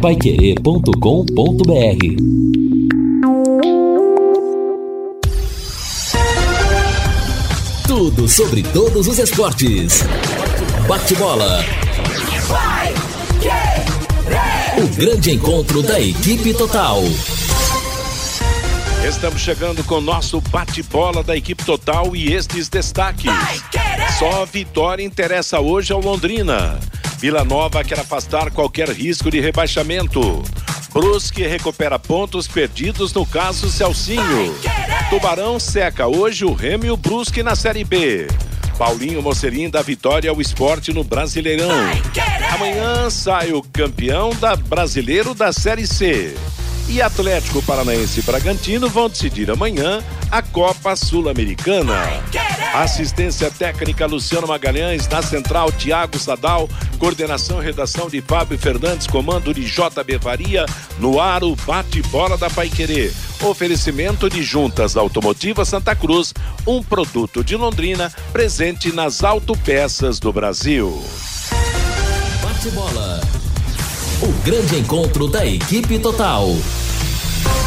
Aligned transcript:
paiquerê.com.br 0.00 0.90
Tudo 7.86 8.26
sobre 8.26 8.62
todos 8.62 9.06
os 9.06 9.18
esportes. 9.18 10.02
Bate-bola. 10.88 11.62
O 14.78 14.88
grande 14.96 15.32
encontro 15.32 15.82
da 15.82 16.00
equipe 16.00 16.54
total. 16.54 17.02
Estamos 19.06 19.42
chegando 19.42 19.84
com 19.84 19.96
o 19.96 20.00
nosso 20.00 20.40
bate-bola 20.40 21.22
da 21.22 21.36
equipe 21.36 21.62
total 21.62 22.16
e 22.16 22.32
estes 22.32 22.70
destaques. 22.70 23.30
Só 24.18 24.42
a 24.42 24.44
vitória 24.46 25.04
interessa 25.04 25.60
hoje 25.60 25.92
ao 25.92 26.00
Londrina. 26.00 26.80
Vila 27.20 27.44
Nova 27.44 27.84
quer 27.84 28.00
afastar 28.00 28.50
qualquer 28.50 28.88
risco 28.88 29.30
de 29.30 29.40
rebaixamento. 29.40 30.42
Brusque 30.90 31.46
recupera 31.46 31.98
pontos 31.98 32.48
perdidos 32.48 33.12
no 33.12 33.26
caso 33.26 33.70
Celcinho. 33.70 34.54
Tubarão 35.10 35.60
seca 35.60 36.06
hoje 36.06 36.46
o 36.46 36.54
Remo 36.54 36.86
e 36.86 36.90
o 36.90 36.96
Brusque 36.96 37.42
na 37.42 37.54
Série 37.54 37.84
B. 37.84 38.26
Paulinho 38.78 39.20
Mocerim 39.20 39.68
dá 39.68 39.82
vitória 39.82 40.30
ao 40.30 40.40
esporte 40.40 40.94
no 40.94 41.04
Brasileirão. 41.04 41.68
Amanhã 42.54 43.10
sai 43.10 43.52
o 43.52 43.62
campeão 43.62 44.30
da 44.36 44.56
Brasileiro 44.56 45.34
da 45.34 45.52
Série 45.52 45.86
C. 45.86 46.34
E 46.90 47.00
Atlético 47.00 47.62
Paranaense 47.62 48.18
e 48.18 48.22
Bragantino 48.24 48.88
vão 48.88 49.08
decidir 49.08 49.48
amanhã 49.48 50.02
a 50.28 50.42
Copa 50.42 50.96
Sul-Americana. 50.96 51.94
Assistência 52.74 53.48
técnica 53.48 54.06
Luciano 54.06 54.48
Magalhães, 54.48 55.06
na 55.06 55.22
central 55.22 55.70
Tiago 55.70 56.18
Sadal, 56.18 56.68
coordenação 56.98 57.62
e 57.62 57.64
redação 57.64 58.10
de 58.10 58.20
Fábio 58.20 58.58
Fernandes, 58.58 59.06
comando 59.06 59.54
de 59.54 59.64
JB 59.64 60.18
Faria, 60.20 60.66
no 60.98 61.20
ar 61.20 61.44
o 61.44 61.54
bate-bola 61.54 62.36
da 62.36 62.50
Paiquerê. 62.50 63.12
Oferecimento 63.40 64.28
de 64.28 64.42
Juntas 64.42 64.96
Automotiva 64.96 65.64
Santa 65.64 65.94
Cruz, 65.94 66.34
um 66.66 66.82
produto 66.82 67.44
de 67.44 67.54
Londrina 67.54 68.12
presente 68.32 68.90
nas 68.90 69.22
autopeças 69.22 70.18
do 70.18 70.32
Brasil. 70.32 71.00
Bate-bola. 72.42 73.39
O 74.22 74.28
grande 74.44 74.76
encontro 74.76 75.26
da 75.26 75.46
equipe 75.46 75.98
total. 75.98 76.50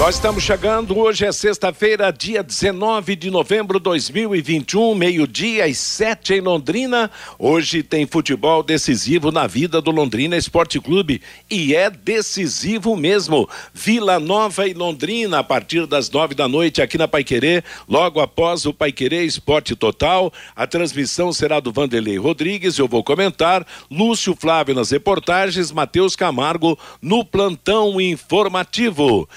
Nós 0.03 0.15
estamos 0.15 0.43
chegando, 0.43 0.99
hoje 0.99 1.25
é 1.25 1.31
sexta-feira, 1.31 2.11
dia 2.11 2.43
19 2.43 3.15
de 3.15 3.31
novembro 3.31 3.79
de 3.79 3.85
2021, 3.85 4.93
meio-dia 4.93 5.65
e 5.65 5.73
sete 5.73 6.33
em 6.33 6.41
Londrina. 6.41 7.09
Hoje 7.39 7.81
tem 7.81 8.05
futebol 8.05 8.61
decisivo 8.61 9.31
na 9.31 9.47
vida 9.47 9.81
do 9.81 9.91
Londrina 9.91 10.35
Esporte 10.35 10.77
Clube 10.77 11.21
e 11.49 11.73
é 11.73 11.89
decisivo 11.89 12.97
mesmo. 12.97 13.47
Vila 13.73 14.19
Nova 14.19 14.67
e 14.67 14.73
Londrina, 14.73 15.39
a 15.39 15.43
partir 15.43 15.87
das 15.87 16.11
nove 16.11 16.35
da 16.35 16.49
noite 16.49 16.81
aqui 16.81 16.97
na 16.97 17.07
Paiquerê, 17.07 17.63
logo 17.87 18.19
após 18.19 18.65
o 18.65 18.73
Paiquerê 18.73 19.23
Esporte 19.23 19.73
Total. 19.73 20.33
A 20.53 20.67
transmissão 20.67 21.31
será 21.31 21.61
do 21.61 21.71
Vanderlei 21.71 22.17
Rodrigues, 22.17 22.77
eu 22.77 22.89
vou 22.89 23.05
comentar. 23.05 23.65
Lúcio 23.89 24.35
Flávio 24.37 24.75
nas 24.75 24.91
reportagens, 24.91 25.71
Matheus 25.71 26.13
Camargo 26.13 26.77
no 27.01 27.23
plantão 27.23 28.01
informativo 28.01 29.29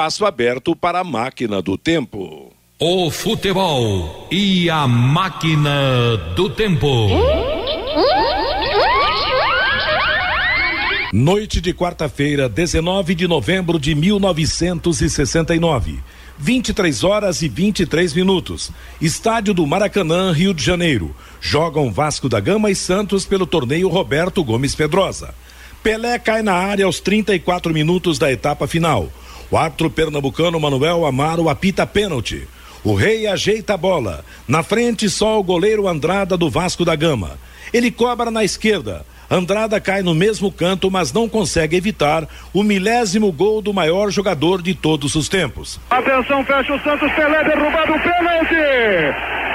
espaço 0.00 0.24
aberto 0.24 0.74
para 0.74 1.00
a 1.00 1.04
máquina 1.04 1.60
do 1.60 1.76
tempo. 1.76 2.50
O 2.78 3.10
futebol 3.10 4.26
e 4.30 4.70
a 4.70 4.88
máquina 4.88 6.16
do 6.34 6.48
tempo. 6.48 6.88
Noite 11.12 11.60
de 11.60 11.74
quarta-feira, 11.74 12.48
19 12.48 13.14
de 13.14 13.28
novembro 13.28 13.78
de 13.78 13.94
1969. 13.94 15.98
23 16.38 17.04
horas 17.04 17.42
e 17.42 17.48
23 17.48 18.14
minutos. 18.14 18.72
Estádio 19.02 19.52
do 19.52 19.66
Maracanã, 19.66 20.32
Rio 20.32 20.54
de 20.54 20.64
Janeiro. 20.64 21.14
Jogam 21.42 21.92
Vasco 21.92 22.26
da 22.26 22.40
Gama 22.40 22.70
e 22.70 22.74
Santos 22.74 23.26
pelo 23.26 23.46
torneio 23.46 23.88
Roberto 23.88 24.42
Gomes 24.42 24.74
Pedrosa. 24.74 25.34
Pelé 25.82 26.18
cai 26.18 26.40
na 26.40 26.54
área 26.54 26.86
aos 26.86 27.00
34 27.00 27.74
minutos 27.74 28.18
da 28.18 28.32
etapa 28.32 28.66
final. 28.66 29.10
O 29.50 29.56
árbitro 29.56 29.90
pernambucano 29.90 30.60
Manuel 30.60 31.04
Amaro 31.04 31.48
apita 31.48 31.86
pênalti. 31.86 32.46
O 32.84 32.94
rei 32.94 33.26
ajeita 33.26 33.74
a 33.74 33.76
bola. 33.76 34.24
Na 34.46 34.62
frente, 34.62 35.10
só 35.10 35.38
o 35.38 35.42
goleiro 35.42 35.88
Andrada 35.88 36.36
do 36.36 36.48
Vasco 36.48 36.84
da 36.84 36.94
Gama. 36.94 37.38
Ele 37.72 37.90
cobra 37.90 38.30
na 38.30 38.44
esquerda. 38.44 39.04
Andrada 39.30 39.80
cai 39.80 40.02
no 40.02 40.14
mesmo 40.14 40.50
canto, 40.50 40.90
mas 40.90 41.12
não 41.12 41.28
consegue 41.28 41.76
evitar 41.76 42.26
o 42.52 42.62
milésimo 42.62 43.30
gol 43.30 43.60
do 43.62 43.72
maior 43.72 44.10
jogador 44.10 44.60
de 44.62 44.74
todos 44.74 45.14
os 45.14 45.28
tempos. 45.28 45.78
Atenção, 45.90 46.44
fecha 46.44 46.74
o 46.74 46.80
Santos, 46.80 47.12
Pelé 47.12 47.44
derrubado, 47.44 47.92
pênalti! 47.92 49.49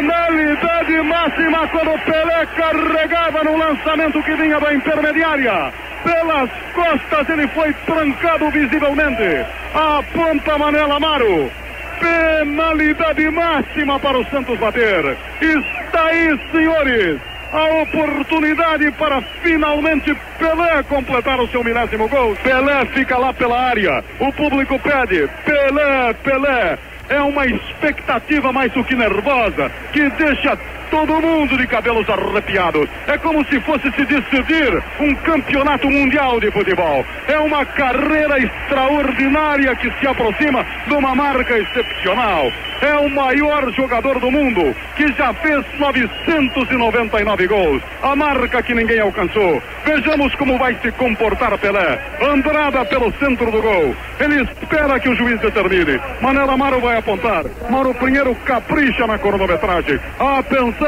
Penalidade 0.00 1.02
máxima 1.02 1.68
quando 1.68 1.98
Pelé 2.06 2.46
carregava 2.56 3.44
no 3.44 3.58
lançamento 3.58 4.22
que 4.22 4.34
vinha 4.34 4.58
da 4.58 4.72
intermediária. 4.72 5.70
Pelas 6.02 6.50
costas 6.72 7.28
ele 7.28 7.46
foi 7.48 7.70
trancado 7.84 8.50
visivelmente. 8.50 9.44
Aponta 9.74 10.56
Manela 10.56 10.96
Amaro. 10.96 11.52
Penalidade 12.00 13.30
máxima 13.30 14.00
para 14.00 14.18
o 14.18 14.24
Santos 14.30 14.58
bater. 14.58 15.18
Está 15.42 16.06
aí, 16.06 16.40
senhores 16.50 17.20
a 17.52 17.82
oportunidade 17.82 18.92
para 18.92 19.20
finalmente 19.42 20.16
Pelé 20.38 20.82
completar 20.84 21.40
o 21.40 21.48
seu 21.48 21.62
milésimo 21.62 22.08
gol. 22.08 22.34
Pelé 22.42 22.86
fica 22.94 23.18
lá 23.18 23.34
pela 23.34 23.60
área. 23.60 24.02
O 24.18 24.32
público 24.32 24.78
pede: 24.78 25.28
Pelé, 25.44 26.14
Pelé. 26.22 26.78
É 27.10 27.20
uma 27.20 27.44
expectativa 27.44 28.52
mais 28.52 28.72
do 28.72 28.84
que 28.84 28.94
nervosa 28.94 29.68
que 29.92 30.08
deixa 30.10 30.56
todo 30.90 31.20
mundo 31.20 31.56
de 31.56 31.66
cabelos 31.66 32.08
arrepiados. 32.08 32.88
É 33.06 33.16
como 33.18 33.44
se 33.46 33.60
fosse 33.60 33.90
se 33.92 34.04
decidir 34.04 34.82
um 35.00 35.14
campeonato 35.16 35.88
mundial 35.88 36.40
de 36.40 36.50
futebol. 36.50 37.04
É 37.28 37.38
uma 37.38 37.64
carreira 37.64 38.38
extraordinária 38.38 39.74
que 39.76 39.90
se 39.98 40.06
aproxima 40.06 40.64
de 40.86 40.94
uma 40.94 41.14
marca 41.14 41.58
excepcional. 41.58 42.52
É 42.82 42.94
o 42.94 43.10
maior 43.10 43.70
jogador 43.72 44.18
do 44.18 44.30
mundo 44.30 44.74
que 44.96 45.06
já 45.12 45.32
fez 45.34 45.64
999 45.78 47.46
gols. 47.46 47.82
A 48.02 48.16
marca 48.16 48.62
que 48.62 48.74
ninguém 48.74 49.00
alcançou. 49.00 49.62
Vejamos 49.84 50.34
como 50.34 50.58
vai 50.58 50.74
se 50.82 50.90
comportar 50.92 51.56
Pelé. 51.58 51.98
Andrada 52.22 52.84
pelo 52.86 53.12
centro 53.18 53.50
do 53.50 53.62
gol. 53.62 53.94
Ele 54.18 54.42
espera 54.42 54.98
que 54.98 55.08
o 55.08 55.14
juiz 55.14 55.38
determine. 55.40 56.00
Manela 56.20 56.54
Amaro 56.54 56.80
vai 56.80 56.98
apontar. 56.98 57.44
Mauro 57.68 57.94
Pinheiro 57.94 58.34
capricha 58.44 59.06
na 59.06 59.18
cronometragem. 59.18 60.00
Atenção 60.18 60.79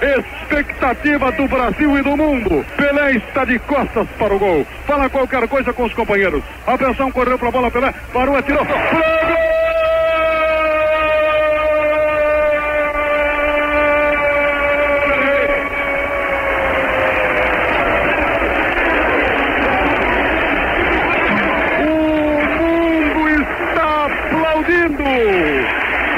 expectativa 0.00 1.32
do 1.32 1.48
Brasil 1.48 1.98
e 1.98 2.02
do 2.02 2.16
mundo. 2.16 2.64
Pelé 2.76 3.12
está 3.12 3.44
de 3.44 3.58
costas 3.60 4.06
para 4.18 4.34
o 4.34 4.38
gol. 4.38 4.66
Fala 4.86 5.10
qualquer 5.10 5.46
coisa 5.48 5.72
com 5.72 5.84
os 5.84 5.94
companheiros. 5.94 6.42
Atenção, 6.66 7.10
correu 7.10 7.38
para 7.38 7.48
a 7.48 7.52
bola, 7.52 7.70
Pelé. 7.70 7.92
Parou, 8.12 8.36
atirou. 8.36 8.64
Gol! 8.64 9.50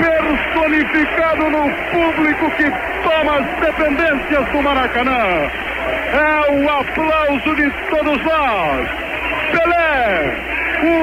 personificado 0.03 1.50
no 1.50 1.71
público 1.91 2.50
que 2.56 2.91
toma 3.22 3.38
as 3.38 3.60
dependências 3.60 4.49
do 4.50 4.62
Maracanã. 4.62 5.50
É 6.12 6.50
o 6.50 6.69
aplauso 6.69 7.56
de 7.56 7.71
todos 7.88 8.25
nós. 8.25 8.88
Pelé, 9.53 10.36
o 10.83 10.97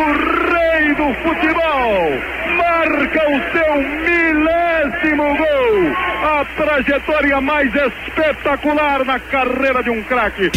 rei 0.51 0.93
do 0.95 1.13
futebol, 1.21 2.11
marca 2.57 3.23
o 3.29 3.39
seu 3.51 3.75
milésimo 4.03 5.37
gol. 5.37 5.95
A 6.23 6.45
trajetória 6.57 7.41
mais 7.41 7.73
espetacular 7.73 9.05
na 9.05 9.19
carreira 9.19 9.81
de 9.81 9.89
um 9.89 10.03
craque. 10.03 10.51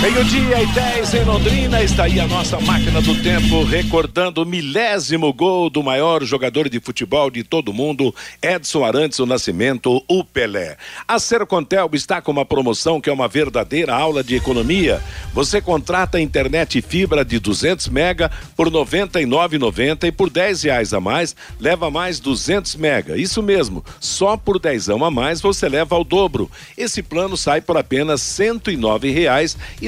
Meio-dia 0.00 0.62
e 0.62 0.66
10 0.66 1.12
em 1.14 1.24
Londrina, 1.24 1.82
está 1.82 2.04
aí 2.04 2.18
a 2.18 2.26
nossa 2.26 2.58
máquina 2.58 3.02
do 3.02 3.22
tempo, 3.22 3.62
recordando 3.64 4.42
o 4.42 4.46
milésimo 4.46 5.30
gol 5.30 5.68
do 5.68 5.82
maior 5.82 6.24
jogador 6.24 6.70
de 6.70 6.80
futebol 6.80 7.30
de 7.30 7.44
todo 7.44 7.70
mundo, 7.70 8.14
Edson 8.40 8.82
Arantes 8.82 9.18
do 9.18 9.26
Nascimento, 9.26 10.02
o 10.08 10.24
Pelé. 10.24 10.78
A 11.06 11.18
Sercontel 11.18 11.90
está 11.92 12.22
com 12.22 12.32
uma 12.32 12.46
promoção 12.46 12.98
que 12.98 13.10
é 13.10 13.12
uma 13.12 13.28
verdadeira 13.28 13.94
aula 13.94 14.24
de 14.24 14.34
economia. 14.34 15.02
Você 15.34 15.60
contrata 15.60 16.16
a 16.16 16.20
internet 16.22 16.80
fibra 16.80 17.22
de 17.22 17.38
200 17.38 17.90
mega 17.90 18.30
por 18.56 18.68
R$ 18.68 18.72
99,90 18.72 20.04
e 20.04 20.12
por 20.12 20.30
10 20.30 20.62
reais 20.62 20.94
a 20.94 21.00
mais 21.00 21.36
leva 21.60 21.90
mais 21.90 22.18
200 22.18 22.74
mega. 22.76 23.18
Isso 23.18 23.42
mesmo, 23.42 23.84
só 24.00 24.34
por 24.38 24.58
10 24.58 24.88
a 24.88 25.10
mais 25.10 25.42
você 25.42 25.68
leva 25.68 25.94
ao 25.94 26.04
dobro. 26.04 26.50
Esse 26.74 27.02
plano 27.02 27.36
sai 27.36 27.60
por 27.60 27.76
apenas 27.76 28.38
R$ 28.38 28.48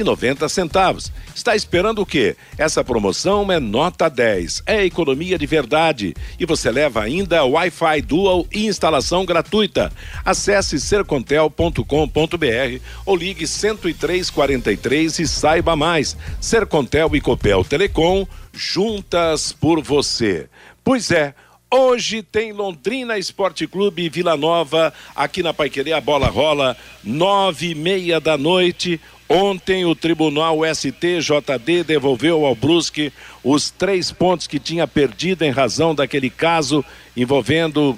109,90. 0.03 1.11
Está 1.33 1.55
esperando 1.55 2.01
o 2.01 2.05
quê? 2.05 2.35
Essa 2.57 2.83
promoção 2.83 3.51
é 3.51 3.59
nota 3.59 4.09
10. 4.09 4.63
É 4.65 4.85
economia 4.85 5.37
de 5.37 5.45
verdade. 5.45 6.13
E 6.39 6.45
você 6.45 6.69
leva 6.69 7.01
ainda 7.01 7.43
Wi-Fi 7.43 8.01
Dual 8.01 8.45
e 8.51 8.67
instalação 8.67 9.25
gratuita. 9.25 9.91
Acesse 10.23 10.79
sercontel.com.br 10.79 12.79
ou 13.05 13.15
ligue 13.15 13.45
10343 13.45 15.19
e 15.19 15.27
saiba 15.27 15.75
mais. 15.75 16.15
Sercontel 16.39 17.15
e 17.15 17.21
Copel 17.21 17.63
Telecom, 17.63 18.27
juntas 18.53 19.51
por 19.51 19.81
você. 19.81 20.47
Pois 20.83 21.11
é, 21.11 21.33
Hoje 21.75 22.21
tem 22.21 22.51
Londrina 22.51 23.17
Esporte 23.17 23.65
Clube 23.65 24.07
Vila 24.07 24.37
Nova, 24.37 24.93
aqui 25.15 25.41
na 25.41 25.51
Paiquerê, 25.51 25.91
a 25.91 25.99
bola 25.99 26.27
rola, 26.27 26.77
nove 27.03 27.71
e 27.71 27.73
meia 27.73 28.19
da 28.19 28.37
noite. 28.37 29.01
Ontem 29.27 29.85
o 29.85 29.95
Tribunal 29.95 30.59
STJD 30.65 31.83
devolveu 31.85 32.45
ao 32.45 32.55
Brusque 32.55 33.11
os 33.43 33.71
três 33.71 34.11
pontos 34.11 34.47
que 34.47 34.59
tinha 34.59 34.87
perdido 34.87 35.43
em 35.43 35.49
razão 35.49 35.95
daquele 35.95 36.29
caso 36.29 36.83
envolvendo 37.15 37.97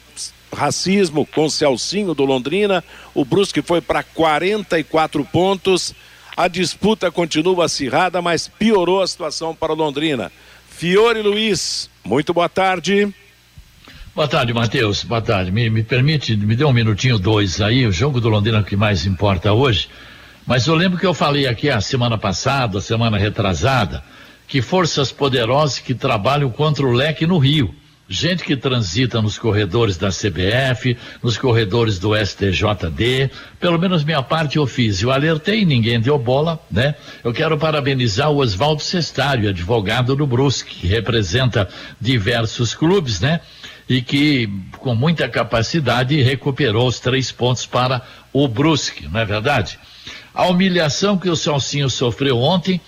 racismo 0.54 1.26
com 1.26 1.50
Celcinho 1.50 2.14
do 2.14 2.26
Londrina. 2.26 2.84
O 3.14 3.26
Brusque 3.26 3.62
foi 3.62 3.82
para 3.82 4.04
44 4.04 5.26
pontos. 5.26 5.94
A 6.38 6.48
disputa 6.48 7.12
continua 7.12 7.66
acirrada, 7.66 8.22
mas 8.22 8.48
piorou 8.48 9.02
a 9.02 9.08
situação 9.08 9.56
para 9.56 9.74
o 9.74 9.76
Londrina. 9.76 10.32
Fiore 10.70 11.22
Luiz, 11.22 11.90
muito 12.04 12.34
boa 12.34 12.50
tarde. 12.50 13.14
Boa 14.14 14.28
tarde, 14.28 14.54
Matheus. 14.54 15.04
Boa 15.04 15.22
tarde. 15.22 15.52
Me, 15.52 15.70
me 15.70 15.84
permite, 15.84 16.36
me 16.38 16.56
dê 16.56 16.64
um 16.64 16.72
minutinho, 16.72 17.20
dois 17.20 17.60
aí. 17.62 17.86
O 17.86 17.92
jogo 17.92 18.22
do 18.22 18.30
Londrina 18.30 18.64
que 18.64 18.76
mais 18.76 19.06
importa 19.06 19.52
hoje. 19.52 19.90
Mas 20.46 20.68
eu 20.68 20.76
lembro 20.76 21.00
que 21.00 21.06
eu 21.06 21.14
falei 21.14 21.48
aqui 21.48 21.70
a 21.70 21.82
semana 21.82 22.18
passada, 22.18 22.78
a 22.78 22.82
semana 22.82 23.18
retrasada, 23.18 24.04
que 24.48 24.62
forças 24.62 25.12
poderosas 25.12 25.80
que 25.80 25.94
trabalham 25.94 26.50
contra 26.52 26.86
o 26.86 26.92
leque 26.92 27.26
no 27.26 27.40
Rio. 27.40 27.74
Gente 28.08 28.44
que 28.44 28.56
transita 28.56 29.20
nos 29.20 29.40
corredores 29.40 29.98
da 29.98 30.10
CBF, 30.10 30.96
nos 31.24 31.40
corredores 31.40 31.98
do 31.98 32.16
STJD, 32.16 33.32
pelo 33.60 33.80
menos 33.80 34.04
minha 34.04 34.22
parte 34.22 34.58
eu 34.58 34.68
fiz. 34.68 35.02
Eu 35.02 35.10
alertei, 35.10 35.66
ninguém 35.66 36.00
deu 36.00 36.20
bola, 36.20 36.60
né? 36.70 36.94
Eu 37.24 37.34
quero 37.34 37.58
parabenizar 37.58 38.30
o 38.30 38.38
Oswaldo 38.38 38.84
Cestário, 38.84 39.50
advogado 39.50 40.16
do 40.16 40.28
Brusque, 40.28 40.76
que 40.76 40.88
representa 40.88 41.68
diversos 42.00 42.76
clubes, 42.76 43.20
né? 43.20 43.42
e 43.88 44.02
que, 44.02 44.50
com 44.80 44.96
muita 44.96 45.30
capacidade, 45.30 46.22
recuperou 46.22 46.88
os 46.88 47.00
três 47.00 47.32
pontos 47.32 47.66
para 47.66 48.02
o 48.34 48.48
Brusque, 48.48 49.08
não 49.08 49.20
é 49.20 49.26
verdade? 49.26 49.80
A 50.36 50.48
humilhação 50.48 51.18
que 51.18 51.30
o 51.30 51.36
Celcinho 51.36 51.90
sofreu 51.90 52.38
ontem 52.38 52.82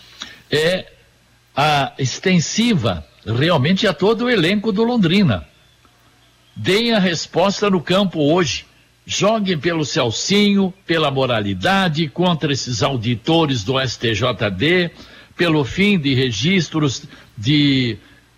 é 0.51 0.85
a 1.55 1.93
extensiva 1.97 3.07
realmente 3.25 3.87
a 3.87 3.93
todo 3.93 4.25
o 4.25 4.29
elenco 4.29 4.71
do 4.73 4.83
Londrina. 4.83 5.47
Deem 6.53 6.93
a 6.93 6.99
resposta 6.99 7.69
no 7.69 7.81
campo 7.81 8.19
hoje. 8.19 8.65
Joguem 9.05 9.57
pelo 9.57 9.85
Celcinho, 9.85 10.73
pela 10.85 11.09
moralidade, 11.09 12.09
contra 12.09 12.51
esses 12.51 12.83
auditores 12.83 13.63
do 13.63 13.79
STJD, 13.79 14.91
pelo 15.37 15.63
fim 15.63 15.97
de 15.97 16.13
registros 16.13 17.03
de 17.37 17.97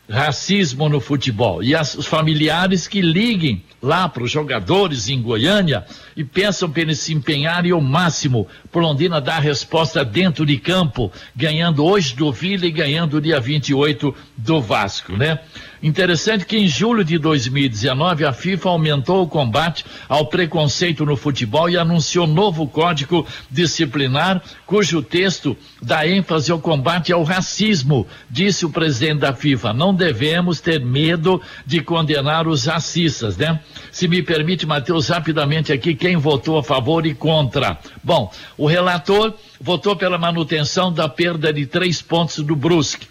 racismo 0.10 0.90
no 0.90 1.00
futebol. 1.00 1.64
E 1.64 1.76
as, 1.76 1.96
os 1.96 2.06
familiares 2.06 2.88
que 2.88 3.02
liguem 3.02 3.64
lá 3.82 4.10
para 4.10 4.24
os 4.24 4.32
jogadores 4.32 5.08
em 5.08 5.22
Goiânia 5.22 5.86
e 6.18 6.24
peçam 6.24 6.70
para 6.70 6.82
eles 6.82 7.00
se 7.00 7.14
empenharem 7.14 7.72
ao 7.72 7.80
máximo 7.80 8.48
por 8.72 8.82
Londrina 8.82 9.22
dar 9.22 9.38
a 9.38 9.40
resposta 9.40 10.04
dentro 10.04 10.46
de 10.46 10.58
campo, 10.58 11.12
ganhando 11.36 11.86
hoje 11.86 12.16
do 12.16 12.32
Vila 12.32 12.66
e 12.66 12.72
ganhando 12.72 13.22
dia 13.22 13.40
28 13.40 14.14
do 14.36 14.60
Vasco, 14.60 15.16
né? 15.16 15.40
Interessante 15.82 16.46
que 16.46 16.58
em 16.58 16.68
julho 16.68 17.06
de 17.06 17.18
2019 17.18 18.26
a 18.26 18.34
FIFA 18.34 18.70
aumentou 18.70 19.24
o 19.24 19.28
combate 19.28 19.86
ao 20.10 20.26
preconceito 20.26 21.06
no 21.06 21.16
futebol 21.16 21.70
e 21.70 21.78
anunciou 21.78 22.28
novo 22.28 22.68
código 22.68 23.26
disciplinar, 23.50 24.42
cujo 24.66 25.02
texto 25.02 25.56
dá 25.82 26.06
ênfase 26.06 26.52
ao 26.52 26.60
combate 26.60 27.14
ao 27.14 27.24
racismo, 27.24 28.06
disse 28.30 28.66
o 28.66 28.70
presidente 28.70 29.20
da 29.20 29.34
FIFA. 29.34 29.74
Não 29.74 29.94
devemos 29.94 30.60
ter 30.60 30.84
medo 30.84 31.42
de 31.66 31.80
condenar 31.82 32.48
os 32.48 32.66
racistas, 32.66 33.38
né? 33.38 33.60
Se 33.92 34.08
me 34.08 34.22
permite, 34.22 34.66
Matheus, 34.66 35.08
rapidamente 35.08 35.72
aqui, 35.72 35.96
quem 35.96 36.18
votou 36.18 36.58
a 36.58 36.64
favor 36.64 37.06
e 37.06 37.14
contra? 37.14 37.80
Bom, 38.04 38.32
o 38.58 38.68
relator 38.68 39.34
votou 39.60 39.96
pela 39.96 40.18
manutenção 40.18 40.92
da 40.92 41.08
perda 41.08 41.52
de 41.54 41.66
três 41.66 42.02
pontos 42.02 42.44
do 42.44 42.56
Brusque. 42.56 43.09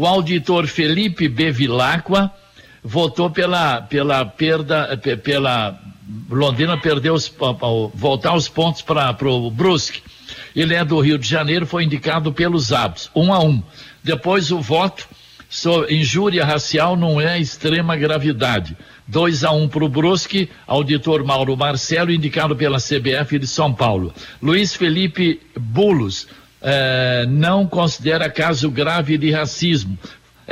O 0.00 0.06
auditor 0.06 0.66
Felipe 0.66 1.28
Bevilacqua 1.28 2.32
votou 2.82 3.28
pela, 3.28 3.82
pela 3.82 4.24
perda, 4.24 4.96
pela 5.22 5.78
Londrina 6.30 6.78
perdeu 6.78 7.12
os, 7.12 7.30
voltar 7.92 8.34
os 8.34 8.48
pontos 8.48 8.80
para 8.80 9.14
o 9.28 9.50
Brusque. 9.50 10.02
Ele 10.56 10.74
é 10.74 10.82
do 10.86 10.98
Rio 11.00 11.18
de 11.18 11.28
Janeiro, 11.28 11.66
foi 11.66 11.84
indicado 11.84 12.32
pelos 12.32 12.72
Abos, 12.72 13.10
um 13.14 13.30
a 13.30 13.40
um. 13.40 13.62
Depois 14.02 14.50
o 14.50 14.58
voto 14.58 15.06
sobre 15.50 15.94
injúria 15.94 16.46
racial 16.46 16.96
não 16.96 17.20
é 17.20 17.38
extrema 17.38 17.94
gravidade. 17.94 18.74
2 19.06 19.44
a 19.44 19.52
1 19.52 19.62
um 19.64 19.68
para 19.68 19.84
o 19.84 19.88
Brusque, 19.88 20.48
auditor 20.66 21.22
Mauro 21.24 21.54
Marcelo, 21.58 22.10
indicado 22.10 22.56
pela 22.56 22.78
CBF 22.78 23.38
de 23.38 23.46
São 23.46 23.74
Paulo. 23.74 24.14
Luiz 24.40 24.74
Felipe 24.74 25.42
Bulos, 25.58 26.26
é, 26.62 27.26
não 27.26 27.66
considera 27.66 28.30
caso 28.30 28.70
grave 28.70 29.16
de 29.16 29.30
racismo. 29.30 29.98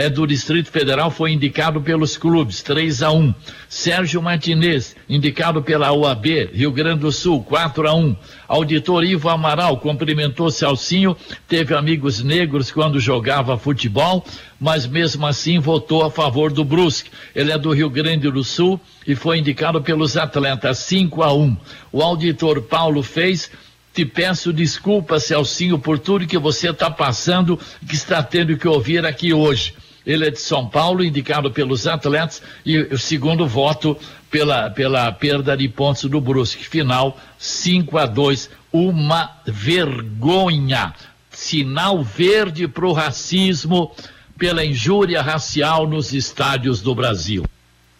É 0.00 0.08
do 0.08 0.24
Distrito 0.28 0.70
Federal, 0.70 1.10
foi 1.10 1.32
indicado 1.32 1.80
pelos 1.80 2.16
clubes, 2.16 2.62
3 2.62 3.02
a 3.02 3.10
1. 3.10 3.34
Sérgio 3.68 4.22
Martinez, 4.22 4.94
indicado 5.08 5.60
pela 5.60 5.92
UAB, 5.92 6.50
Rio 6.52 6.70
Grande 6.70 7.00
do 7.00 7.10
Sul, 7.10 7.42
4 7.42 7.88
a 7.88 7.94
1. 7.96 8.14
Auditor 8.46 9.02
Ivo 9.02 9.28
Amaral 9.28 9.76
cumprimentou 9.78 10.52
Celcinho, 10.52 11.16
teve 11.48 11.74
amigos 11.74 12.22
negros 12.22 12.70
quando 12.70 13.00
jogava 13.00 13.58
futebol, 13.58 14.24
mas 14.60 14.86
mesmo 14.86 15.26
assim 15.26 15.58
votou 15.58 16.04
a 16.04 16.10
favor 16.12 16.52
do 16.52 16.64
Brusque. 16.64 17.10
Ele 17.34 17.50
é 17.50 17.58
do 17.58 17.72
Rio 17.72 17.90
Grande 17.90 18.30
do 18.30 18.44
Sul 18.44 18.80
e 19.04 19.16
foi 19.16 19.38
indicado 19.38 19.82
pelos 19.82 20.16
atletas, 20.16 20.78
5 20.78 21.24
a 21.24 21.34
1. 21.34 21.56
O 21.90 22.02
auditor 22.02 22.62
Paulo 22.62 23.02
fez 23.02 23.50
te 23.98 24.04
peço 24.04 24.52
desculpas, 24.52 25.24
Celcinho, 25.24 25.76
por 25.76 25.98
tudo 25.98 26.24
que 26.24 26.38
você 26.38 26.70
está 26.70 26.88
passando, 26.88 27.58
que 27.88 27.96
está 27.96 28.22
tendo 28.22 28.56
que 28.56 28.68
ouvir 28.68 29.04
aqui 29.04 29.32
hoje. 29.32 29.74
Ele 30.06 30.28
é 30.28 30.30
de 30.30 30.38
São 30.38 30.68
Paulo, 30.68 31.02
indicado 31.02 31.50
pelos 31.50 31.84
atletas, 31.84 32.40
e 32.64 32.78
o 32.78 32.96
segundo 32.96 33.44
voto 33.44 33.98
pela, 34.30 34.70
pela 34.70 35.10
perda 35.10 35.56
de 35.56 35.68
pontos 35.68 36.04
do 36.04 36.20
Brusque. 36.20 36.64
Final 36.64 37.18
5 37.38 37.98
a 37.98 38.06
2 38.06 38.50
Uma 38.72 39.32
vergonha. 39.44 40.94
Sinal 41.28 42.04
verde 42.04 42.68
para 42.68 42.86
o 42.86 42.92
racismo, 42.92 43.92
pela 44.38 44.64
injúria 44.64 45.20
racial 45.22 45.88
nos 45.88 46.12
estádios 46.12 46.80
do 46.80 46.94
Brasil. 46.94 47.44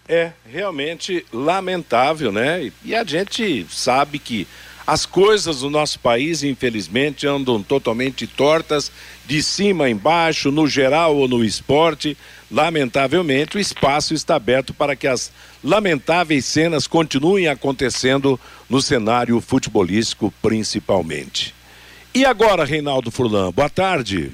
É 0.09 0.31
realmente 0.49 1.27
lamentável, 1.33 2.31
né? 2.31 2.71
E 2.85 2.95
a 2.95 3.03
gente 3.03 3.67
sabe 3.69 4.21
que 4.21 4.47
as 4.89 5.05
coisas 5.05 5.61
do 5.61 5.69
nosso 5.69 5.99
país, 5.99 6.43
infelizmente, 6.43 7.27
andam 7.27 7.63
totalmente 7.63 8.27
tortas, 8.27 8.91
de 9.27 9.43
cima 9.43 9.91
embaixo, 9.91 10.51
no 10.51 10.67
geral 10.67 11.15
ou 11.15 11.29
no 11.29 11.45
esporte. 11.45 12.17
Lamentavelmente, 12.51 13.59
o 13.59 13.61
espaço 13.61 14.15
está 14.15 14.37
aberto 14.37 14.73
para 14.73 14.97
que 14.97 15.07
as 15.07 15.31
lamentáveis 15.63 16.47
cenas 16.47 16.87
continuem 16.87 17.49
acontecendo 17.49 18.41
no 18.67 18.81
cenário 18.81 19.39
futebolístico, 19.43 20.33
principalmente. 20.41 21.55
E 22.15 22.25
agora, 22.25 22.65
Reinaldo 22.65 23.11
Furlan, 23.11 23.53
boa 23.53 23.69
tarde. 23.69 24.33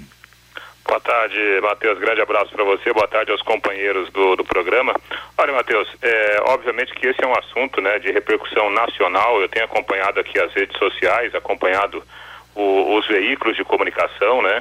Boa 0.87 1.01
tarde, 1.01 1.39
Matheus. 1.63 1.99
Grande 1.99 2.21
abraço 2.21 2.53
para 2.53 2.63
você. 2.63 2.93
Boa 2.93 3.09
tarde 3.09 3.33
aos 3.33 3.41
companheiros 3.41 4.11
do, 4.11 4.37
do 4.37 4.45
programa. 4.45 4.95
Olha, 5.39 5.53
Matheus, 5.53 5.89
é, 6.03 6.39
obviamente 6.47 6.95
que 6.95 7.07
esse 7.07 7.25
é 7.25 7.27
um 7.27 7.37
assunto 7.37 7.81
né, 7.81 7.99
de 7.99 8.13
repercussão 8.13 8.71
nacional. 8.71 9.41
Eu 9.41 9.49
tenho 9.49 9.65
acompanhado 9.65 10.21
aqui 10.21 10.39
as 10.39 10.53
redes 10.53 10.77
sociais, 10.79 11.35
acompanhado 11.35 12.05
o, 12.55 12.97
os 12.97 13.07
veículos 13.09 13.57
de 13.57 13.65
comunicação, 13.65 14.43
né? 14.43 14.61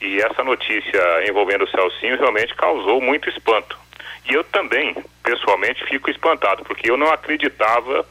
E 0.00 0.20
essa 0.20 0.42
notícia 0.42 1.00
envolvendo 1.28 1.64
o 1.64 1.70
Celcinho 1.70 2.18
realmente 2.18 2.54
causou 2.56 3.00
muito 3.00 3.28
espanto. 3.28 3.78
E 4.28 4.34
eu 4.34 4.42
também, 4.42 4.96
pessoalmente, 5.22 5.84
fico 5.84 6.10
espantado, 6.10 6.64
porque 6.64 6.90
eu 6.90 6.96
não 6.96 7.12
acreditava 7.12 8.04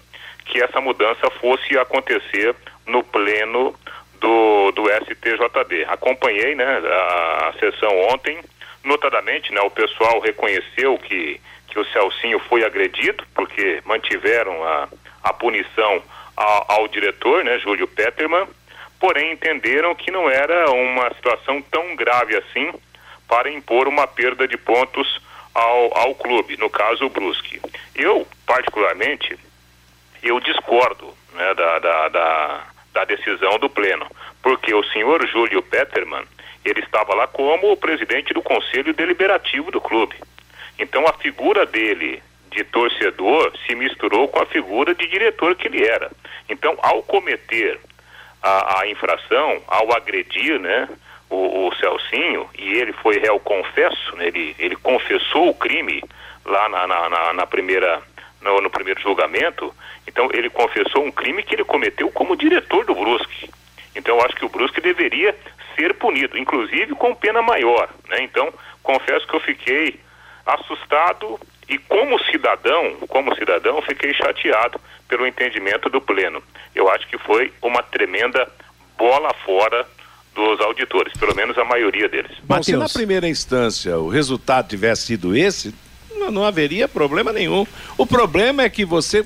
que 0.45 0.61
essa 0.61 0.79
mudança 0.79 1.29
fosse 1.41 1.77
acontecer 1.77 2.55
no 2.85 3.03
pleno 3.03 3.75
do, 4.19 4.71
do 4.71 4.83
STJD. 4.89 5.85
Acompanhei 5.87 6.55
né, 6.55 6.65
a, 6.65 7.49
a 7.49 7.53
sessão 7.59 7.89
ontem, 8.11 8.39
notadamente 8.83 9.53
né, 9.53 9.61
o 9.61 9.69
pessoal 9.69 10.19
reconheceu 10.19 10.97
que, 10.97 11.39
que 11.67 11.79
o 11.79 11.85
Celcinho 11.85 12.39
foi 12.39 12.63
agredido, 12.63 13.23
porque 13.33 13.81
mantiveram 13.85 14.63
a, 14.63 14.87
a 15.23 15.33
punição 15.33 16.01
ao, 16.35 16.65
ao 16.71 16.87
diretor, 16.87 17.43
né, 17.43 17.59
Júlio 17.59 17.87
Peterman, 17.87 18.47
porém 18.99 19.31
entenderam 19.31 19.95
que 19.95 20.11
não 20.11 20.29
era 20.29 20.69
uma 20.71 21.13
situação 21.13 21.61
tão 21.61 21.95
grave 21.95 22.35
assim 22.35 22.71
para 23.27 23.49
impor 23.49 23.87
uma 23.87 24.07
perda 24.07 24.47
de 24.47 24.57
pontos 24.57 25.21
ao, 25.53 25.97
ao 25.97 26.15
clube, 26.15 26.57
no 26.57 26.69
caso 26.69 27.05
o 27.05 27.09
Brusque. 27.09 27.61
Eu, 27.95 28.27
particularmente, 28.45 29.37
eu 30.23 30.39
discordo 30.39 31.13
né, 31.33 31.53
da, 31.53 31.79
da, 31.79 32.09
da, 32.09 32.67
da 32.93 33.05
decisão 33.05 33.57
do 33.59 33.69
Pleno, 33.69 34.07
porque 34.41 34.73
o 34.73 34.83
senhor 34.85 35.25
Júlio 35.27 35.61
Peterman, 35.61 36.23
ele 36.65 36.81
estava 36.81 37.13
lá 37.13 37.27
como 37.27 37.71
o 37.71 37.77
presidente 37.77 38.33
do 38.33 38.41
conselho 38.41 38.93
deliberativo 38.93 39.71
do 39.71 39.79
clube. 39.79 40.15
Então 40.77 41.05
a 41.07 41.13
figura 41.13 41.65
dele 41.65 42.21
de 42.51 42.63
torcedor 42.63 43.53
se 43.65 43.75
misturou 43.75 44.27
com 44.27 44.41
a 44.41 44.45
figura 44.45 44.93
de 44.95 45.07
diretor 45.07 45.55
que 45.55 45.67
ele 45.67 45.85
era. 45.85 46.11
Então, 46.49 46.77
ao 46.81 47.03
cometer 47.03 47.79
a, 48.41 48.81
a 48.81 48.87
infração, 48.87 49.61
ao 49.67 49.93
agredir, 49.93 50.59
né, 50.59 50.89
o, 51.29 51.67
o, 51.67 51.75
Celcinho, 51.75 52.49
e 52.57 52.73
ele 52.73 52.91
foi 52.93 53.19
réu 53.19 53.39
confesso, 53.39 54.15
né, 54.15 54.27
ele, 54.27 54.55
ele 54.57 54.75
confessou 54.77 55.49
o 55.49 55.53
crime 55.53 56.03
lá 56.45 56.67
na, 56.69 56.87
na, 56.87 57.09
na, 57.09 57.33
na 57.33 57.45
primeira, 57.45 58.01
no, 58.41 58.61
no, 58.61 58.69
primeiro 58.69 59.01
julgamento, 59.01 59.73
então 60.07 60.29
ele 60.33 60.49
confessou 60.49 61.03
um 61.03 61.11
crime 61.11 61.43
que 61.43 61.55
ele 61.55 61.63
cometeu 61.63 62.09
como 62.11 62.35
diretor 62.35 62.85
do 62.85 62.95
Brusque. 62.95 63.49
Então 63.95 64.17
eu 64.17 64.25
acho 64.25 64.35
que 64.35 64.45
o 64.45 64.49
Brusque 64.49 64.81
deveria 64.81 65.35
ser 65.75 65.93
punido, 65.95 66.37
inclusive 66.37 66.93
com 66.95 67.15
pena 67.15 67.41
maior, 67.41 67.89
né? 68.07 68.21
Então, 68.21 68.53
confesso 68.83 69.27
que 69.27 69.35
eu 69.35 69.39
fiquei 69.39 69.99
assustado 70.45 71.39
e 71.67 71.77
como 71.77 72.19
cidadão, 72.25 72.95
como 73.07 73.35
cidadão, 73.35 73.81
fiquei 73.81 74.13
chateado 74.13 74.79
pelo 75.07 75.25
entendimento 75.25 75.89
do 75.89 76.01
pleno. 76.01 76.41
Eu 76.75 76.89
acho 76.89 77.07
que 77.07 77.17
foi 77.17 77.53
uma 77.61 77.83
tremenda 77.83 78.47
bola 78.97 79.33
fora 79.45 79.85
dos 80.33 80.59
auditores, 80.61 81.13
pelo 81.13 81.35
menos 81.35 81.57
a 81.57 81.65
maioria 81.65 82.07
deles. 82.07 82.31
Mas 82.47 82.65
se 82.65 82.75
na 82.75 82.87
primeira 82.87 83.27
instância 83.27 83.97
o 83.97 84.09
resultado 84.09 84.69
tivesse 84.69 85.07
sido 85.07 85.35
esse, 85.35 85.73
não, 86.15 86.43
haveria 86.43 86.87
problema 86.87 87.31
nenhum. 87.31 87.65
O 87.97 88.05
problema 88.05 88.63
é 88.63 88.69
que 88.69 88.85
você 88.85 89.25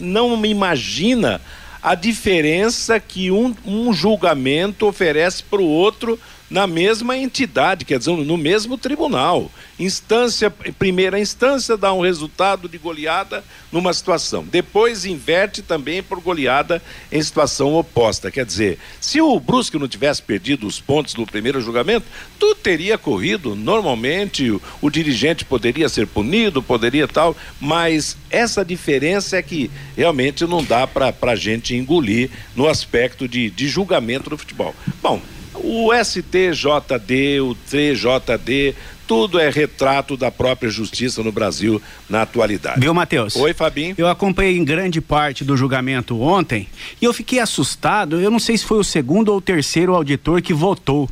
não 0.00 0.44
imagina 0.44 1.40
a 1.82 1.94
diferença 1.94 2.98
que 2.98 3.30
um, 3.30 3.54
um 3.66 3.92
julgamento 3.92 4.86
oferece 4.86 5.42
para 5.42 5.60
o 5.60 5.68
outro 5.68 6.18
na 6.50 6.66
mesma 6.66 7.16
entidade, 7.16 7.84
quer 7.84 7.98
dizer, 7.98 8.16
no 8.16 8.36
mesmo 8.36 8.76
tribunal. 8.76 9.50
Instância, 9.78 10.50
primeira 10.50 11.18
instância 11.18 11.76
dá 11.76 11.92
um 11.92 12.00
resultado 12.00 12.68
de 12.68 12.78
goleada 12.78 13.42
numa 13.72 13.92
situação. 13.92 14.44
Depois 14.44 15.04
inverte 15.04 15.62
também 15.62 16.02
por 16.02 16.20
goleada 16.20 16.82
em 17.10 17.20
situação 17.20 17.74
oposta. 17.74 18.30
Quer 18.30 18.44
dizer, 18.44 18.78
se 19.00 19.20
o 19.20 19.40
Brusque 19.40 19.78
não 19.78 19.88
tivesse 19.88 20.22
perdido 20.22 20.66
os 20.66 20.80
pontos 20.80 21.14
no 21.14 21.26
primeiro 21.26 21.60
julgamento, 21.60 22.06
tudo 22.38 22.54
teria 22.56 22.96
corrido 22.96 23.56
normalmente, 23.56 24.50
o, 24.50 24.62
o 24.80 24.90
dirigente 24.90 25.44
poderia 25.44 25.88
ser 25.88 26.06
punido, 26.06 26.62
poderia 26.62 27.08
tal, 27.08 27.36
mas 27.60 28.16
essa 28.30 28.64
diferença 28.64 29.36
é 29.36 29.42
que 29.42 29.70
realmente 29.96 30.46
não 30.46 30.62
dá 30.62 30.86
para 30.86 31.14
a 31.20 31.36
gente 31.36 31.74
engolir 31.74 32.30
no 32.54 32.68
aspecto 32.68 33.26
de, 33.26 33.50
de 33.50 33.66
julgamento 33.66 34.30
do 34.30 34.38
futebol. 34.38 34.74
Bom, 35.02 35.20
o 35.64 35.90
STJD, 35.94 37.40
o 37.40 37.54
TJD, 37.54 38.74
tudo 39.06 39.38
é 39.38 39.50
retrato 39.50 40.16
da 40.16 40.30
própria 40.30 40.70
justiça 40.70 41.22
no 41.22 41.30
Brasil 41.30 41.80
na 42.08 42.22
atualidade. 42.22 42.80
Viu, 42.80 42.94
Matheus? 42.94 43.36
Oi, 43.36 43.52
Fabinho. 43.52 43.94
Eu 43.98 44.08
acompanhei 44.08 44.56
em 44.56 44.64
grande 44.64 45.00
parte 45.00 45.44
do 45.44 45.56
julgamento 45.56 46.20
ontem 46.20 46.68
e 47.00 47.04
eu 47.04 47.12
fiquei 47.12 47.38
assustado. 47.38 48.20
Eu 48.20 48.30
não 48.30 48.38
sei 48.38 48.56
se 48.56 48.64
foi 48.64 48.78
o 48.78 48.84
segundo 48.84 49.30
ou 49.30 49.38
o 49.38 49.42
terceiro 49.42 49.94
auditor 49.94 50.40
que 50.40 50.54
votou. 50.54 51.08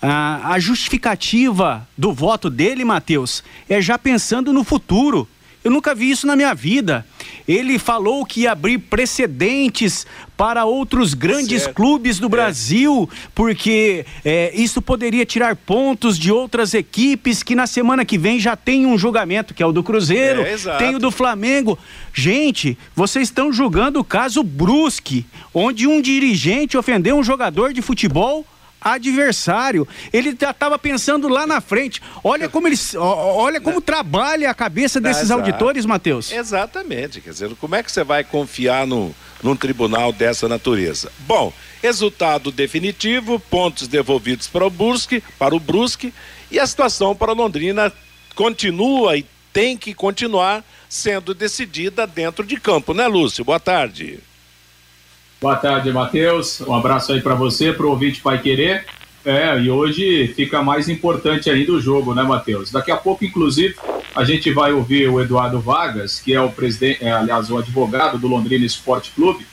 Ah, 0.00 0.52
a 0.52 0.58
justificativa 0.58 1.86
do 1.96 2.12
voto 2.12 2.48
dele, 2.48 2.84
Matheus, 2.84 3.42
é 3.68 3.80
já 3.80 3.98
pensando 3.98 4.52
no 4.52 4.64
futuro. 4.64 5.28
Eu 5.64 5.70
nunca 5.70 5.94
vi 5.94 6.10
isso 6.10 6.26
na 6.26 6.34
minha 6.34 6.54
vida. 6.54 7.06
Ele 7.46 7.78
falou 7.78 8.24
que 8.24 8.42
ia 8.42 8.52
abrir 8.52 8.78
precedentes 8.78 10.06
para 10.36 10.64
outros 10.64 11.14
grandes 11.14 11.62
certo. 11.62 11.76
clubes 11.76 12.18
do 12.18 12.26
é. 12.26 12.30
Brasil, 12.30 13.08
porque 13.34 14.04
é, 14.24 14.52
isso 14.54 14.82
poderia 14.82 15.24
tirar 15.24 15.54
pontos 15.54 16.18
de 16.18 16.32
outras 16.32 16.74
equipes 16.74 17.42
que 17.42 17.54
na 17.54 17.66
semana 17.66 18.04
que 18.04 18.18
vem 18.18 18.40
já 18.40 18.56
tem 18.56 18.86
um 18.86 18.98
julgamento, 18.98 19.54
que 19.54 19.62
é 19.62 19.66
o 19.66 19.72
do 19.72 19.82
Cruzeiro, 19.82 20.42
é, 20.42 20.56
tem 20.78 20.96
o 20.96 20.98
do 20.98 21.10
Flamengo. 21.10 21.78
Gente, 22.12 22.76
vocês 22.94 23.28
estão 23.28 23.52
julgando 23.52 24.00
o 24.00 24.04
caso 24.04 24.42
Brusque, 24.42 25.24
onde 25.54 25.86
um 25.86 26.00
dirigente 26.00 26.76
ofendeu 26.76 27.16
um 27.16 27.22
jogador 27.22 27.72
de 27.72 27.82
futebol 27.82 28.44
adversário. 28.82 29.86
Ele 30.12 30.36
já 30.38 30.50
estava 30.50 30.78
pensando 30.78 31.28
lá 31.28 31.46
na 31.46 31.60
frente. 31.60 32.02
Olha 32.22 32.48
como 32.48 32.66
eles, 32.66 32.94
olha 32.94 33.60
como 33.60 33.80
trabalha 33.80 34.50
a 34.50 34.54
cabeça 34.54 35.00
desses 35.00 35.24
Exato. 35.24 35.40
auditores, 35.40 35.86
Matheus. 35.86 36.32
Exatamente. 36.32 37.20
Quer 37.20 37.30
dizer, 37.30 37.54
como 37.56 37.74
é 37.74 37.82
que 37.82 37.90
você 37.90 38.04
vai 38.04 38.24
confiar 38.24 38.86
no, 38.86 39.14
num 39.42 39.56
tribunal 39.56 40.12
dessa 40.12 40.48
natureza? 40.48 41.10
Bom, 41.20 41.52
resultado 41.82 42.50
definitivo, 42.50 43.38
pontos 43.38 43.88
devolvidos 43.88 44.48
para 44.48 44.66
o 44.66 44.70
Brusque, 44.70 45.22
para 45.38 45.54
o 45.54 45.60
Brusque, 45.60 46.12
e 46.50 46.58
a 46.58 46.66
situação 46.66 47.14
para 47.14 47.32
Londrina 47.32 47.92
continua 48.34 49.16
e 49.16 49.26
tem 49.52 49.76
que 49.76 49.92
continuar 49.92 50.64
sendo 50.88 51.34
decidida 51.34 52.06
dentro 52.06 52.44
de 52.44 52.58
campo, 52.58 52.94
né, 52.94 53.06
Lúcio? 53.06 53.44
Boa 53.44 53.60
tarde. 53.60 54.20
Boa 55.42 55.56
tarde, 55.56 55.92
Matheus. 55.92 56.60
Um 56.60 56.72
abraço 56.72 57.12
aí 57.12 57.20
para 57.20 57.34
você, 57.34 57.72
para 57.72 57.84
o 57.84 57.90
ouvinte 57.90 58.20
Pai 58.20 58.40
Querer. 58.40 58.86
É, 59.24 59.58
e 59.58 59.68
hoje 59.68 60.28
fica 60.36 60.62
mais 60.62 60.88
importante 60.88 61.50
ainda 61.50 61.72
o 61.72 61.80
jogo, 61.80 62.14
né, 62.14 62.22
Matheus? 62.22 62.70
Daqui 62.70 62.92
a 62.92 62.96
pouco, 62.96 63.24
inclusive, 63.24 63.74
a 64.14 64.22
gente 64.22 64.52
vai 64.52 64.72
ouvir 64.72 65.08
o 65.08 65.20
Eduardo 65.20 65.58
Vargas, 65.58 66.20
que 66.20 66.32
é 66.32 66.40
o 66.40 66.48
presidente, 66.48 67.04
é, 67.04 67.10
aliás, 67.10 67.50
o 67.50 67.58
advogado 67.58 68.18
do 68.18 68.28
Londrina 68.28 68.64
Esporte 68.64 69.10
Clube, 69.16 69.44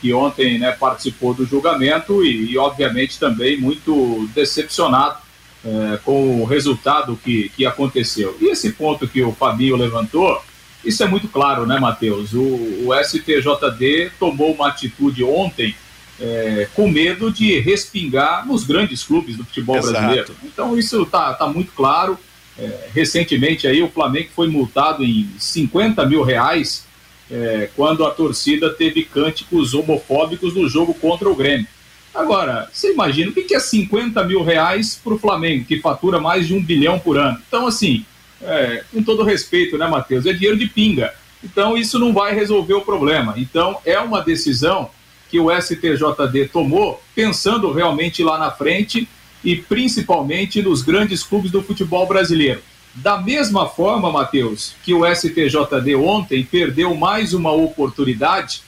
que 0.00 0.12
ontem 0.12 0.58
né, 0.58 0.72
participou 0.72 1.32
do 1.32 1.46
julgamento 1.46 2.24
e, 2.24 2.50
e 2.50 2.58
obviamente, 2.58 3.16
também 3.16 3.56
muito 3.56 4.28
decepcionado 4.34 5.18
é, 5.64 5.98
com 5.98 6.42
o 6.42 6.44
resultado 6.44 7.16
que, 7.22 7.50
que 7.50 7.64
aconteceu. 7.64 8.36
E 8.40 8.48
esse 8.48 8.72
ponto 8.72 9.06
que 9.06 9.22
o 9.22 9.30
Fabinho 9.30 9.76
levantou 9.76 10.42
isso 10.86 11.02
é 11.02 11.06
muito 11.06 11.28
claro, 11.28 11.66
né, 11.66 11.78
Matheus? 11.78 12.32
O, 12.32 12.86
o 12.86 12.94
STJD 12.94 14.12
tomou 14.18 14.52
uma 14.52 14.68
atitude 14.68 15.22
ontem 15.24 15.74
é, 16.20 16.68
com 16.74 16.88
medo 16.88 17.30
de 17.30 17.58
respingar 17.60 18.46
nos 18.46 18.64
grandes 18.64 19.02
clubes 19.02 19.36
do 19.36 19.44
futebol 19.44 19.76
Exato. 19.76 19.92
brasileiro. 19.92 20.36
Então 20.44 20.78
isso 20.78 21.02
está 21.02 21.34
tá 21.34 21.46
muito 21.46 21.72
claro. 21.72 22.18
É, 22.58 22.88
recentemente 22.94 23.66
aí 23.66 23.82
o 23.82 23.88
Flamengo 23.88 24.30
foi 24.34 24.48
multado 24.48 25.04
em 25.04 25.28
50 25.38 26.06
mil 26.06 26.22
reais 26.22 26.86
é, 27.30 27.68
quando 27.76 28.04
a 28.04 28.10
torcida 28.10 28.70
teve 28.70 29.04
cânticos 29.04 29.74
homofóbicos 29.74 30.54
no 30.54 30.68
jogo 30.68 30.94
contra 30.94 31.28
o 31.28 31.34
Grêmio. 31.34 31.66
Agora, 32.14 32.70
você 32.72 32.92
imagina 32.92 33.30
o 33.30 33.34
que 33.34 33.54
é 33.54 33.60
50 33.60 34.24
mil 34.24 34.42
reais 34.42 34.98
para 35.02 35.12
o 35.12 35.18
Flamengo, 35.18 35.66
que 35.66 35.80
fatura 35.80 36.18
mais 36.18 36.46
de 36.46 36.54
um 36.54 36.62
bilhão 36.62 36.98
por 36.98 37.18
ano? 37.18 37.38
Então, 37.46 37.66
assim, 37.66 38.06
é, 38.42 38.84
com 38.92 39.02
todo 39.02 39.22
respeito, 39.22 39.78
né, 39.78 39.86
Matheus? 39.86 40.26
É 40.26 40.32
dinheiro 40.32 40.56
de 40.56 40.66
pinga. 40.66 41.12
Então, 41.42 41.76
isso 41.76 41.98
não 41.98 42.12
vai 42.12 42.34
resolver 42.34 42.74
o 42.74 42.80
problema. 42.80 43.34
Então, 43.36 43.78
é 43.84 43.98
uma 43.98 44.20
decisão 44.20 44.90
que 45.28 45.38
o 45.38 45.50
STJD 45.50 46.48
tomou 46.52 47.02
pensando 47.14 47.72
realmente 47.72 48.22
lá 48.22 48.38
na 48.38 48.50
frente 48.50 49.08
e 49.44 49.56
principalmente 49.56 50.62
nos 50.62 50.82
grandes 50.82 51.22
clubes 51.22 51.50
do 51.50 51.62
futebol 51.62 52.06
brasileiro. 52.06 52.62
Da 52.94 53.18
mesma 53.20 53.68
forma, 53.68 54.10
Matheus, 54.10 54.74
que 54.82 54.94
o 54.94 55.04
STJD 55.04 55.94
ontem 55.96 56.42
perdeu 56.44 56.94
mais 56.94 57.34
uma 57.34 57.52
oportunidade 57.52 58.62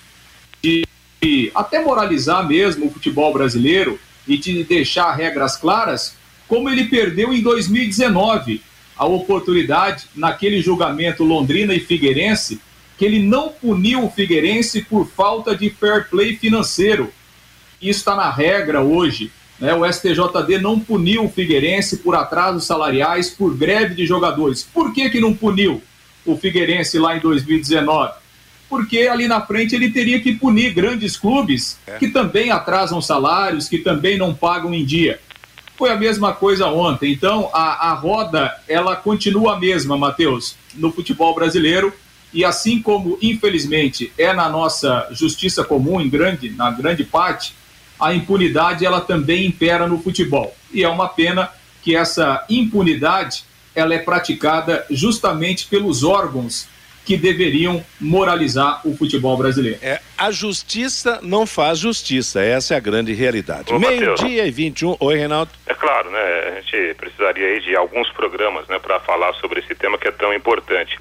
de, 0.63 0.85
de 1.23 1.51
até 1.55 1.83
moralizar 1.83 2.47
mesmo 2.47 2.87
o 2.87 2.91
futebol 2.91 3.33
brasileiro 3.33 3.99
e 4.27 4.37
de 4.37 4.63
deixar 4.65 5.13
regras 5.15 5.57
claras, 5.57 6.15
como 6.47 6.69
ele 6.69 6.85
perdeu 6.85 7.33
em 7.33 7.41
2019 7.41 8.61
a 8.99 9.07
oportunidade 9.07 10.07
naquele 10.15 10.61
julgamento 10.61 11.23
Londrina 11.25 11.73
e 11.75 11.81
Figueirense 11.81 12.61
que 12.99 13.05
ele 13.05 13.21
não 13.23 13.51
puniu 13.51 14.05
o 14.05 14.11
Figueirense 14.11 14.83
por 14.83 15.07
falta 15.07 15.57
de 15.57 15.71
fair 15.71 16.11
play 16.11 16.37
financeiro. 16.37 17.13
Isso 17.81 18.01
está 18.01 18.17
na 18.17 18.29
regra 18.29 18.83
hoje. 18.83 19.31
Né? 19.61 19.73
O 19.73 19.91
STJD 19.91 20.59
não 20.61 20.81
puniu 20.81 21.25
o 21.25 21.31
Figueirense 21.31 21.99
por 21.99 22.17
atrasos 22.17 22.65
salariais, 22.65 23.31
por 23.31 23.57
greve 23.57 23.95
de 23.95 24.05
jogadores. 24.05 24.65
Por 24.65 24.93
que, 24.93 25.09
que 25.11 25.21
não 25.21 25.33
puniu 25.33 25.81
o 26.27 26.37
Figueirense 26.37 26.99
lá 26.99 27.17
em 27.17 27.21
2019? 27.21 28.15
porque 28.69 29.09
ali 29.09 29.27
na 29.27 29.41
frente 29.41 29.75
ele 29.75 29.91
teria 29.91 30.21
que 30.21 30.35
punir 30.35 30.75
grandes 30.75 31.17
clubes 31.17 31.79
é. 31.87 31.97
que 31.99 32.09
também 32.09 32.51
atrasam 32.51 33.01
salários, 33.01 33.69
que 33.69 33.79
também 33.79 34.19
não 34.19 34.35
pagam 34.35 34.75
em 34.75 34.85
dia. 34.85 35.19
Foi 35.79 35.91
a 35.91 35.97
mesma 35.97 36.33
coisa 36.33 36.67
ontem. 36.67 37.13
Então, 37.13 37.49
a, 37.53 37.91
a 37.91 37.95
roda, 37.95 38.53
ela 38.67 38.97
continua 38.97 39.55
a 39.55 39.61
mesma, 39.61 39.97
Matheus, 39.97 40.57
no 40.75 40.91
futebol 40.91 41.33
brasileiro. 41.37 41.93
E 42.35 42.45
assim 42.45 42.83
como, 42.83 43.17
infelizmente, 43.23 44.13
é 44.19 44.33
na 44.33 44.49
nossa 44.49 45.09
justiça 45.13 45.63
comum, 45.63 46.01
em 46.01 46.09
grande, 46.09 46.51
na 46.51 46.73
grande 46.73 47.05
parte, 47.05 47.55
a 47.99 48.13
impunidade 48.13 48.85
ela 48.85 49.01
também 49.01 49.47
impera 49.47 49.87
no 49.87 50.03
futebol. 50.03 50.53
E 50.73 50.83
é 50.83 50.89
uma 50.89 51.09
pena 51.09 51.49
que 51.81 51.95
essa 51.95 52.45
impunidade 52.51 53.45
ela 53.73 53.95
é 53.95 53.99
praticada 53.99 54.85
justamente 54.91 55.69
pelos 55.69 56.03
órgãos 56.03 56.67
que 57.09 57.17
deveriam 57.17 57.83
moralizar 57.99 58.87
o 58.87 58.95
futebol 58.95 59.35
brasileiro. 59.35 59.79
É, 59.81 59.99
a 60.19 60.31
justiça 60.31 61.21
não 61.23 61.47
faz 61.47 61.79
justiça, 61.79 62.43
essa 62.43 62.75
é 62.75 62.77
a 62.77 62.81
grande 62.81 63.15
realidade. 63.15 63.73
Meio-dia 63.73 64.47
e 64.47 64.51
21. 64.51 64.95
Oi, 65.01 65.17
Reinaldo. 65.17 65.51
É 65.67 65.73
claro, 65.73 66.11
né? 66.11 66.19
A 66.59 66.61
gente 66.61 66.95
precisaria 66.97 67.47
aí 67.47 67.61
de 67.63 67.75
alguns 67.75 68.11
programas, 68.11 68.69
né, 68.69 68.79
para 68.79 69.01
falar 69.01 69.33
sobre 69.37 69.61
esse 69.61 69.75
tema 69.75 69.97
que 69.97 70.07
é 70.07 70.11
tão 70.11 70.35
importante. 70.35 70.99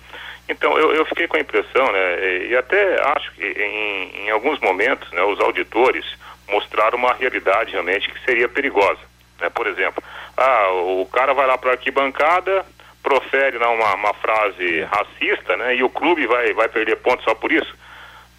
Então, 0.48 0.78
eu, 0.78 0.96
eu 0.96 1.06
fiquei 1.08 1.28
com 1.28 1.36
a 1.36 1.42
impressão, 1.42 1.92
né, 1.92 2.46
e 2.52 2.56
até 2.56 3.02
acho 3.18 3.30
que 3.34 3.44
em, 3.44 4.28
em 4.28 4.30
alguns 4.30 4.62
momentos, 4.62 5.12
né, 5.12 5.22
os 5.24 5.42
auditores 5.42 6.06
mostraram 6.48 6.98
uma 6.98 7.16
realidade 7.16 7.74
realmente 7.74 8.10
que 8.10 8.24
seria 8.24 8.48
perigosa. 8.48 9.02
Né? 9.42 9.50
Por 9.50 9.68
exemplo, 9.68 10.02
ah, 10.38 10.70
o 10.72 11.06
cara 11.12 11.34
vai 11.34 11.46
lá 11.46 11.58
para 11.58 11.72
a 11.72 11.74
arquibancada, 11.74 12.66
profere 13.08 13.58
não, 13.58 13.76
uma, 13.76 13.96
uma 13.96 14.14
frase 14.16 14.82
racista, 14.82 15.56
né? 15.56 15.78
E 15.78 15.84
o 15.84 15.90
clube 15.90 16.28
vai, 16.28 16.54
vai 16.54 16.68
perder 16.68 16.98
pontos 16.98 17.24
só 17.24 17.34
por 17.34 17.54
isso. 17.54 17.74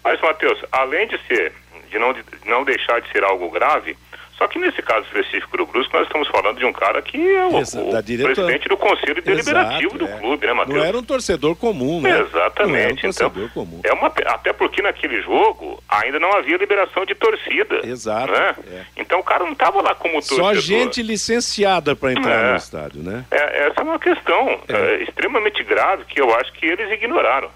Mas, 0.03 0.21
Matheus, 0.21 0.63
além 0.71 1.07
de 1.07 1.17
ser, 1.25 1.51
de 1.89 1.97
não, 1.97 2.13
de 2.13 2.23
não 2.45 2.63
deixar 2.63 3.01
de 3.01 3.11
ser 3.11 3.23
algo 3.23 3.49
grave, 3.49 3.97
só 4.39 4.47
que 4.47 4.57
nesse 4.57 4.81
caso 4.81 5.05
específico 5.07 5.57
do 5.57 5.65
Brusco, 5.65 5.91
nós 5.97 6.07
estamos 6.07 6.25
falando 6.29 6.57
de 6.57 6.65
um 6.65 6.71
cara 6.71 7.01
que 7.01 7.17
é 7.17 7.43
o, 7.43 7.49
o 7.49 8.03
presidente 8.23 8.69
do 8.69 8.77
Conselho 8.77 9.21
Deliberativo 9.21 9.95
Exato, 9.95 9.97
do 9.97 10.07
é. 10.07 10.17
clube, 10.17 10.47
né, 10.47 10.53
Matheus? 10.53 10.77
Não 10.77 10.85
era 10.85 10.97
um 10.97 11.03
torcedor 11.03 11.57
comum, 11.57 11.99
né? 11.99 12.21
Exatamente. 12.21 13.05
Um 13.05 13.09
então, 13.09 13.49
comum. 13.53 13.81
É 13.83 13.91
uma, 13.91 14.07
até 14.07 14.53
porque 14.53 14.81
naquele 14.81 15.21
jogo 15.21 15.83
ainda 15.89 16.21
não 16.21 16.31
havia 16.37 16.55
liberação 16.55 17.05
de 17.05 17.13
torcida. 17.15 17.81
Exato. 17.85 18.31
Né? 18.31 18.55
É. 18.71 18.85
Então 18.95 19.19
o 19.19 19.23
cara 19.23 19.43
não 19.43 19.51
estava 19.51 19.81
lá 19.81 19.93
como 19.93 20.13
torcedor. 20.13 20.55
Só 20.55 20.61
gente 20.61 21.03
licenciada 21.03 21.93
para 21.93 22.13
entrar 22.13 22.45
é. 22.45 22.51
no 22.51 22.57
estádio, 22.57 23.03
né? 23.03 23.25
É, 23.29 23.67
essa 23.67 23.81
é 23.81 23.83
uma 23.83 23.99
questão 23.99 24.57
é. 24.69 24.73
é. 24.73 25.03
extremamente 25.03 25.61
grave 25.65 26.05
que 26.05 26.21
eu 26.21 26.33
acho 26.35 26.53
que 26.53 26.65
eles 26.65 26.89
ignoraram. 26.93 27.49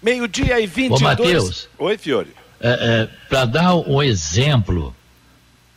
Meio-dia 0.00 0.60
e 0.60 0.66
22. 0.68 1.00
Ô, 1.00 1.04
Matheus. 1.04 1.68
Oi, 1.76 1.98
Fiore. 1.98 2.32
É, 2.60 3.08
para 3.28 3.44
dar 3.46 3.74
um 3.74 4.00
exemplo 4.00 4.94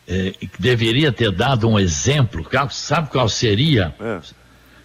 é, 0.08 0.32
deveria 0.58 1.12
ter 1.12 1.30
dado 1.30 1.68
um 1.68 1.78
exemplo, 1.78 2.46
sabe 2.70 3.10
qual 3.10 3.28
seria? 3.28 3.94
É. 4.00 4.20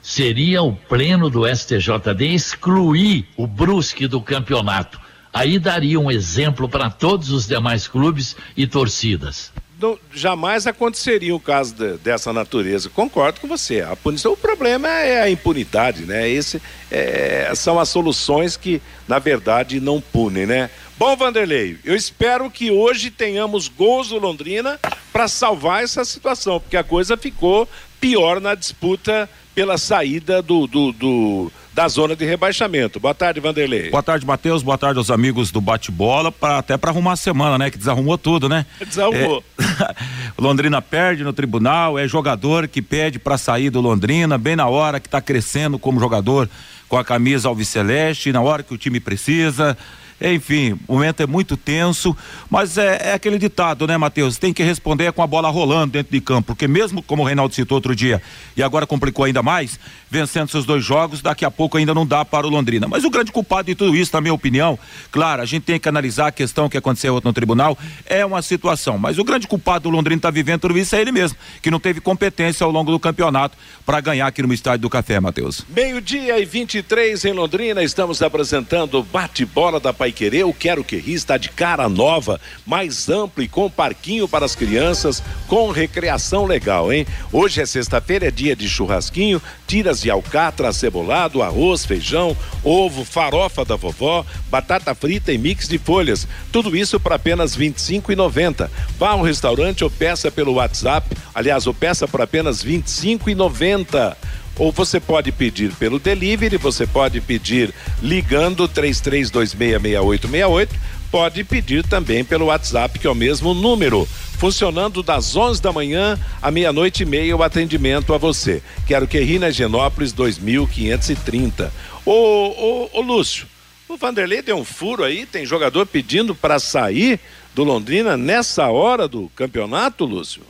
Seria 0.02 0.62
o 0.62 0.76
pleno 0.76 1.30
do 1.30 1.48
STJD 1.48 2.26
excluir 2.34 3.26
o 3.38 3.48
Brusque 3.48 4.06
do 4.06 4.20
campeonato. 4.20 5.00
Aí 5.32 5.58
daria 5.58 5.98
um 5.98 6.12
exemplo 6.12 6.68
para 6.68 6.90
todos 6.90 7.32
os 7.32 7.48
demais 7.48 7.88
clubes 7.88 8.36
e 8.56 8.68
torcidas. 8.68 9.54
Não, 9.84 10.00
jamais 10.14 10.66
aconteceria 10.66 11.36
um 11.36 11.40
caso 11.40 11.76
de, 11.76 11.98
dessa 11.98 12.32
natureza. 12.32 12.90
Concordo 12.90 13.42
com 13.42 13.50
você. 13.50 13.82
A 13.82 13.98
punição, 13.98 14.32
o 14.32 14.38
problema 14.38 14.88
é 14.88 15.22
a 15.22 15.30
impunidade, 15.30 16.06
né? 16.06 16.30
Esse, 16.30 16.62
é, 16.90 17.52
são 17.54 17.78
as 17.78 17.90
soluções 17.90 18.56
que, 18.56 18.82
na 19.10 19.20
verdade, 19.20 19.82
não 19.82 20.00
punem, 20.00 20.46
né? 20.46 20.70
Bom, 20.98 21.18
Vanderlei, 21.18 21.78
eu 21.84 21.98
espero 21.98 22.50
que 22.50 22.72
hoje 22.72 23.12
tenhamos 23.12 23.68
gols 23.68 24.08
do 24.08 24.18
Londrina 24.18 24.80
para 25.12 25.28
salvar 25.28 25.84
essa 25.84 26.06
situação, 26.06 26.62
porque 26.62 26.78
a 26.78 26.84
coisa 26.84 27.18
ficou 27.18 27.68
pior 28.00 28.40
na 28.40 28.56
disputa 28.56 29.30
pela 29.54 29.78
saída 29.78 30.42
do, 30.42 30.66
do, 30.66 30.94
do 30.94 31.52
da 31.74 31.88
zona 31.88 32.16
de 32.16 32.24
rebaixamento. 32.24 33.00
Boa 33.00 33.16
tarde, 33.16 33.40
Vanderlei. 33.40 33.90
Boa 33.90 34.04
tarde, 34.04 34.26
Matheus. 34.26 34.62
Boa 34.62 34.78
tarde 34.78 35.00
aos 35.00 35.10
amigos 35.10 35.52
do 35.52 35.60
bate-bola, 35.60 36.34
até 36.42 36.78
para 36.78 36.92
arrumar 36.92 37.14
a 37.14 37.16
semana, 37.16 37.58
né? 37.58 37.72
Que 37.72 37.78
desarrumou 37.78 38.18
tudo, 38.18 38.48
né? 38.48 38.66
Desarrumou. 38.86 39.44
É... 39.60 39.96
Londrina 40.38 40.82
perde 40.82 41.24
no 41.24 41.34
tribunal, 41.34 41.98
é 41.98 42.08
jogador 42.08 42.68
que 42.68 42.82
pede 42.82 43.18
para 43.18 43.38
sair 43.38 43.70
do 43.70 43.82
Londrina, 43.82 44.38
bem 44.38 44.56
na 44.56 44.68
hora 44.68 45.00
que 45.00 45.08
está 45.08 45.20
crescendo 45.20 45.80
como 45.80 46.00
jogador 46.00 46.48
com 46.88 46.98
a 46.98 47.04
camisa 47.04 47.48
alviceleste, 47.48 48.32
na 48.32 48.42
hora 48.42 48.62
que 48.62 48.74
o 48.74 48.78
time 48.78 49.00
precisa. 49.00 49.76
Enfim, 50.22 50.80
o 50.88 50.94
momento 50.94 51.22
é 51.22 51.28
muito 51.28 51.58
tenso, 51.58 52.16
mas 52.50 52.78
é, 52.78 53.10
é 53.10 53.14
aquele 53.14 53.38
ditado, 53.38 53.86
né, 53.88 53.98
Matheus? 53.98 54.38
Tem 54.38 54.54
que 54.54 54.64
responder 54.64 55.12
com 55.12 55.22
a 55.22 55.28
bola 55.28 55.50
rolando 55.50 55.94
dentro 55.94 56.12
de 56.12 56.22
campo, 56.22 56.48
porque 56.48 56.68
mesmo 56.68 57.02
como 57.02 57.24
o 57.24 57.26
Reinaldo 57.26 57.54
citou 57.54 57.76
outro 57.76 57.96
dia, 57.96 58.22
e 58.56 58.64
agora 58.64 58.88
complicou 58.88 59.26
ainda 59.26 59.44
mais, 59.44 59.80
vencendo 60.10 60.50
seus 60.50 60.66
dois 60.66 60.84
jogos, 60.84 61.22
daqui 61.22 61.44
a 61.44 61.52
pouco 61.52 61.78
ainda 61.78 61.94
não 61.94 62.06
dá 62.06 62.24
para 62.24 62.48
o 62.48 62.50
Londrina. 62.50 62.88
Mas 62.88 63.04
o 63.04 63.10
grande 63.10 63.32
culpado 63.32 63.68
de 63.68 63.76
tudo 63.76 63.96
isso, 63.96 64.12
na 64.14 64.22
minha 64.22 64.34
opinião, 64.34 64.78
claro, 65.12 65.42
a 65.42 65.46
gente 65.46 65.64
tem 65.64 65.80
que 65.80 65.90
analisar 65.90 66.28
a 66.28 66.32
questão 66.32 66.70
que 66.70 66.78
aconteceu 66.78 67.20
no 67.24 67.34
tribunal, 67.34 67.78
é 68.06 68.26
uma 68.26 68.42
situação, 68.42 68.98
mas 68.98 69.18
o 69.18 69.24
grande 69.24 69.48
culpado 69.48 69.84
do 69.84 69.90
Londrina 69.90 70.18
está 70.18 70.30
vivendo 70.30 70.62
tudo 70.62 70.78
isso 70.78 70.96
é 70.96 71.02
ele 71.02 71.12
mesmo, 71.12 71.38
que 71.62 71.72
não 71.72 71.80
teve 71.80 72.00
competência 72.00 72.64
ao 72.64 72.72
longo 72.72 72.92
do 72.92 73.00
campeonato 73.00 73.58
para 73.86 74.00
ganhar 74.00 74.28
aqui 74.28 74.42
no 74.42 74.54
Estádio 74.54 74.84
do 74.84 74.90
Café, 74.90 75.20
Matheus. 75.20 75.66
Meio-dia 75.70 76.40
e 76.40 76.46
23 76.46 77.26
em 77.26 77.34
Londrina, 77.34 77.84
estamos 77.84 78.22
apresentando 78.22 79.00
o 79.00 79.04
bate-bola 79.04 79.80
da 79.80 79.92
Paiquerê. 80.04 80.44
O 80.44 80.54
Quero 80.54 80.84
Que 80.84 80.98
Ri 80.98 81.14
está 81.14 81.38
de 81.38 81.48
cara 81.48 81.88
nova, 81.88 82.38
mais 82.66 83.08
amplo 83.08 83.42
e 83.42 83.48
com 83.48 83.70
parquinho 83.70 84.28
para 84.28 84.44
as 84.44 84.54
crianças, 84.54 85.24
com 85.48 85.72
recreação 85.72 86.46
legal, 86.46 86.92
hein? 86.92 87.08
Hoje 87.32 87.62
é 87.62 87.66
sexta-feira, 87.66 88.28
é 88.28 88.32
dia 88.32 88.54
de 88.54 88.68
churrasquinho, 88.68 89.42
tiras 89.66 90.02
de 90.02 90.10
alcatra, 90.10 90.74
cebolado, 90.74 91.42
arroz, 91.42 91.86
feijão, 91.86 92.36
ovo, 92.66 93.06
farofa 93.06 93.64
da 93.64 93.78
vovó, 93.78 94.26
batata 94.52 94.94
frita 94.94 95.32
e 95.32 95.38
mix 95.38 95.70
de 95.70 95.78
folhas. 95.78 96.28
Tudo 96.52 96.76
isso 96.76 97.00
por 97.00 97.14
apenas 97.14 97.56
R$ 97.56 97.70
25,90. 97.70 98.70
Vá 99.00 99.12
ao 99.12 99.22
restaurante 99.22 99.86
ou 99.86 99.90
peça 99.90 100.30
pelo 100.30 100.56
WhatsApp. 100.56 101.16
Aliás, 101.34 101.66
ou 101.66 101.74
peça 101.74 102.06
por 102.10 102.22
apenas 102.22 102.62
R$ 102.62 102.74
25,90 102.74 104.18
ou 104.58 104.72
você 104.72 105.00
pode 105.00 105.32
pedir 105.32 105.72
pelo 105.74 106.00
delivery, 106.00 106.58
você 106.58 106.86
pode 106.86 107.20
pedir 107.22 107.74
ligando 108.02 108.68
33266868, 108.70 110.70
pode 111.12 111.44
pedir 111.44 111.86
também 111.86 112.24
pelo 112.24 112.46
WhatsApp, 112.46 113.00
que 113.00 113.08
é 113.08 113.10
o 113.10 113.16
mesmo 113.16 113.54
número 113.54 114.08
funcionando 114.38 115.02
das 115.02 115.36
11 115.36 115.62
da 115.62 115.72
manhã 115.72 116.20
à 116.42 116.52
meia-noite 116.52 117.04
e 117.04 117.06
meia 117.06 117.38
o 117.38 117.44
atendimento 117.44 118.14
a 118.14 118.18
você. 118.18 118.62
Quero 118.86 119.08
que 119.08 119.20
ri 119.20 119.40
na 119.40 119.50
Genópolis 119.50 120.12
2530. 120.12 121.72
Ô, 122.06 122.12
ô, 122.12 122.90
ô 122.92 123.02
Lúcio, 123.02 123.48
o 123.88 123.96
Vanderlei 123.96 124.42
deu 124.42 124.58
um 124.58 124.66
furo 124.66 125.04
aí, 125.04 125.26
tem 125.26 125.46
jogador 125.46 125.86
pedindo 125.86 126.36
para 126.36 126.60
sair 126.60 127.20
do 127.56 127.64
Londrina 127.64 128.18
nessa 128.18 128.68
hora 128.70 129.08
do 129.08 129.32
campeonato, 129.36 130.04
Lúcio? 130.04 130.42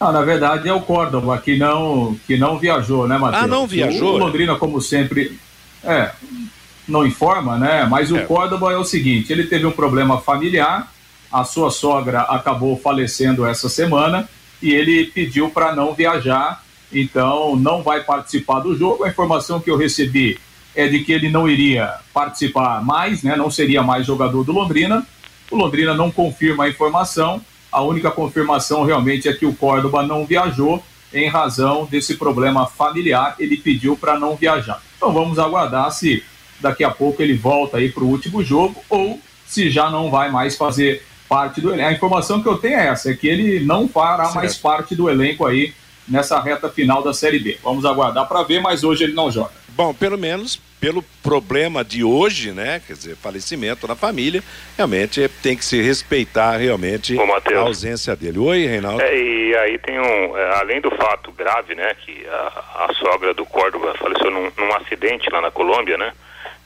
Ah, 0.00 0.10
na 0.10 0.22
verdade 0.22 0.66
é 0.66 0.72
o 0.72 0.80
Córdoba 0.80 1.36
que 1.38 1.58
não, 1.58 2.16
que 2.26 2.38
não 2.38 2.58
viajou, 2.58 3.06
né, 3.06 3.18
Matheus? 3.18 3.44
Ah, 3.44 3.46
não 3.46 3.66
viajou? 3.66 4.14
O 4.14 4.18
Londrina, 4.18 4.56
como 4.56 4.80
sempre, 4.80 5.38
é, 5.84 6.10
não 6.88 7.06
informa, 7.06 7.58
né? 7.58 7.86
Mas 7.88 8.10
o 8.10 8.16
é. 8.16 8.24
Córdoba 8.24 8.72
é 8.72 8.76
o 8.76 8.84
seguinte: 8.84 9.30
ele 9.30 9.44
teve 9.44 9.66
um 9.66 9.72
problema 9.72 10.18
familiar 10.18 10.90
a 11.30 11.44
sua 11.44 11.70
sogra 11.70 12.22
acabou 12.22 12.76
falecendo 12.76 13.46
essa 13.46 13.68
semana 13.68 14.28
e 14.60 14.72
ele 14.72 15.06
pediu 15.06 15.48
para 15.48 15.74
não 15.74 15.94
viajar, 15.94 16.62
então 16.92 17.54
não 17.54 17.82
vai 17.82 18.02
participar 18.02 18.60
do 18.60 18.76
jogo. 18.76 19.04
A 19.04 19.08
informação 19.08 19.60
que 19.60 19.70
eu 19.70 19.76
recebi 19.76 20.38
é 20.74 20.88
de 20.88 21.00
que 21.04 21.12
ele 21.12 21.28
não 21.28 21.48
iria 21.48 21.94
participar 22.12 22.84
mais, 22.84 23.22
né? 23.22 23.36
Não 23.36 23.50
seria 23.50 23.82
mais 23.82 24.06
jogador 24.06 24.42
do 24.42 24.52
Londrina. 24.52 25.06
O 25.50 25.56
Londrina 25.56 25.94
não 25.94 26.10
confirma 26.10 26.64
a 26.64 26.68
informação. 26.68 27.40
A 27.70 27.82
única 27.82 28.10
confirmação 28.10 28.84
realmente 28.84 29.28
é 29.28 29.32
que 29.32 29.46
o 29.46 29.54
Córdoba 29.54 30.02
não 30.02 30.26
viajou 30.26 30.82
em 31.12 31.28
razão 31.28 31.86
desse 31.90 32.16
problema 32.16 32.66
familiar. 32.66 33.36
Ele 33.38 33.56
pediu 33.56 33.96
para 33.96 34.18
não 34.18 34.36
viajar. 34.36 34.82
Então 34.96 35.12
vamos 35.12 35.38
aguardar 35.38 35.90
se 35.92 36.22
daqui 36.60 36.84
a 36.84 36.90
pouco 36.90 37.22
ele 37.22 37.34
volta 37.34 37.78
aí 37.78 37.90
para 37.90 38.04
o 38.04 38.08
último 38.08 38.44
jogo 38.44 38.82
ou 38.88 39.20
se 39.46 39.70
já 39.70 39.90
não 39.90 40.10
vai 40.10 40.30
mais 40.30 40.56
fazer 40.56 41.04
parte 41.28 41.60
do 41.60 41.72
elenco. 41.72 41.88
A 41.88 41.92
informação 41.92 42.42
que 42.42 42.48
eu 42.48 42.58
tenho 42.58 42.74
é 42.74 42.88
essa, 42.88 43.10
é 43.10 43.14
que 43.14 43.28
ele 43.28 43.60
não 43.60 43.88
fará 43.88 44.24
certo. 44.24 44.34
mais 44.34 44.56
parte 44.56 44.94
do 44.94 45.08
elenco 45.08 45.46
aí 45.46 45.72
nessa 46.06 46.40
reta 46.40 46.68
final 46.68 47.02
da 47.02 47.14
Série 47.14 47.38
B. 47.38 47.58
Vamos 47.62 47.84
aguardar 47.84 48.26
para 48.26 48.42
ver, 48.42 48.60
mas 48.60 48.82
hoje 48.82 49.04
ele 49.04 49.12
não 49.12 49.30
joga. 49.30 49.52
Bom, 49.80 49.94
pelo 49.94 50.18
menos 50.18 50.60
pelo 50.78 51.02
problema 51.22 51.82
de 51.82 52.04
hoje, 52.04 52.52
né? 52.52 52.82
Quer 52.86 52.92
dizer, 52.92 53.16
falecimento 53.16 53.88
na 53.88 53.96
família, 53.96 54.42
realmente 54.76 55.26
tem 55.42 55.56
que 55.56 55.64
se 55.64 55.80
respeitar 55.80 56.58
realmente 56.58 57.16
Ô, 57.16 57.22
a 57.22 57.60
ausência 57.60 58.14
dele. 58.14 58.38
Oi, 58.38 58.66
Reinaldo. 58.66 59.00
É, 59.00 59.16
e 59.16 59.56
aí 59.56 59.78
tem 59.78 59.98
um, 59.98 60.36
é, 60.36 60.58
além 60.58 60.82
do 60.82 60.90
fato 60.90 61.32
grave, 61.32 61.74
né, 61.74 61.94
que 61.94 62.26
a, 62.28 62.88
a 62.90 62.94
sogra 62.94 63.32
do 63.32 63.46
Córdoba 63.46 63.94
faleceu 63.94 64.30
num, 64.30 64.52
num 64.58 64.74
acidente 64.74 65.30
lá 65.30 65.40
na 65.40 65.50
Colômbia, 65.50 65.96
né? 65.96 66.12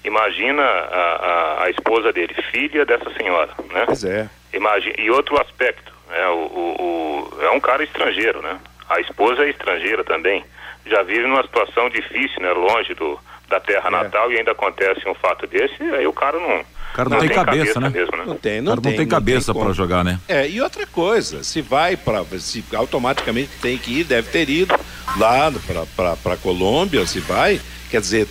Imagina 0.05 0.63
a, 0.63 1.61
a, 1.61 1.65
a, 1.67 1.71
esposa 1.71 2.13
dele, 2.13 2.35
filha 2.51 2.85
dessa 2.85 3.13
senhora, 3.15 3.51
né? 3.73 3.85
Pois 3.87 4.03
é. 4.03 4.29
Imagina, 4.53 4.95
e 4.99 5.09
outro 5.09 5.41
aspecto, 5.41 5.93
né? 6.11 6.27
O, 6.31 6.33
o, 6.33 7.31
o, 7.39 7.43
é 7.43 7.51
um 7.51 7.61
cara 7.61 7.85
estrangeiro, 7.85 8.43
né? 8.43 8.59
A 8.89 8.99
esposa 8.99 9.45
é 9.45 9.51
estrangeira 9.51 10.03
também. 10.03 10.45
Já 10.87 11.03
vive 11.03 11.27
numa 11.27 11.43
situação 11.43 11.89
difícil, 11.89 12.43
né? 12.43 12.53
Longe 12.53 12.95
do, 12.95 13.19
da 13.49 13.61
terra 13.61 13.89
é. 13.89 13.91
natal 13.91 14.31
e 14.33 14.39
ainda 14.39 14.53
acontece 14.53 15.09
um 15.09 15.15
fato 15.15 15.47
desse, 15.47 15.83
aí 15.83 16.07
o 16.07 16.13
cara 16.13 16.39
não. 16.39 16.61
O 16.61 16.95
cara 16.95 17.09
não, 17.09 17.17
não 17.17 17.21
tem, 17.21 17.29
tem, 17.29 17.37
cabeça, 17.37 17.75
cabeça 17.75 17.81
né? 17.81 17.91
Mesmo, 17.91 18.17
né? 18.17 18.25
Não 18.27 18.37
tem, 18.37 18.61
não, 18.61 18.73
o 18.73 18.77
cara 18.77 18.83
tem, 18.83 18.93
não 18.93 18.99
tem 18.99 19.09
cabeça 19.09 19.55
para 19.55 19.73
jogar, 19.73 20.05
né? 20.05 20.19
É, 20.29 20.49
e 20.49 20.61
outra 20.61 20.87
coisa, 20.87 21.43
se 21.43 21.61
vai 21.61 21.97
para 21.97 22.25
se 22.39 22.65
automaticamente 22.75 23.51
tem 23.61 23.77
que 23.77 24.01
ir, 24.01 24.05
deve 24.05 24.31
ter 24.31 24.49
ido 24.49 24.75
lá 25.17 25.51
para 26.23 26.37
Colômbia, 26.37 27.07
se 27.07 27.21
vai, 27.21 27.61
quer 27.91 28.01
dizer, 28.01 28.29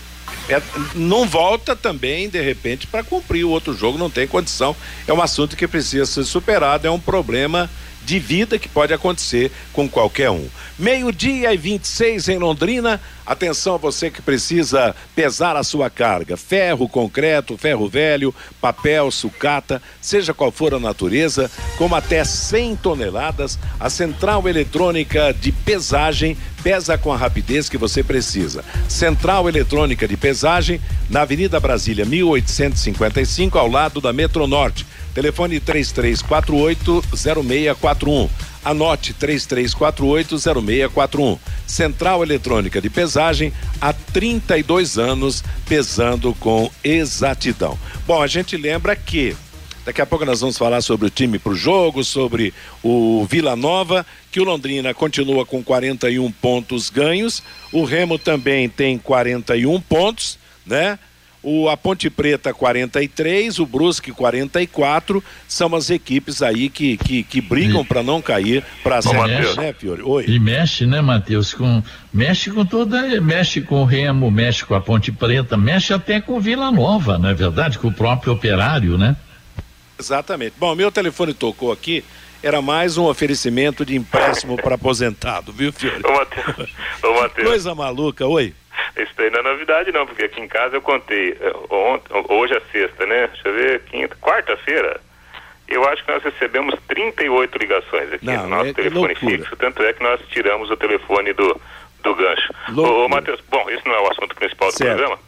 é, 0.49 0.61
não 0.95 1.25
volta 1.25 1.75
também, 1.75 2.29
de 2.29 2.41
repente, 2.41 2.87
para 2.87 3.03
cumprir 3.03 3.43
o 3.45 3.49
outro 3.49 3.73
jogo, 3.73 3.97
não 3.97 4.09
tem 4.09 4.27
condição. 4.27 4.75
É 5.07 5.13
um 5.13 5.21
assunto 5.21 5.55
que 5.55 5.67
precisa 5.67 6.05
ser 6.05 6.23
superado, 6.23 6.87
é 6.87 6.91
um 6.91 6.99
problema 6.99 7.69
de 8.05 8.19
vida 8.19 8.59
que 8.59 8.67
pode 8.67 8.93
acontecer 8.93 9.51
com 9.71 9.87
qualquer 9.87 10.29
um. 10.29 10.47
Meio-dia 10.77 11.53
e 11.53 11.57
26 11.57 12.29
em 12.29 12.37
Londrina. 12.37 12.99
Atenção, 13.25 13.77
você 13.77 14.11
que 14.11 14.21
precisa 14.21 14.95
pesar 15.15 15.55
a 15.55 15.63
sua 15.63 15.89
carga: 15.89 16.35
ferro, 16.35 16.89
concreto, 16.89 17.57
ferro 17.57 17.87
velho, 17.87 18.33
papel, 18.59 19.09
sucata, 19.11 19.81
seja 20.01 20.33
qual 20.33 20.51
for 20.51 20.73
a 20.73 20.79
natureza, 20.79 21.49
como 21.77 21.95
até 21.95 22.23
100 22.23 22.77
toneladas, 22.77 23.57
a 23.79 23.89
central 23.89 24.47
eletrônica 24.47 25.33
de 25.33 25.51
pesagem 25.51 26.35
pesa 26.63 26.97
com 26.97 27.11
a 27.11 27.17
rapidez 27.17 27.67
que 27.67 27.77
você 27.77 28.01
precisa. 28.01 28.63
Central 28.87 29.49
eletrônica 29.49 30.07
de 30.07 30.15
pesagem 30.15 30.79
na 31.09 31.21
Avenida 31.21 31.59
Brasília, 31.59 32.05
1855, 32.05 33.57
ao 33.57 33.69
lado 33.69 33.99
da 33.99 34.13
Metronorte. 34.13 34.85
Telefone 35.13 35.59
3348-0641. 35.59 38.29
Anote 38.65 39.13
3348-0641. 39.13 41.37
Central 41.67 42.23
Eletrônica 42.23 42.81
de 42.81 42.89
Pesagem 42.89 43.53
há 43.79 43.93
32 43.93 44.97
anos, 44.97 45.43
pesando 45.67 46.33
com 46.35 46.71
exatidão. 46.83 47.77
Bom, 48.07 48.21
a 48.21 48.27
gente 48.27 48.57
lembra 48.57 48.95
que 48.95 49.35
Daqui 49.85 50.01
a 50.01 50.05
pouco 50.05 50.23
nós 50.23 50.39
vamos 50.39 50.57
falar 50.57 50.81
sobre 50.81 51.07
o 51.07 51.09
time 51.09 51.37
para 51.37 51.51
o 51.51 51.55
jogo, 51.55 52.05
sobre 52.05 52.53
o 52.81 53.27
Vila 53.29 53.53
Nova, 53.53 54.05
que 54.31 54.39
o 54.39 54.45
Londrina 54.45 54.93
continua 54.93 55.45
com 55.45 55.61
41 55.61 56.31
pontos 56.31 56.89
ganhos. 56.89 57.43
O 57.71 57.83
Remo 57.83 58.17
também 58.17 58.69
tem 58.69 58.97
41 58.97 59.81
pontos, 59.81 60.39
né? 60.65 60.97
O 61.43 61.69
a 61.69 61.75
Ponte 61.75 62.09
Preta 62.09 62.53
43, 62.53 63.59
o 63.59 63.65
Brusque 63.65 64.11
44, 64.11 65.21
são 65.47 65.75
as 65.75 65.89
equipes 65.89 66.41
aí 66.41 66.69
que, 66.69 66.95
que, 66.97 67.21
que 67.21 67.41
brigam 67.41 67.83
para 67.83 68.01
não 68.01 68.21
cair 68.21 68.63
para 68.81 68.97
a 68.97 69.01
Série 69.01 69.55
né, 69.57 69.73
Fiore? 69.73 70.01
Oi. 70.01 70.25
E 70.27 70.39
mexe, 70.39 70.85
né, 70.85 71.01
Matheus, 71.01 71.53
com 71.53 71.83
mexe 72.13 72.49
com 72.49 72.65
toda, 72.65 73.19
mexe 73.19 73.61
com 73.61 73.81
o 73.81 73.85
Remo, 73.85 74.31
mexe 74.31 74.63
com 74.63 74.73
a 74.73 74.79
Ponte 74.79 75.11
Preta, 75.11 75.57
mexe 75.57 75.93
até 75.93 76.21
com 76.21 76.39
Vila 76.39 76.71
Nova, 76.71 77.17
não 77.17 77.29
é 77.29 77.33
verdade? 77.33 77.77
Com 77.77 77.89
o 77.89 77.93
próprio 77.93 78.33
Operário, 78.33 78.97
né? 78.97 79.15
Exatamente. 79.99 80.53
Bom, 80.57 80.73
meu 80.75 80.91
telefone 80.91 81.33
tocou 81.33 81.71
aqui, 81.71 82.03
era 82.41 82.61
mais 82.61 82.97
um 82.97 83.05
oferecimento 83.05 83.85
de 83.85 83.95
empréstimo 83.95 84.55
para 84.55 84.75
aposentado, 84.75 85.51
viu, 85.51 85.73
Fiore? 85.73 86.01
Ô, 86.05 86.13
Matheus. 86.13 86.69
Ô, 87.03 87.21
Matheus. 87.21 87.47
Coisa 87.49 87.75
maluca, 87.75 88.25
oi. 88.25 88.53
Isso 88.97 89.11
daí 89.17 89.29
não 89.29 89.39
é 89.39 89.43
novidade 89.43 89.91
não, 89.91 90.05
porque 90.05 90.23
aqui 90.23 90.41
em 90.41 90.47
casa 90.47 90.75
eu 90.75 90.81
contei, 90.81 91.37
eh, 91.39 91.53
ontem, 91.69 92.13
hoje 92.29 92.53
é 92.55 92.61
sexta, 92.71 93.05
né? 93.05 93.27
Deixa 93.27 93.47
eu 93.47 93.53
ver, 93.53 93.81
quinta, 93.83 94.15
quarta-feira, 94.17 94.99
eu 95.67 95.87
acho 95.89 96.03
que 96.05 96.11
nós 96.11 96.23
recebemos 96.23 96.75
38 96.87 97.57
ligações 97.57 98.13
aqui 98.13 98.25
não, 98.25 98.43
no 98.43 98.49
nosso 98.49 98.69
é 98.69 98.73
telefone 98.73 99.15
fixo, 99.15 99.55
tanto 99.55 99.81
é 99.83 99.93
que 99.93 100.03
nós 100.03 100.19
tiramos 100.29 100.69
o 100.69 100.77
telefone 100.77 101.33
do, 101.33 101.59
do 102.03 102.15
gancho. 102.15 102.53
Ô, 102.75 103.05
ô 103.05 103.09
Matheus, 103.09 103.41
bom, 103.49 103.69
isso 103.69 103.81
não 103.87 103.95
é 103.95 104.01
o 104.01 104.11
assunto 104.11 104.35
principal 104.35 104.69
do 104.69 104.77
certo. 104.77 104.97
programa. 104.97 105.19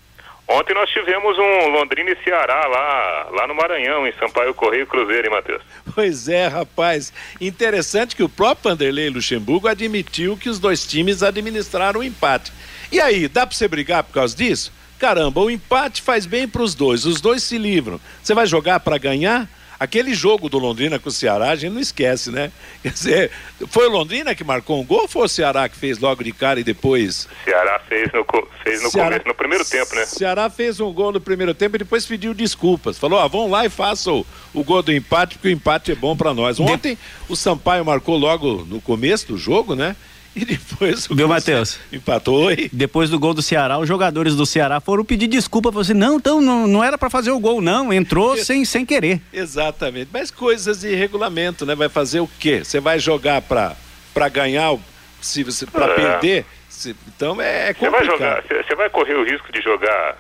Ontem 0.48 0.76
nós 0.76 0.90
tivemos 0.92 1.40
um 1.40 1.70
Londrina 1.70 2.12
e 2.12 2.24
Ceará 2.24 2.68
lá, 2.68 3.30
lá 3.32 3.48
no 3.48 3.56
Maranhão, 3.56 4.06
em 4.06 4.14
Sampaio 4.14 4.54
Correio 4.54 4.86
Cruzeiro, 4.86 5.28
hein, 5.28 5.34
Matheus? 5.34 5.62
Pois 5.96 6.30
é, 6.30 6.48
rapaz. 6.48 7.12
Interessante 7.42 8.16
que 8.16 8.22
o 8.22 8.30
próprio 8.30 8.70
Vanderlei 8.70 9.10
Luxemburgo 9.10 9.68
admitiu 9.68 10.38
que 10.38 10.48
os 10.48 10.60
dois 10.60 10.86
times 10.86 11.24
administraram 11.24 12.02
o 12.02 12.04
empate. 12.04 12.52
E 12.96 13.02
aí, 13.02 13.28
dá 13.28 13.46
para 13.46 13.54
você 13.54 13.68
brigar 13.68 14.04
por 14.06 14.14
causa 14.14 14.34
disso? 14.34 14.72
Caramba, 14.98 15.42
o 15.42 15.52
empate 15.52 16.02
faz 16.02 16.26
bem 16.26 16.48
para 16.48 16.62
os 16.62 16.74
dois, 16.74 17.06
os 17.06 17.20
dois 17.20 17.44
se 17.44 17.58
livram. 17.58 18.00
Você 18.24 18.34
vai 18.34 18.48
jogar 18.48 18.80
para 18.80 18.98
ganhar? 18.98 19.50
Aquele 19.78 20.14
jogo 20.14 20.48
do 20.48 20.58
Londrina 20.58 20.98
com 20.98 21.10
o 21.10 21.12
Ceará, 21.12 21.50
a 21.50 21.56
gente 21.58 21.74
não 21.74 21.82
esquece, 21.82 22.32
né? 22.32 22.54
Quer 22.82 22.94
dizer, 22.94 23.32
foi 23.68 23.88
o 23.88 23.90
Londrina 23.90 24.34
que 24.34 24.46
marcou 24.46 24.80
um 24.80 24.86
gol 24.86 25.02
ou 25.02 25.08
foi 25.10 25.24
o 25.24 25.28
Ceará 25.28 25.68
que 25.68 25.76
fez 25.76 26.00
logo 26.00 26.24
de 26.24 26.32
cara 26.32 26.62
e 26.62 26.64
depois? 26.64 27.28
Ceará 27.44 27.82
fez 27.86 28.10
no, 28.14 28.26
fez 28.64 28.82
no 28.82 28.90
Ceará, 28.90 29.10
começo, 29.10 29.28
no 29.28 29.36
primeiro 29.36 29.66
tempo, 29.66 29.94
né? 29.94 30.06
Ceará 30.06 30.50
fez 30.50 30.80
um 30.80 30.94
gol 30.94 31.12
no 31.12 31.20
primeiro 31.20 31.54
tempo 31.54 31.76
e 31.76 31.80
depois 31.80 32.06
pediu 32.06 32.34
desculpas. 32.34 32.98
Falou, 32.98 33.20
ó, 33.20 33.28
vão 33.28 33.50
lá 33.50 33.66
e 33.66 33.70
façam 33.70 34.20
o, 34.54 34.62
o 34.62 34.64
gol 34.64 34.82
do 34.82 34.94
empate, 34.94 35.36
porque 35.36 35.50
o 35.50 35.52
empate 35.52 35.92
é 35.92 35.96
bom 35.96 36.16
para 36.16 36.34
nós. 36.34 36.62
Ontem 36.62 36.98
o 37.28 37.36
Sampaio 37.36 37.84
marcou 37.84 38.18
logo 38.18 38.66
no 38.70 38.80
começo 38.80 39.28
do 39.28 39.38
jogo, 39.38 39.76
né? 39.76 39.98
E 40.36 40.44
depois 40.44 41.10
o 41.10 41.16
Viu, 41.16 41.28
Matheus? 41.30 41.80
Empatou 41.94 42.52
e... 42.52 42.70
Depois 42.72 43.10
do 43.10 43.18
gol 43.18 43.34
do 43.34 43.42
Ceará, 43.42 43.78
os 43.78 43.88
jogadores 43.88 44.36
do 44.36 44.46
Ceará 44.46 44.82
foram 44.82 45.06
pedir 45.06 45.28
desculpa 45.28 45.72
para 45.72 45.84
você. 45.84 45.94
Não, 45.94 46.18
então 46.18 46.42
não, 46.42 46.68
não 46.68 46.84
era 46.84 46.98
para 46.98 47.10
fazer 47.10 47.32
o 47.32 47.40
gol, 47.40 47.62
não. 47.62 47.94
Entrou 47.94 48.36
sem, 48.36 48.66
sem 48.66 48.86
querer. 48.86 49.22
Exatamente. 49.32 50.10
Mas 50.12 50.32
coisas 50.32 50.82
de 50.82 50.94
regulamento, 50.94 51.66
né? 51.66 51.74
Vai 51.74 51.88
fazer 51.88 52.20
o 52.20 52.30
quê? 52.40 52.64
Você 52.64 52.82
vai 52.82 53.00
jogar 53.00 53.42
para 53.42 54.30
ganhar, 54.30 54.78
se 55.22 55.44
você 55.44 55.66
para 55.66 55.86
é. 55.86 55.96
perder? 55.96 56.46
Se, 56.68 56.94
então 57.08 57.40
é, 57.40 57.74
complicado. 57.74 58.04
Você 58.04 58.08
vai 58.08 58.18
jogar, 58.18 58.44
você 58.44 58.76
vai 58.76 58.90
correr 58.90 59.16
o 59.16 59.24
risco 59.24 59.50
de 59.54 59.62
jogar 59.62 60.18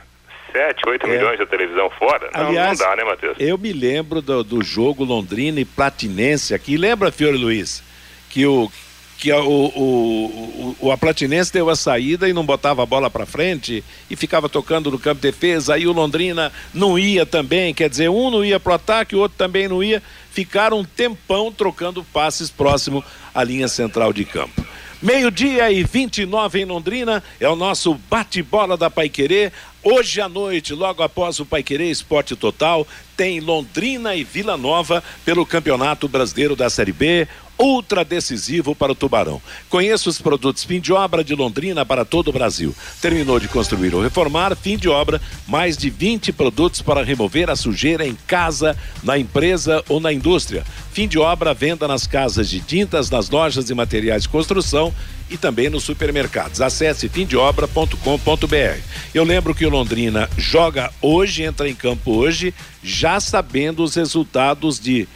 7, 0.53 0.87
8 0.87 1.05
é. 1.05 1.09
milhões 1.09 1.37
de 1.37 1.45
televisão 1.45 1.89
fora? 1.89 2.29
Não, 2.33 2.47
Aliás, 2.47 2.79
não 2.79 2.87
dá, 2.87 2.95
né, 2.95 3.03
Matheus? 3.03 3.35
Eu 3.37 3.57
me 3.57 3.73
lembro 3.73 4.21
do, 4.21 4.41
do 4.41 4.63
jogo 4.63 5.03
Londrina 5.03 5.59
e 5.59 5.65
Platinense 5.65 6.53
aqui. 6.53 6.77
Lembra, 6.77 7.11
Fiore 7.11 7.37
Luiz? 7.37 7.83
Que 8.29 8.45
o, 8.45 8.71
que 9.17 9.31
o, 9.31 9.45
o, 9.45 10.75
o, 10.79 10.91
a 10.91 10.97
Platinense 10.97 11.51
deu 11.51 11.69
a 11.69 11.75
saída 11.75 12.27
e 12.27 12.33
não 12.33 12.45
botava 12.45 12.83
a 12.83 12.85
bola 12.85 13.09
para 13.09 13.25
frente 13.25 13.83
e 14.09 14.15
ficava 14.15 14.49
tocando 14.49 14.91
no 14.91 14.99
campo 14.99 15.21
de 15.21 15.31
defesa, 15.31 15.75
aí 15.75 15.87
o 15.87 15.93
Londrina 15.93 16.51
não 16.73 16.99
ia 16.99 17.25
também, 17.25 17.73
quer 17.73 17.89
dizer, 17.89 18.09
um 18.09 18.29
não 18.29 18.43
ia 18.43 18.59
pro 18.59 18.73
ataque, 18.73 19.15
o 19.15 19.19
outro 19.19 19.37
também 19.37 19.67
não 19.67 19.83
ia, 19.83 20.03
ficaram 20.31 20.79
um 20.79 20.85
tempão 20.85 21.51
trocando 21.51 22.03
passes 22.03 22.49
próximo 22.49 23.03
à 23.33 23.43
linha 23.43 23.67
central 23.67 24.11
de 24.11 24.25
campo. 24.25 24.65
Meio-dia 25.01 25.71
e 25.71 25.83
29 25.83 26.61
em 26.61 26.65
Londrina, 26.65 27.21
é 27.39 27.47
o 27.47 27.55
nosso 27.55 27.93
bate-bola 28.09 28.75
da 28.75 28.89
Paiquerê. 28.89 29.51
Hoje 29.83 30.19
à 30.19 30.27
noite, 30.27 30.73
logo 30.73 31.03
após 31.03 31.39
o 31.39 31.45
Paiquerê 31.45 31.91
Esporte 31.91 32.35
Total, 32.35 32.87
tem 33.15 33.39
Londrina 33.39 34.15
e 34.15 34.23
Vila 34.23 34.57
Nova 34.57 35.03
pelo 35.23 35.45
Campeonato 35.45 36.07
Brasileiro 36.07 36.55
da 36.55 36.69
Série 36.69 36.93
B 36.93 37.27
ultra 37.57 38.03
decisivo 38.03 38.75
para 38.75 38.91
o 38.91 38.95
Tubarão. 38.95 39.41
Conheça 39.69 40.09
os 40.09 40.21
produtos 40.21 40.63
fim 40.63 40.79
de 40.79 40.91
obra 40.91 41.23
de 41.23 41.33
Londrina 41.33 41.85
para 41.85 42.05
todo 42.05 42.29
o 42.29 42.33
Brasil. 42.33 42.75
Terminou 43.01 43.39
de 43.39 43.47
construir 43.47 43.93
ou 43.95 44.01
reformar, 44.01 44.55
fim 44.55 44.77
de 44.77 44.89
obra, 44.89 45.21
mais 45.47 45.77
de 45.77 45.89
20 45.89 46.33
produtos 46.33 46.81
para 46.81 47.03
remover 47.03 47.49
a 47.49 47.55
sujeira 47.55 48.05
em 48.05 48.17
casa, 48.27 48.77
na 49.03 49.17
empresa 49.17 49.83
ou 49.87 49.99
na 49.99 50.11
indústria. 50.11 50.63
Fim 50.91 51.07
de 51.07 51.17
obra, 51.17 51.53
venda 51.53 51.87
nas 51.87 52.07
casas 52.07 52.49
de 52.49 52.59
tintas, 52.59 53.09
nas 53.09 53.29
lojas 53.29 53.69
e 53.69 53.73
materiais 53.73 54.23
de 54.23 54.29
construção 54.29 54.93
e 55.29 55.37
também 55.37 55.69
nos 55.69 55.83
supermercados. 55.83 56.61
Acesse 56.61 57.09
fimdeobra.com.br. 57.09 58.79
Eu 59.13 59.23
lembro 59.23 59.55
que 59.55 59.65
o 59.65 59.69
Londrina 59.69 60.29
joga 60.37 60.91
hoje, 61.01 61.43
entra 61.43 61.67
em 61.67 61.75
campo 61.75 62.11
hoje, 62.11 62.53
já 62.83 63.19
sabendo 63.19 63.83
os 63.83 63.95
resultados 63.95 64.79
de 64.79 65.07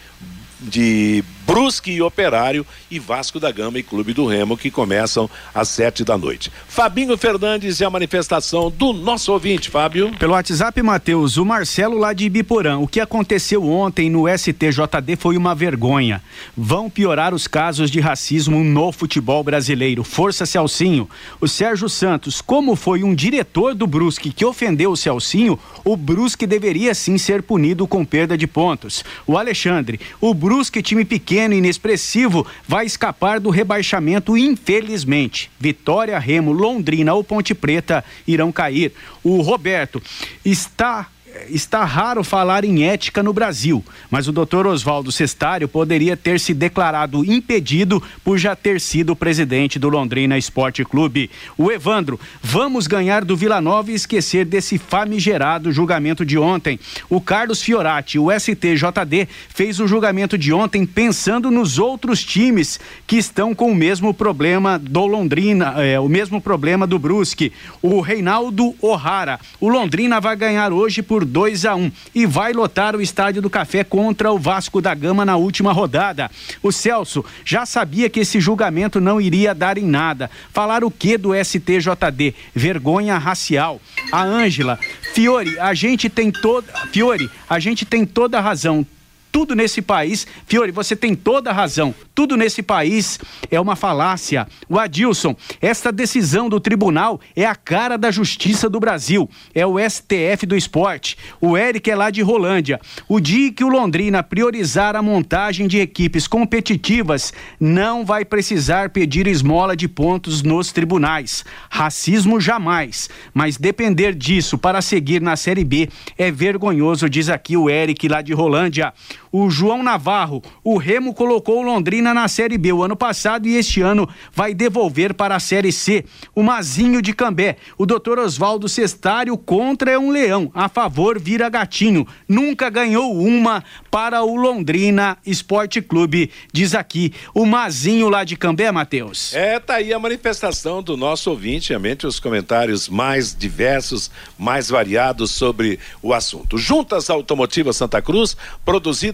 de 0.62 1.24
Brusque 1.50 1.90
e 1.90 2.00
Operário 2.00 2.64
e 2.92 3.00
Vasco 3.00 3.40
da 3.40 3.52
Gama 3.52 3.80
e 3.80 3.84
Clube 3.84 4.14
do 4.14 4.28
Remo 4.28 4.56
que 4.56 4.70
começam 4.70 5.28
às 5.52 5.68
sete 5.70 6.04
da 6.04 6.16
noite. 6.16 6.52
Fabinho 6.68 7.18
Fernandes 7.18 7.80
e 7.80 7.84
a 7.84 7.90
manifestação 7.90 8.70
do 8.70 8.94
nosso 8.94 9.34
ouvinte, 9.34 9.68
Fábio. 9.68 10.16
Pelo 10.20 10.34
WhatsApp, 10.34 10.80
Matheus, 10.84 11.38
o 11.38 11.44
Marcelo 11.46 11.98
lá 11.98 12.14
de 12.14 12.26
Ibiporã. 12.26 12.78
O 12.78 12.88
que 12.88 13.00
aconteceu 13.00 13.68
ontem 13.68 14.12
no 14.12 14.26
STJD 14.28 15.16
foi 15.18 15.38
uma 15.38 15.56
vergonha. 15.56 16.22
Vão 16.56 16.88
piorar 16.88 17.34
os 17.34 17.48
casos 17.48 17.90
de 17.90 18.00
racismo 18.00 18.64
no 18.64 18.92
futebol 18.92 19.44
brasileiro. 19.44 20.04
Força 20.04 20.46
Celcinho. 20.46 21.10
O 21.42 21.48
Sérgio 21.48 21.90
Santos, 21.90 22.42
como 22.42 22.76
foi 22.76 23.04
um 23.04 23.16
diretor 23.16 23.74
do 23.74 23.88
Brusque 23.88 24.32
que 24.32 24.46
ofendeu 24.46 24.92
o 24.92 24.98
Celcinho, 24.98 25.58
o 25.84 25.98
Brusque 25.98 26.46
deveria 26.46 26.94
sim 26.94 27.18
ser 27.18 27.42
punido 27.42 27.88
com 27.88 28.06
perda 28.06 28.38
de 28.38 28.46
pontos. 28.46 29.04
O 29.26 29.36
Alexandre, 29.36 30.00
o 30.22 30.32
Brusque, 30.32 30.84
time 30.84 31.04
pequeno 31.04 31.39
pequeno 31.40 31.54
e 31.54 31.58
inexpressivo 31.60 32.46
vai 32.68 32.86
escapar 32.86 33.40
do 33.40 33.50
rebaixamento, 33.50 34.36
infelizmente. 34.36 35.50
Vitória, 35.58 36.20
Remo, 36.20 36.52
Londrina 36.52 37.14
ou 37.14 37.24
Ponte 37.24 37.56
Preta 37.56 38.04
irão 38.28 38.52
cair. 38.52 38.92
O 39.24 39.42
Roberto 39.42 40.04
está 40.44 41.08
está 41.50 41.84
raro 41.84 42.24
falar 42.24 42.64
em 42.64 42.86
ética 42.86 43.24
no 43.24 43.34
Brasil, 43.34 43.84
mas 44.10 44.28
o 44.28 44.32
doutor 44.32 44.68
Oswaldo 44.68 45.12
Cestário 45.12 45.68
poderia 45.68 46.16
ter 46.18 46.40
se 46.40 46.54
declarado 46.54 47.24
impedido 47.26 48.02
por 48.24 48.38
já 48.38 48.56
ter 48.56 48.80
sido 48.80 49.16
presidente 49.16 49.80
do 49.80 49.90
Londrina 49.90 50.38
Esporte 50.38 50.84
Clube. 50.84 51.30
O 51.58 51.72
Evandro, 51.72 52.20
vamos 52.42 52.88
ganhar 52.88 53.24
do 53.24 53.36
Vila 53.36 53.62
Nova 53.62 53.92
e 53.92 53.96
esquecer 53.96 54.46
desse 54.46 54.78
famigerado 54.78 55.72
julgamento 55.72 56.26
de 56.26 56.38
ontem. 56.38 56.80
O 57.10 57.22
Carlos 57.22 57.62
Fiorati, 57.62 58.20
o 58.20 58.28
STJD, 58.32 59.28
fez 59.50 59.80
o 59.80 59.88
julgamento 59.88 60.38
de 60.38 60.54
ontem 60.54 60.86
pensando 60.86 61.52
nos 61.52 61.80
outros 61.80 62.24
times 62.24 62.80
que 63.08 63.18
estão 63.18 63.54
com 63.54 63.72
o 63.72 63.76
mesmo 63.76 64.14
problema 64.14 64.78
do 64.78 65.06
Londrina, 65.06 65.76
é, 65.78 66.00
o 66.00 66.08
mesmo 66.08 66.42
problema 66.42 66.86
do 66.86 67.00
Brusque. 67.00 67.52
O 67.82 68.02
Reinaldo 68.02 68.76
O'Hara, 68.82 69.40
o 69.60 69.70
Londrina 69.70 70.20
vai 70.20 70.36
ganhar 70.36 70.72
hoje 70.72 71.02
por 71.02 71.19
2 71.26 71.66
a 71.66 71.76
1 71.76 71.80
um, 71.80 71.92
e 72.14 72.26
vai 72.26 72.54
lotar 72.54 72.96
o 72.96 73.02
Estádio 73.02 73.42
do 73.42 73.50
Café 73.50 73.84
contra 73.84 74.32
o 74.32 74.40
Vasco 74.40 74.82
da 74.82 74.94
Gama 74.94 75.26
na 75.26 75.36
última 75.36 75.72
rodada. 75.72 76.30
O 76.62 76.72
Celso 76.72 77.24
já 77.46 77.66
sabia 77.66 78.10
que 78.10 78.20
esse 78.20 78.40
julgamento 78.40 79.00
não 79.00 79.20
iria 79.20 79.56
dar 79.56 79.78
em 79.78 79.86
nada. 79.86 80.30
Falar 80.54 80.84
o 80.84 80.92
que 80.92 81.18
do 81.18 81.32
STJD? 81.34 82.34
Vergonha 82.54 83.18
racial. 83.18 83.82
A 84.12 84.24
Ângela, 84.24 84.80
Fiore, 85.14 85.60
a 85.60 85.74
gente 85.74 86.10
tem 86.10 86.32
toda, 86.32 86.72
Fiore, 86.92 87.30
a 87.50 87.60
gente 87.60 87.86
tem 87.86 88.06
toda 88.06 88.38
a 88.38 88.42
razão 88.42 88.86
tudo 89.32 89.56
nesse 89.56 89.82
país, 89.82 90.26
Fiore, 90.46 90.72
você 90.72 90.96
tem 90.96 91.16
toda 91.16 91.50
a 91.50 91.54
razão. 91.54 91.94
Tudo 92.14 92.36
nesse 92.36 92.62
país 92.62 93.20
é 93.50 93.60
uma 93.60 93.76
falácia. 93.76 94.48
O 94.68 94.78
Adilson, 94.78 95.36
esta 95.62 95.92
decisão 95.92 96.50
do 96.50 96.60
tribunal 96.60 97.20
é 97.36 97.46
a 97.46 97.56
cara 97.56 97.98
da 97.98 98.12
justiça 98.12 98.70
do 98.70 98.80
Brasil. 98.80 99.30
É 99.54 99.66
o 99.66 99.78
STF 99.80 100.46
do 100.46 100.56
esporte. 100.56 101.18
O 101.40 101.58
Eric 101.58 101.90
é 101.90 101.96
lá 101.96 102.10
de 102.10 102.22
Rolândia. 102.22 102.80
O 103.08 103.20
dia 103.20 103.52
que 103.52 103.64
o 103.64 103.70
Londrina 103.70 104.24
priorizar 104.24 104.96
a 104.96 105.02
montagem 105.02 105.68
de 105.68 105.80
equipes 105.80 106.28
competitivas, 106.28 107.34
não 107.60 108.06
vai 108.06 108.26
precisar 108.26 108.90
pedir 108.90 109.28
esmola 109.28 109.76
de 109.76 109.88
pontos 109.88 110.42
nos 110.42 110.72
tribunais. 110.72 111.46
Racismo 111.70 112.40
jamais. 112.40 113.10
Mas 113.34 113.58
depender 113.58 114.14
disso 114.14 114.58
para 114.58 114.82
seguir 114.82 115.22
na 115.22 115.36
Série 115.36 115.64
B 115.64 115.90
é 116.18 116.32
vergonhoso, 116.32 117.10
diz 117.10 117.30
aqui 117.30 117.56
o 117.56 117.70
Eric 117.70 118.08
lá 118.08 118.22
de 118.22 118.34
Rolândia. 118.34 118.94
O 119.32 119.50
João 119.50 119.84
Navarro, 119.84 120.42
o 120.64 120.78
Remo 120.78 121.14
colocou 121.14 121.60
o 121.60 121.62
Londrina 121.62 122.14
na 122.14 122.28
Série 122.28 122.58
B 122.58 122.74
o 122.74 122.84
ano 122.84 122.96
passado 122.96 123.48
e 123.48 123.56
este 123.56 123.82
ano 123.82 124.10
vai 124.34 124.54
devolver 124.54 125.14
para 125.14 125.36
a 125.36 125.40
Série 125.40 125.72
C. 125.72 126.04
O 126.34 126.42
Mazinho 126.42 127.02
de 127.02 127.14
Cambé, 127.14 127.58
o 127.78 127.86
doutor 127.86 128.18
Oswaldo 128.18 128.68
Cestário 128.68 129.38
contra 129.38 129.92
é 129.92 130.00
um 130.00 130.10
leão, 130.10 130.52
a 130.54 130.68
favor 130.68 131.20
vira 131.20 131.48
gatinho. 131.48 132.08
Nunca 132.28 132.70
ganhou 132.70 133.16
uma 133.16 133.64
para 133.92 134.24
o 134.24 134.36
Londrina 134.36 135.18
Esporte 135.26 135.82
Clube, 135.82 136.32
diz 136.52 136.74
aqui 136.74 137.14
o 137.34 137.46
Mazinho 137.46 138.10
lá 138.10 138.24
de 138.24 138.36
Cambé, 138.36 138.72
Matheus. 138.72 139.34
É, 139.36 139.60
tá 139.60 139.76
aí 139.76 139.94
a 139.94 140.00
manifestação 140.00 140.82
do 140.82 140.98
nosso 140.98 141.30
ouvinte, 141.30 141.70
realmente 141.70 142.08
os 142.08 142.20
comentários 142.20 142.90
mais 142.90 143.36
diversos, 143.36 144.10
mais 144.38 144.70
variados 144.70 145.32
sobre 145.32 145.80
o 146.02 146.14
assunto. 146.14 146.58
Juntas 146.58 147.10
Automotivas 147.10 147.78
Santa 147.78 148.02
Cruz, 148.02 148.36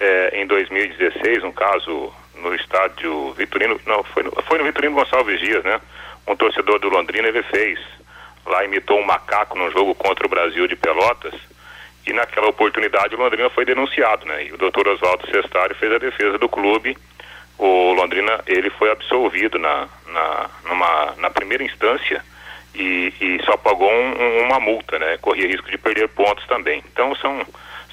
é, 0.00 0.40
em 0.40 0.46
2016 0.46 1.44
um 1.44 1.52
caso 1.52 2.10
no 2.42 2.54
estádio 2.54 3.32
Vitorino, 3.32 3.80
não, 3.86 4.02
foi 4.04 4.22
no, 4.22 4.30
foi 4.42 4.58
no 4.58 4.64
Vitorino 4.64 4.94
Gonçalves 4.94 5.40
Dias, 5.40 5.64
né? 5.64 5.80
um 6.26 6.36
torcedor 6.36 6.78
do 6.78 6.88
Londrina 6.88 7.28
ele 7.28 7.42
fez. 7.42 7.78
Lá 8.46 8.64
imitou 8.64 8.98
um 8.98 9.06
macaco 9.06 9.56
no 9.56 9.70
jogo 9.70 9.94
contra 9.94 10.26
o 10.26 10.30
Brasil 10.30 10.66
de 10.66 10.76
Pelotas 10.76 11.34
e 12.06 12.12
naquela 12.12 12.48
oportunidade 12.48 13.14
o 13.14 13.18
Londrina 13.18 13.48
foi 13.50 13.64
denunciado, 13.64 14.26
né? 14.26 14.46
E 14.46 14.52
o 14.52 14.58
doutor 14.58 14.88
Oswaldo 14.88 15.28
Cestário 15.30 15.76
fez 15.76 15.92
a 15.92 15.98
defesa 15.98 16.38
do 16.38 16.48
clube. 16.48 16.96
O 17.56 17.92
Londrina 17.92 18.42
ele 18.46 18.70
foi 18.70 18.90
absolvido 18.90 19.58
na, 19.58 19.88
na, 20.08 20.50
numa, 20.64 21.14
na 21.18 21.30
primeira 21.30 21.62
instância 21.62 22.24
e, 22.74 23.12
e 23.20 23.40
só 23.44 23.56
pagou 23.56 23.90
um, 23.90 24.44
uma 24.46 24.58
multa, 24.58 24.98
né? 24.98 25.16
Corria 25.18 25.46
risco 25.46 25.70
de 25.70 25.78
perder 25.78 26.08
pontos 26.08 26.44
também. 26.46 26.82
Então 26.92 27.14
são, 27.16 27.46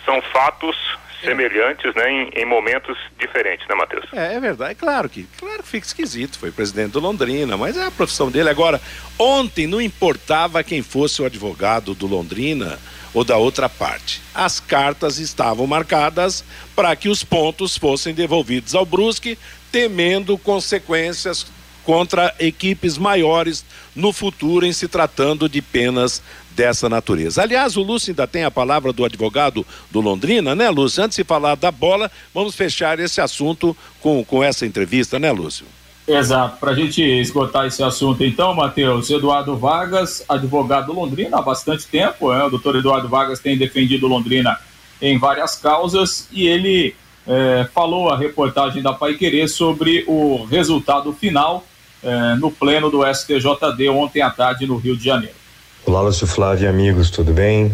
são 0.03 0.19
fatos 0.23 0.75
semelhantes, 1.23 1.93
né, 1.95 2.11
em, 2.11 2.41
em, 2.41 2.45
momentos 2.45 2.97
diferentes, 3.19 3.67
né, 3.67 3.75
Matheus? 3.75 4.05
É, 4.13 4.35
é 4.35 4.39
verdade, 4.39 4.75
claro 4.75 5.09
que, 5.09 5.27
claro 5.37 5.63
que 5.63 5.69
fica 5.69 5.85
esquisito, 5.85 6.37
foi 6.37 6.51
presidente 6.51 6.91
do 6.91 6.99
Londrina, 6.99 7.57
mas 7.57 7.77
é 7.77 7.85
a 7.85 7.91
profissão 7.91 8.31
dele. 8.31 8.49
Agora, 8.49 8.81
ontem 9.17 9.67
não 9.67 9.81
importava 9.81 10.63
quem 10.63 10.81
fosse 10.81 11.21
o 11.21 11.25
advogado 11.25 11.93
do 11.93 12.07
Londrina 12.07 12.79
ou 13.13 13.23
da 13.23 13.37
outra 13.37 13.67
parte. 13.67 14.21
As 14.33 14.59
cartas 14.59 15.17
estavam 15.17 15.65
marcadas 15.65 16.43
para 16.75 16.95
que 16.95 17.09
os 17.09 17.23
pontos 17.23 17.77
fossem 17.77 18.13
devolvidos 18.13 18.75
ao 18.75 18.85
Brusque, 18.85 19.37
temendo 19.71 20.37
consequências 20.37 21.45
contra 21.83 22.35
equipes 22.39 22.97
maiores 22.97 23.65
no 23.95 24.13
futuro 24.13 24.65
em 24.65 24.71
se 24.71 24.87
tratando 24.87 25.49
de 25.49 25.61
penas 25.61 26.21
dessa 26.59 26.89
natureza. 26.89 27.41
Aliás, 27.41 27.77
o 27.77 27.81
Lúcio 27.81 28.11
ainda 28.11 28.27
tem 28.27 28.43
a 28.43 28.51
palavra 28.51 28.91
do 28.91 29.05
advogado 29.05 29.65
do 29.89 30.01
Londrina, 30.01 30.53
né, 30.53 30.69
Lúcio? 30.69 31.01
Antes 31.01 31.15
de 31.15 31.23
falar 31.23 31.55
da 31.55 31.71
bola, 31.71 32.11
vamos 32.33 32.53
fechar 32.53 32.99
esse 32.99 33.21
assunto 33.21 33.75
com, 34.01 34.25
com 34.25 34.43
essa 34.43 34.65
entrevista, 34.65 35.17
né, 35.17 35.31
Lúcio? 35.31 35.65
Exato. 36.05 36.57
Para 36.59 36.71
a 36.71 36.75
gente 36.75 37.01
esgotar 37.01 37.65
esse 37.65 37.81
assunto, 37.81 38.25
então, 38.25 38.53
Matheus, 38.53 39.09
Eduardo 39.09 39.55
Vargas, 39.55 40.25
advogado 40.27 40.87
do 40.87 40.93
Londrina 40.99 41.37
há 41.37 41.41
bastante 41.41 41.87
tempo, 41.87 42.33
né? 42.33 42.43
o 42.43 42.49
doutor 42.49 42.75
Eduardo 42.75 43.07
Vargas 43.07 43.39
tem 43.39 43.57
defendido 43.57 44.05
Londrina 44.05 44.59
em 45.01 45.17
várias 45.17 45.55
causas 45.55 46.27
e 46.29 46.45
ele 46.45 46.93
é, 47.25 47.69
falou 47.73 48.09
a 48.09 48.17
reportagem 48.17 48.83
da 48.83 48.91
Pai 48.91 49.13
Querer 49.13 49.47
sobre 49.47 50.03
o 50.07 50.43
resultado 50.43 51.13
final 51.13 51.63
é, 52.03 52.35
no 52.35 52.51
pleno 52.51 52.91
do 52.91 53.01
STJD 53.05 53.87
ontem 53.87 54.21
à 54.21 54.29
tarde 54.29 54.67
no 54.67 54.75
Rio 54.75 54.97
de 54.97 55.05
Janeiro. 55.05 55.39
Olá, 55.85 56.01
Lúcio 56.01 56.27
Flávio 56.27 56.65
e 56.65 56.67
amigos, 56.67 57.09
tudo 57.09 57.33
bem? 57.33 57.71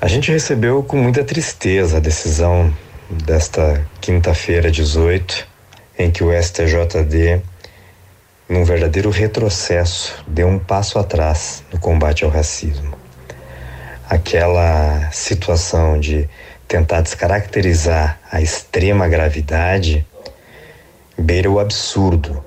A 0.00 0.08
gente 0.08 0.32
recebeu 0.32 0.82
com 0.82 0.96
muita 0.96 1.22
tristeza 1.22 1.98
a 1.98 2.00
decisão 2.00 2.74
desta 3.10 3.86
quinta-feira, 4.00 4.70
18, 4.70 5.46
em 5.98 6.10
que 6.10 6.24
o 6.24 6.32
STJD, 6.32 7.42
num 8.48 8.64
verdadeiro 8.64 9.10
retrocesso, 9.10 10.24
deu 10.26 10.48
um 10.48 10.58
passo 10.58 10.98
atrás 10.98 11.62
no 11.70 11.78
combate 11.78 12.24
ao 12.24 12.30
racismo. 12.30 12.96
Aquela 14.08 15.10
situação 15.12 16.00
de 16.00 16.28
tentar 16.66 17.02
descaracterizar 17.02 18.18
a 18.30 18.40
extrema 18.40 19.06
gravidade 19.06 20.04
beira 21.18 21.50
o 21.50 21.60
absurdo 21.60 22.42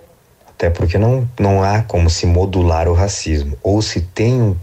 até 0.56 0.70
porque 0.70 0.98
não, 0.98 1.30
não 1.38 1.62
há 1.62 1.82
como 1.82 2.10
se 2.10 2.26
modular 2.26 2.88
o 2.88 2.94
racismo. 2.94 3.58
Ou 3.62 3.82
se 3.82 4.00
tem 4.00 4.42
um, 4.42 4.56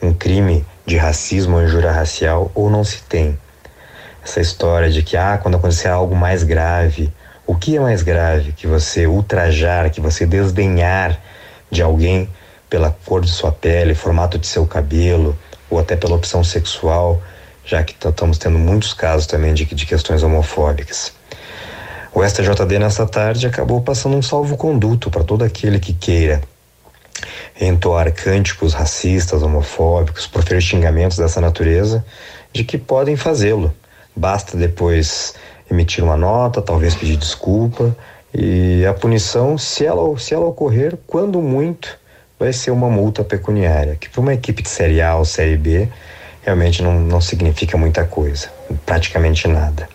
um 0.00 0.14
crime 0.14 0.64
de 0.86 0.96
racismo 0.96 1.56
ou 1.56 1.62
injúria 1.62 1.90
racial, 1.90 2.50
ou 2.54 2.70
não 2.70 2.84
se 2.84 3.02
tem. 3.02 3.36
Essa 4.24 4.40
história 4.40 4.88
de 4.88 5.02
que, 5.02 5.16
ah, 5.16 5.38
quando 5.42 5.56
acontecer 5.56 5.88
algo 5.88 6.14
mais 6.14 6.44
grave, 6.44 7.12
o 7.46 7.56
que 7.56 7.76
é 7.76 7.80
mais 7.80 8.02
grave 8.02 8.52
que 8.52 8.66
você 8.66 9.08
ultrajar, 9.08 9.90
que 9.90 10.00
você 10.00 10.24
desdenhar 10.24 11.20
de 11.68 11.82
alguém 11.82 12.28
pela 12.68 12.96
cor 13.04 13.20
de 13.20 13.30
sua 13.30 13.50
pele, 13.50 13.94
formato 13.94 14.38
de 14.38 14.46
seu 14.46 14.64
cabelo, 14.66 15.36
ou 15.68 15.80
até 15.80 15.96
pela 15.96 16.14
opção 16.14 16.44
sexual, 16.44 17.20
já 17.64 17.82
que 17.82 17.92
estamos 17.92 18.38
tendo 18.38 18.58
muitos 18.58 18.94
casos 18.94 19.26
também 19.26 19.52
de, 19.52 19.64
de 19.64 19.86
questões 19.86 20.22
homofóbicas. 20.22 21.12
O 22.12 22.24
STJD 22.24 22.78
nessa 22.80 23.06
tarde 23.06 23.46
acabou 23.46 23.80
passando 23.80 24.16
um 24.16 24.22
salvo-conduto 24.22 25.10
para 25.10 25.22
todo 25.22 25.44
aquele 25.44 25.78
que 25.78 25.92
queira 25.92 26.40
entoar 27.60 28.12
cânticos 28.12 28.72
racistas, 28.72 29.42
homofóbicos, 29.42 30.26
proferir 30.26 30.60
xingamentos 30.60 31.18
dessa 31.18 31.40
natureza, 31.40 32.04
de 32.52 32.64
que 32.64 32.76
podem 32.76 33.16
fazê-lo. 33.16 33.72
Basta 34.16 34.56
depois 34.56 35.34
emitir 35.70 36.02
uma 36.02 36.16
nota, 36.16 36.60
talvez 36.60 36.96
pedir 36.96 37.16
desculpa, 37.16 37.96
e 38.34 38.84
a 38.86 38.92
punição, 38.92 39.56
se 39.56 39.84
ela, 39.84 40.18
se 40.18 40.34
ela 40.34 40.46
ocorrer, 40.46 40.98
quando 41.06 41.40
muito, 41.40 41.96
vai 42.38 42.52
ser 42.52 42.70
uma 42.70 42.88
multa 42.88 43.22
pecuniária, 43.22 43.96
que 43.96 44.08
para 44.08 44.20
uma 44.20 44.34
equipe 44.34 44.62
de 44.62 44.68
Série 44.68 45.00
A 45.00 45.14
ou 45.14 45.24
Série 45.24 45.56
B 45.56 45.88
realmente 46.42 46.82
não, 46.82 46.98
não 46.98 47.20
significa 47.20 47.76
muita 47.76 48.04
coisa, 48.04 48.48
praticamente 48.84 49.46
nada. 49.46 49.88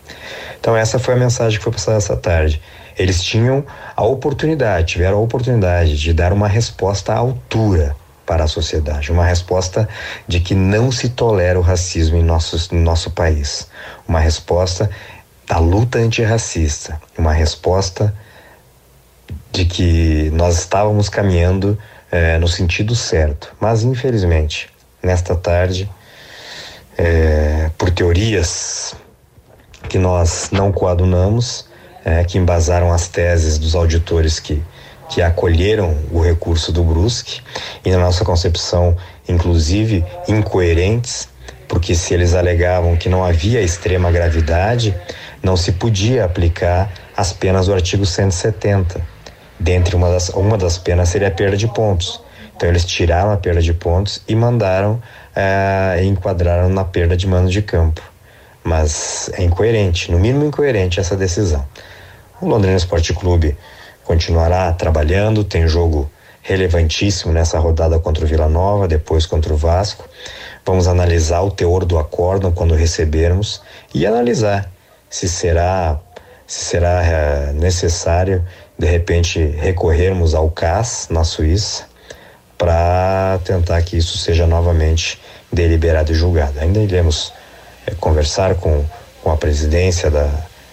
Então 0.58 0.76
essa 0.76 0.98
foi 0.98 1.14
a 1.14 1.16
mensagem 1.16 1.58
que 1.58 1.64
foi 1.64 1.72
passada 1.72 1.98
essa 1.98 2.16
tarde. 2.16 2.60
Eles 2.98 3.22
tinham 3.22 3.64
a 3.94 4.04
oportunidade, 4.04 4.92
tiveram 4.92 5.18
a 5.18 5.20
oportunidade 5.20 5.96
de 5.98 6.12
dar 6.12 6.32
uma 6.32 6.48
resposta 6.48 7.12
à 7.12 7.16
altura 7.16 7.94
para 8.24 8.44
a 8.44 8.48
sociedade, 8.48 9.12
uma 9.12 9.24
resposta 9.24 9.88
de 10.26 10.40
que 10.40 10.54
não 10.54 10.90
se 10.90 11.10
tolera 11.10 11.58
o 11.58 11.62
racismo 11.62 12.16
em 12.16 12.24
nosso, 12.24 12.74
no 12.74 12.80
nosso 12.80 13.10
país, 13.10 13.68
uma 14.08 14.18
resposta 14.18 14.90
da 15.46 15.58
luta 15.58 15.98
antirracista, 15.98 17.00
uma 17.16 17.32
resposta 17.32 18.12
de 19.52 19.64
que 19.64 20.30
nós 20.34 20.58
estávamos 20.58 21.08
caminhando 21.08 21.78
é, 22.10 22.38
no 22.38 22.48
sentido 22.48 22.96
certo, 22.96 23.54
mas 23.60 23.84
infelizmente 23.84 24.68
nesta 25.02 25.36
tarde, 25.36 25.88
é, 26.98 27.70
por 27.78 27.90
teorias 27.90 28.96
que 29.86 29.98
nós 29.98 30.50
não 30.52 30.70
coadunamos, 30.72 31.66
é, 32.04 32.22
que 32.24 32.38
embasaram 32.38 32.92
as 32.92 33.08
teses 33.08 33.58
dos 33.58 33.74
auditores 33.74 34.38
que, 34.38 34.62
que 35.08 35.22
acolheram 35.22 35.96
o 36.12 36.20
recurso 36.20 36.72
do 36.72 36.84
Brusque 36.84 37.40
e, 37.84 37.90
na 37.90 37.98
nossa 37.98 38.24
concepção, 38.24 38.96
inclusive 39.28 40.04
incoerentes, 40.28 41.28
porque 41.68 41.94
se 41.94 42.14
eles 42.14 42.34
alegavam 42.34 42.96
que 42.96 43.08
não 43.08 43.24
havia 43.24 43.60
extrema 43.60 44.12
gravidade, 44.12 44.94
não 45.42 45.56
se 45.56 45.72
podia 45.72 46.24
aplicar 46.24 46.92
as 47.16 47.32
penas 47.32 47.66
do 47.66 47.74
artigo 47.74 48.06
170. 48.06 49.00
Dentre 49.58 49.96
uma 49.96 50.10
das, 50.10 50.28
uma 50.28 50.56
das 50.56 50.78
penas 50.78 51.08
seria 51.08 51.28
a 51.28 51.30
perda 51.30 51.56
de 51.56 51.66
pontos. 51.66 52.20
Então 52.54 52.68
eles 52.68 52.84
tiraram 52.84 53.32
a 53.32 53.36
perda 53.36 53.60
de 53.60 53.72
pontos 53.74 54.22
e 54.28 54.34
mandaram, 54.34 55.02
é, 55.34 56.02
enquadraram 56.04 56.68
na 56.68 56.84
perda 56.84 57.16
de 57.16 57.26
mando 57.26 57.50
de 57.50 57.62
campo 57.62 58.15
mas 58.66 59.30
é 59.34 59.44
incoerente, 59.44 60.10
no 60.10 60.18
mínimo 60.18 60.44
incoerente 60.44 60.98
essa 60.98 61.16
decisão. 61.16 61.64
O 62.40 62.48
Londrina 62.48 62.76
Esporte 62.76 63.14
Clube 63.14 63.56
continuará 64.04 64.72
trabalhando, 64.72 65.44
tem 65.44 65.68
jogo 65.68 66.10
relevantíssimo 66.42 67.32
nessa 67.32 67.58
rodada 67.58 67.98
contra 68.00 68.24
o 68.24 68.26
Vila 68.26 68.48
Nova, 68.48 68.88
depois 68.88 69.24
contra 69.24 69.54
o 69.54 69.56
Vasco. 69.56 70.08
Vamos 70.64 70.88
analisar 70.88 71.42
o 71.42 71.50
teor 71.50 71.84
do 71.84 71.96
acórdão 71.96 72.50
quando 72.50 72.74
recebermos 72.74 73.62
e 73.94 74.04
analisar 74.04 74.68
se 75.08 75.28
será 75.28 76.00
se 76.46 76.64
será 76.64 77.04
é, 77.04 77.52
necessário 77.52 78.44
de 78.78 78.86
repente 78.86 79.40
recorrermos 79.40 80.34
ao 80.34 80.48
CAS 80.50 81.08
na 81.10 81.24
Suíça 81.24 81.86
para 82.58 83.40
tentar 83.44 83.82
que 83.82 83.96
isso 83.96 84.16
seja 84.18 84.46
novamente 84.46 85.20
deliberado 85.52 86.12
e 86.12 86.14
julgado. 86.14 86.58
Ainda 86.60 86.78
iremos 86.78 87.32
é, 87.86 87.94
conversar 87.94 88.56
com, 88.56 88.84
com 89.22 89.30
a 89.30 89.36
presidência 89.36 90.10
da, 90.10 90.28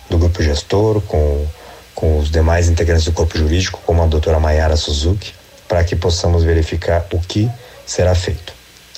do 0.10 0.18
grupo 0.18 0.42
gestor, 0.42 1.02
com, 1.02 1.46
com 1.94 2.20
os 2.20 2.30
demais 2.30 2.68
integrantes 2.68 3.06
do 3.06 3.12
corpo 3.12 3.38
jurídico, 3.38 3.80
como 3.86 4.02
a 4.04 4.08
doutora 4.08 4.40
Mayara 4.40 4.76
Suzuki, 4.76 5.34
para 5.68 5.84
que 5.84 5.96
possamos 5.96 6.44
verificar 6.44 7.06
o 7.14 7.20
que 7.20 7.50
será 7.86 8.14
feito. 8.16 8.54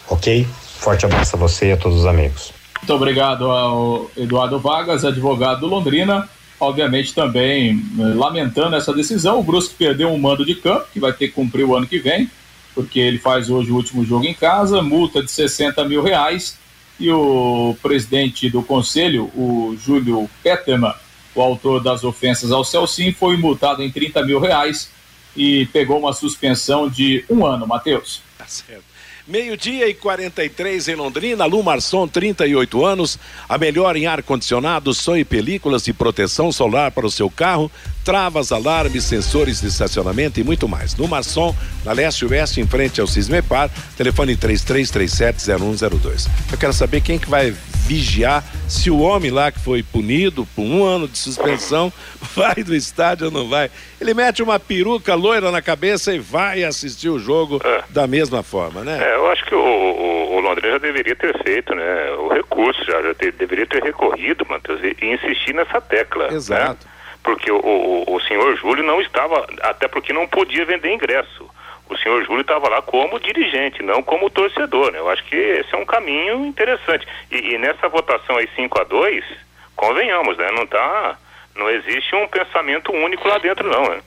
Ok? 0.09 0.47
Forte 0.79 1.05
abraço 1.05 1.35
a 1.35 1.39
você 1.39 1.69
e 1.69 1.71
a 1.71 1.77
todos 1.77 1.99
os 1.99 2.05
amigos. 2.05 2.53
Muito 2.81 2.93
obrigado 2.93 3.49
ao 3.49 4.11
Eduardo 4.15 4.59
Vargas, 4.59 5.03
advogado 5.03 5.61
do 5.61 5.67
Londrina. 5.67 6.29
Obviamente 6.59 7.13
também 7.13 7.81
eh, 7.99 8.01
lamentando 8.15 8.75
essa 8.75 8.93
decisão, 8.93 9.39
o 9.39 9.43
Brusque 9.43 9.73
perdeu 9.75 10.09
um 10.09 10.17
mando 10.17 10.45
de 10.45 10.55
campo, 10.55 10.85
que 10.93 10.99
vai 10.99 11.11
ter 11.11 11.27
que 11.27 11.33
cumprir 11.33 11.65
o 11.65 11.75
ano 11.75 11.87
que 11.87 11.99
vem, 11.99 12.29
porque 12.73 12.99
ele 12.99 13.17
faz 13.17 13.49
hoje 13.49 13.71
o 13.71 13.75
último 13.75 14.05
jogo 14.05 14.25
em 14.25 14.33
casa, 14.33 14.81
multa 14.81 15.23
de 15.23 15.31
60 15.31 15.83
mil 15.85 16.01
reais 16.03 16.57
e 16.99 17.09
o 17.11 17.75
presidente 17.81 18.49
do 18.49 18.63
conselho, 18.63 19.25
o 19.35 19.75
Júlio 19.77 20.29
Peterman, 20.41 20.93
o 21.33 21.41
autor 21.41 21.83
das 21.83 22.03
ofensas 22.03 22.51
ao 22.51 22.63
Celcim, 22.63 23.11
foi 23.11 23.35
multado 23.37 23.83
em 23.83 23.91
30 23.91 24.25
mil 24.25 24.39
reais 24.39 24.89
e 25.35 25.65
pegou 25.67 25.99
uma 25.99 26.13
suspensão 26.13 26.89
de 26.89 27.25
um 27.29 27.45
ano, 27.45 27.67
Matheus. 27.67 28.21
Tá 28.37 28.47
certo. 28.47 28.94
Meio-dia 29.27 29.89
e 29.89 29.93
43 29.95 30.89
em 30.89 30.95
Londrina, 30.95 31.45
Lu 31.45 31.63
Marçom, 31.63 32.07
38 32.07 32.85
anos, 32.85 33.17
a 33.49 33.57
melhor 33.57 33.95
em 33.95 34.05
ar-condicionado, 34.05 34.93
som 34.93 35.17
e 35.17 35.25
películas 35.25 35.83
de 35.83 35.93
proteção 35.93 36.51
solar 36.51 36.91
para 36.91 37.07
o 37.07 37.11
seu 37.11 37.27
carro, 37.27 37.71
travas, 38.03 38.51
alarmes, 38.51 39.03
sensores 39.03 39.61
de 39.61 39.67
estacionamento 39.67 40.39
e 40.39 40.43
muito 40.43 40.67
mais. 40.67 40.95
No 40.95 41.07
na 41.07 41.91
leste 41.91 42.23
oeste, 42.23 42.61
em 42.61 42.67
frente 42.67 43.01
ao 43.01 43.07
Cismepar, 43.07 43.71
telefone 43.97 44.37
33370102. 44.37 46.27
Eu 46.51 46.57
quero 46.59 46.73
saber 46.73 47.01
quem 47.01 47.17
que 47.17 47.27
vai 47.27 47.51
vigiar 47.85 48.43
se 48.67 48.89
o 48.89 48.99
homem 48.99 49.29
lá 49.29 49.51
que 49.51 49.59
foi 49.59 49.83
punido 49.83 50.45
por 50.55 50.63
um 50.63 50.83
ano 50.83 51.07
de 51.07 51.17
suspensão 51.17 51.93
vai 52.35 52.55
do 52.55 52.75
estádio 52.75 53.27
ou 53.27 53.31
não 53.31 53.47
vai. 53.47 53.69
Ele 54.01 54.13
mete 54.13 54.41
uma 54.41 54.59
peruca 54.59 55.13
loira 55.13 55.51
na 55.51 55.61
cabeça 55.61 56.13
e 56.13 56.19
vai 56.19 56.63
assistir 56.63 57.09
o 57.09 57.19
jogo 57.19 57.61
é. 57.63 57.83
da 57.89 58.07
mesma 58.07 58.41
forma, 58.41 58.83
né? 58.83 58.99
É, 59.01 59.15
eu 59.15 59.29
acho 59.31 59.45
que 59.45 59.53
o, 59.53 59.59
o, 59.59 60.35
o, 60.35 60.39
Londrina 60.39 60.73
já 60.73 60.79
deveria 60.79 61.15
ter 61.15 61.37
feito, 61.43 61.75
né? 61.75 62.11
O 62.13 62.29
recurso 62.29 62.83
já, 62.83 63.01
já 63.01 63.13
ter, 63.13 63.31
deveria 63.33 63.67
ter 63.67 63.83
recorrido, 63.83 64.45
Matheus, 64.49 64.81
e, 64.81 64.95
e, 65.01 65.13
insistir 65.13 65.53
nessa 65.53 65.79
tecla. 65.79 66.27
Né? 66.27 66.35
Exato. 66.35 66.85
Né? 66.85 66.91
Porque 67.23 67.51
o, 67.51 67.57
o, 67.57 68.15
o 68.15 68.21
senhor 68.21 68.55
Júlio 68.57 68.83
não 68.83 69.01
estava, 69.01 69.47
até 69.61 69.87
porque 69.87 70.11
não 70.11 70.27
podia 70.27 70.65
vender 70.65 70.93
ingresso 70.93 71.49
o 71.89 71.97
senhor 71.97 72.23
Júlio 72.25 72.41
estava 72.41 72.67
lá 72.67 72.81
como 72.81 73.19
dirigente, 73.19 73.83
não 73.83 74.01
como 74.01 74.29
torcedor. 74.29 74.91
Né? 74.91 74.99
Eu 74.99 75.09
acho 75.09 75.23
que 75.25 75.35
esse 75.35 75.73
é 75.73 75.77
um 75.77 75.85
caminho 75.85 76.45
interessante. 76.45 77.07
E, 77.31 77.53
e 77.53 77.57
nessa 77.57 77.87
votação 77.87 78.37
aí 78.37 78.49
5 78.55 78.79
a 78.79 78.83
2 78.83 79.23
convenhamos, 79.75 80.37
né? 80.37 80.49
Não 80.51 80.65
tá. 80.65 81.17
Não 81.55 81.69
existe 81.69 82.15
um 82.15 82.27
pensamento 82.27 82.91
único 82.91 83.27
lá 83.27 83.37
dentro, 83.37 83.69
não, 83.69 83.89
né? 83.89 84.01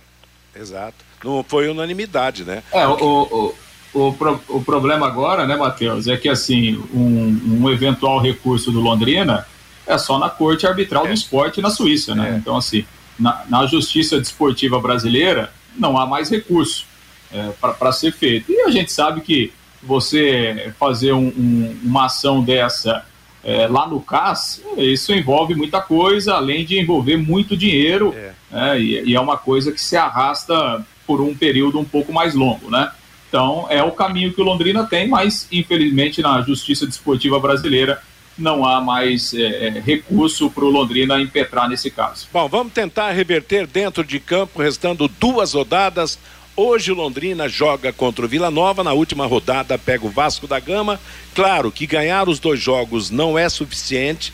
Exato. 0.55 0.97
Não 1.23 1.43
foi 1.43 1.69
unanimidade, 1.69 2.45
né? 2.45 2.63
É, 2.73 2.87
o, 2.87 2.95
o, 2.95 3.55
o, 3.95 4.13
pro, 4.13 4.41
o 4.49 4.65
problema 4.65 5.07
agora, 5.07 5.47
né, 5.47 5.57
Matheus, 5.57 6.09
é 6.09 6.17
que 6.17 6.29
assim, 6.29 6.77
um, 6.93 7.61
um 7.63 7.71
eventual 7.71 8.19
recurso 8.19 8.71
do 8.71 8.81
Londrina 8.81 9.47
é 9.87 9.97
só 9.97 10.19
na 10.19 10.29
Corte 10.29 10.67
Arbitral 10.67 11.05
é. 11.05 11.09
do 11.09 11.15
Esporte 11.15 11.63
na 11.63 11.71
Suíça, 11.71 12.15
né? 12.15 12.33
É. 12.33 12.37
Então, 12.37 12.57
assim, 12.57 12.85
na, 13.19 13.45
na 13.49 13.67
Justiça 13.67 14.19
Desportiva 14.19 14.81
Brasileira 14.81 15.53
não 15.77 15.97
há 15.99 16.07
mais 16.07 16.29
recurso 16.29 16.88
é, 17.33 17.51
para 17.61 17.93
ser 17.93 18.13
feito. 18.13 18.51
E 18.51 18.61
a 18.63 18.71
gente 18.71 18.93
sabe 18.93 19.21
que 19.21 19.53
você 19.83 20.73
fazer 20.79 21.13
um, 21.13 21.29
um, 21.29 21.81
uma 21.85 22.07
ação 22.07 22.43
dessa 22.43 23.05
é, 23.45 23.67
lá 23.69 23.87
no 23.87 24.01
CAS, 24.01 24.63
isso 24.77 25.13
envolve 25.13 25.55
muita 25.55 25.81
coisa, 25.81 26.35
além 26.35 26.65
de 26.65 26.79
envolver 26.79 27.17
muito 27.17 27.57
dinheiro, 27.57 28.15
é. 28.17 28.33
Né, 28.51 28.81
e, 28.81 29.11
e, 29.11 29.15
é 29.15 29.21
uma 29.21 29.37
coisa 29.37 29.71
que 29.71 29.81
se 29.81 29.97
arrasta 29.97 30.85
por 31.07 31.21
um 31.21 31.35
período 31.35 31.79
um 31.79 31.85
pouco 31.85 32.13
mais 32.13 32.35
longo, 32.35 32.71
né? 32.71 32.91
Então, 33.29 33.67
é 33.71 33.83
o 33.83 33.93
caminho 33.93 34.33
que 34.33 34.41
o 34.41 34.45
Londrina 34.45 34.85
tem, 34.85 35.07
mas 35.07 35.47
infelizmente 35.53 36.23
na 36.23 36.41
Justiça 36.43 36.87
Desportiva 36.87 37.39
Brasileira 37.39 38.01
não 38.39 38.65
há 38.65 38.81
mais 38.81 39.35
é, 39.35 39.67
é 39.67 39.71
recurso 39.81 40.49
para 40.51 40.65
o 40.65 40.71
Londrina 40.71 41.21
impetrar 41.21 41.69
nesse 41.69 41.91
caso. 41.91 42.29
Bom, 42.33 42.49
vamos 42.49 42.73
tentar 42.73 43.11
reverter 43.11 43.67
dentro 43.67 44.05
de 44.05 44.21
campo, 44.21 44.63
restando 44.63 45.09
duas 45.09 45.53
rodadas. 45.53 46.19
Hoje 46.61 46.91
o 46.91 46.95
Londrina 46.97 47.49
joga 47.49 47.93
contra 47.93 48.25
o 48.25 48.29
Vila 48.29 48.51
Nova, 48.51 48.83
na 48.83 48.93
última 48.93 49.25
rodada 49.27 49.79
pega 49.79 50.05
o 50.05 50.11
Vasco 50.11 50.45
da 50.49 50.59
Gama. 50.59 50.99
Claro 51.33 51.71
que 51.71 51.87
ganhar 51.87 52.29
os 52.29 52.41
dois 52.41 52.59
jogos 52.59 53.11
não 53.11 53.39
é 53.39 53.49
suficiente, 53.49 54.33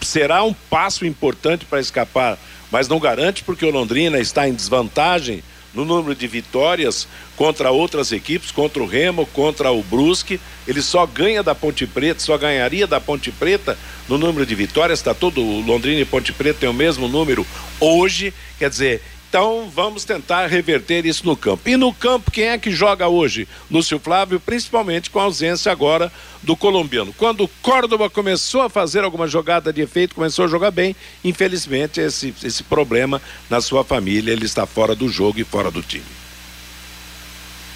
será 0.00 0.44
um 0.44 0.52
passo 0.52 1.04
importante 1.04 1.64
para 1.64 1.80
escapar, 1.80 2.38
mas 2.70 2.86
não 2.86 3.00
garante 3.00 3.42
porque 3.42 3.66
o 3.66 3.72
Londrina 3.72 4.20
está 4.20 4.48
em 4.48 4.54
desvantagem 4.54 5.42
no 5.74 5.84
número 5.84 6.14
de 6.14 6.28
vitórias 6.28 7.08
contra 7.36 7.72
outras 7.72 8.12
equipes, 8.12 8.52
contra 8.52 8.80
o 8.80 8.86
Remo, 8.86 9.26
contra 9.26 9.72
o 9.72 9.82
Brusque. 9.82 10.40
Ele 10.68 10.80
só 10.80 11.04
ganha 11.04 11.42
da 11.42 11.54
Ponte 11.54 11.84
Preta, 11.84 12.20
só 12.20 12.38
ganharia 12.38 12.86
da 12.86 13.00
Ponte 13.00 13.32
Preta 13.32 13.76
no 14.08 14.16
número 14.16 14.46
de 14.46 14.54
vitórias. 14.54 15.00
Está 15.00 15.12
todo 15.12 15.42
Londrina 15.42 16.00
e 16.00 16.04
Ponte 16.04 16.32
Preta 16.32 16.60
tem 16.60 16.68
o 16.68 16.72
mesmo 16.72 17.08
número 17.08 17.44
hoje. 17.80 18.32
Quer 18.58 18.70
dizer, 18.70 19.02
então 19.36 19.68
vamos 19.68 20.06
tentar 20.06 20.46
reverter 20.46 21.04
isso 21.04 21.26
no 21.26 21.36
campo. 21.36 21.68
E 21.68 21.76
no 21.76 21.92
campo, 21.92 22.30
quem 22.30 22.46
é 22.46 22.56
que 22.56 22.70
joga 22.70 23.06
hoje? 23.06 23.46
Lúcio 23.70 23.98
Flávio, 23.98 24.40
principalmente 24.40 25.10
com 25.10 25.20
a 25.20 25.24
ausência 25.24 25.70
agora 25.70 26.10
do 26.42 26.56
colombiano. 26.56 27.12
Quando 27.18 27.44
o 27.44 27.48
Córdoba 27.60 28.08
começou 28.08 28.62
a 28.62 28.70
fazer 28.70 29.04
alguma 29.04 29.28
jogada 29.28 29.70
de 29.74 29.82
efeito, 29.82 30.14
começou 30.14 30.46
a 30.46 30.48
jogar 30.48 30.70
bem, 30.70 30.96
infelizmente 31.22 32.00
esse, 32.00 32.32
esse 32.42 32.62
problema 32.62 33.20
na 33.50 33.60
sua 33.60 33.84
família, 33.84 34.32
ele 34.32 34.46
está 34.46 34.64
fora 34.64 34.94
do 34.94 35.06
jogo 35.06 35.38
e 35.38 35.44
fora 35.44 35.70
do 35.70 35.82
time. 35.82 36.06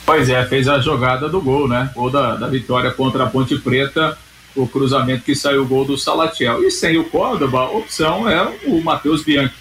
Pois 0.06 0.30
é, 0.30 0.42
fez 0.46 0.66
a 0.66 0.78
jogada 0.78 1.28
do 1.28 1.42
gol, 1.42 1.68
né? 1.68 1.90
Gol 1.94 2.08
da, 2.08 2.36
da 2.36 2.48
vitória 2.48 2.90
contra 2.90 3.24
a 3.24 3.26
Ponte 3.26 3.58
Preta, 3.58 4.16
o 4.56 4.66
cruzamento 4.66 5.24
que 5.24 5.34
saiu 5.34 5.60
o 5.60 5.68
gol 5.68 5.84
do 5.84 5.98
Salatiel. 5.98 6.64
E 6.64 6.70
sem 6.70 6.96
o 6.96 7.04
Córdoba, 7.04 7.58
a 7.60 7.70
opção 7.70 8.26
é 8.26 8.50
o 8.64 8.80
Matheus 8.80 9.22
Bianchi 9.22 9.60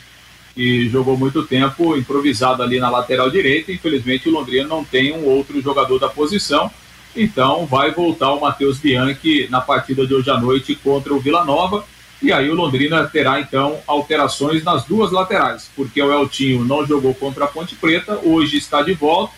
que 0.60 0.90
jogou 0.90 1.18
muito 1.18 1.44
tempo 1.44 1.96
improvisado 1.96 2.62
ali 2.62 2.82
na 2.82 2.90
lateral 2.90 3.32
direita. 3.32 3.72
Infelizmente, 3.72 4.28
o 4.28 4.32
Londrina 4.34 4.68
não 4.68 4.84
tem 4.84 5.14
um 5.14 5.24
outro 5.24 5.62
jogador 5.62 5.98
da 6.00 6.10
posição. 6.10 6.70
Então, 7.16 7.66
vai 7.66 7.92
voltar 7.92 8.34
o 8.34 8.42
Matheus 8.42 8.78
Bianchi 8.78 9.48
na 9.50 9.62
partida 9.62 10.06
de 10.06 10.14
hoje 10.14 10.30
à 10.30 10.38
noite 10.38 10.76
contra 10.76 11.14
o 11.14 11.20
Vila 11.22 11.46
Nova. 11.46 11.86
E 12.22 12.34
aí 12.34 12.50
o 12.50 12.56
Londrina 12.56 13.08
terá 13.08 13.40
então 13.40 13.80
alterações 13.88 14.62
nas 14.62 14.84
duas 14.84 15.14
laterais, 15.14 15.72
porque 15.78 16.02
o 16.02 16.12
Eltinho 16.12 16.66
não 16.66 16.86
jogou 16.86 17.14
contra 17.16 17.46
a 17.46 17.48
Ponte 17.48 17.76
Preta, 17.76 18.20
hoje 18.22 18.58
está 18.58 18.82
de 18.82 18.94
volta. 18.94 19.34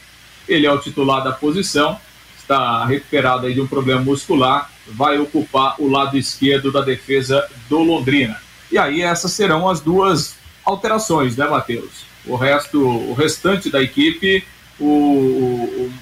Ele 0.49 0.65
é 0.65 0.71
o 0.71 0.79
titular 0.79 1.23
da 1.23 1.31
posição, 1.31 1.99
está 2.35 2.83
recuperado 2.83 3.45
aí 3.45 3.53
de 3.53 3.61
um 3.61 3.67
problema 3.67 4.01
muscular, 4.01 4.71
vai 4.87 5.19
ocupar 5.19 5.75
o 5.77 5.87
lado 5.87 6.17
esquerdo 6.17 6.71
da 6.71 6.81
defesa 6.81 7.47
do 7.69 7.77
Londrina. 7.77 8.41
E 8.71 8.79
aí 8.79 9.03
essas 9.03 9.33
serão 9.33 9.69
as 9.69 9.79
duas 9.79 10.40
alterações, 10.65 11.35
né, 11.35 11.47
Matheus? 11.47 12.05
O 12.25 12.35
resto, 12.35 12.79
o 12.79 13.13
restante 13.13 13.69
da 13.69 13.81
equipe, 13.81 14.43
o, 14.79 14.85
o, 14.85 15.93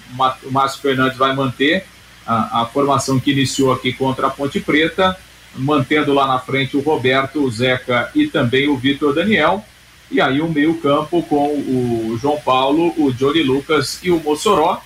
o 0.43 0.51
Márcio 0.51 0.81
Fernandes 0.81 1.17
vai 1.17 1.35
manter 1.35 1.85
a, 2.25 2.61
a, 2.61 2.65
formação 2.65 3.19
que 3.19 3.31
iniciou 3.31 3.71
aqui 3.71 3.93
contra 3.93 4.27
a 4.27 4.29
Ponte 4.29 4.59
Preta, 4.59 5.17
mantendo 5.55 6.13
lá 6.13 6.27
na 6.27 6.39
frente 6.39 6.77
o 6.77 6.81
Roberto, 6.81 7.43
o 7.43 7.49
Zeca 7.49 8.11
e 8.13 8.27
também 8.27 8.67
o 8.67 8.77
Vitor 8.77 9.13
Daniel. 9.13 9.65
E 10.11 10.19
aí 10.19 10.41
o 10.41 10.49
meio-campo 10.49 11.21
com 11.23 11.53
o 11.53 12.17
João 12.19 12.39
Paulo, 12.39 12.93
o 12.97 13.11
Johnny 13.13 13.43
Lucas 13.43 13.99
e 14.03 14.09
o 14.09 14.19
Mossoró, 14.19 14.81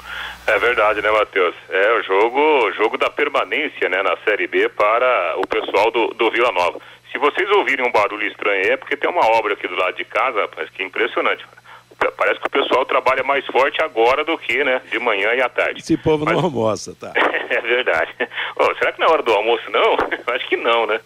É 0.46 0.60
verdade, 0.60 1.02
né, 1.02 1.10
Matheus? 1.10 1.56
É 1.70 1.94
o 1.94 2.04
jogo, 2.04 2.70
jogo 2.74 2.98
da 2.98 3.10
permanência, 3.10 3.88
né, 3.88 4.04
na 4.04 4.18
Série 4.26 4.46
B 4.48 4.68
para 4.70 5.36
o 5.38 5.48
pessoal 5.48 5.89
do, 5.91 6.08
do 6.16 6.30
Vila 6.32 6.52
Nova. 6.52 6.82
Se 7.12 7.20
vocês 7.20 7.50
ouvirem 7.52 7.88
um 7.88 7.91
barulho 7.91 8.28
estranho 8.28 8.74
é 8.74 8.76
porque 8.76 8.98
tem 8.98 9.10
uma 9.10 9.26
obra 9.38 9.54
aqui 9.54 9.66
do 9.68 9.76
lado 9.76 9.96
de 9.96 10.04
casa, 10.04 10.41
rapaz, 10.41 10.70
que 10.72 10.82
é 10.82 10.86
impressionante. 10.86 11.46
Parece 12.12 12.39
que 12.39 12.47
o 12.47 12.51
pessoal 12.51 12.86
trabalha 12.86 13.24
mais 13.24 13.45
forte 13.47 13.82
agora 13.82 14.24
do 14.24 14.38
que, 14.38 14.64
né, 14.64 14.82
de 14.91 14.99
manhã 14.99 15.34
e 15.34 15.41
à 15.41 15.49
tarde. 15.49 15.80
Esse 15.80 15.97
povo 15.97 16.26
Mas... 16.26 16.36
não 16.36 16.45
almoça, 16.45 16.95
tá? 16.99 17.12
é 17.49 17.62
verdade. 17.62 18.14
Oh, 18.56 18.74
será 18.76 18.91
que 18.91 18.99
não 18.99 19.08
é 19.08 19.12
hora 19.12 19.24
do 19.24 19.34
almoço, 19.34 19.70
não? 19.72 19.97
Acho 20.34 20.47
que 20.47 20.58
não, 20.58 20.86
né? 20.86 20.99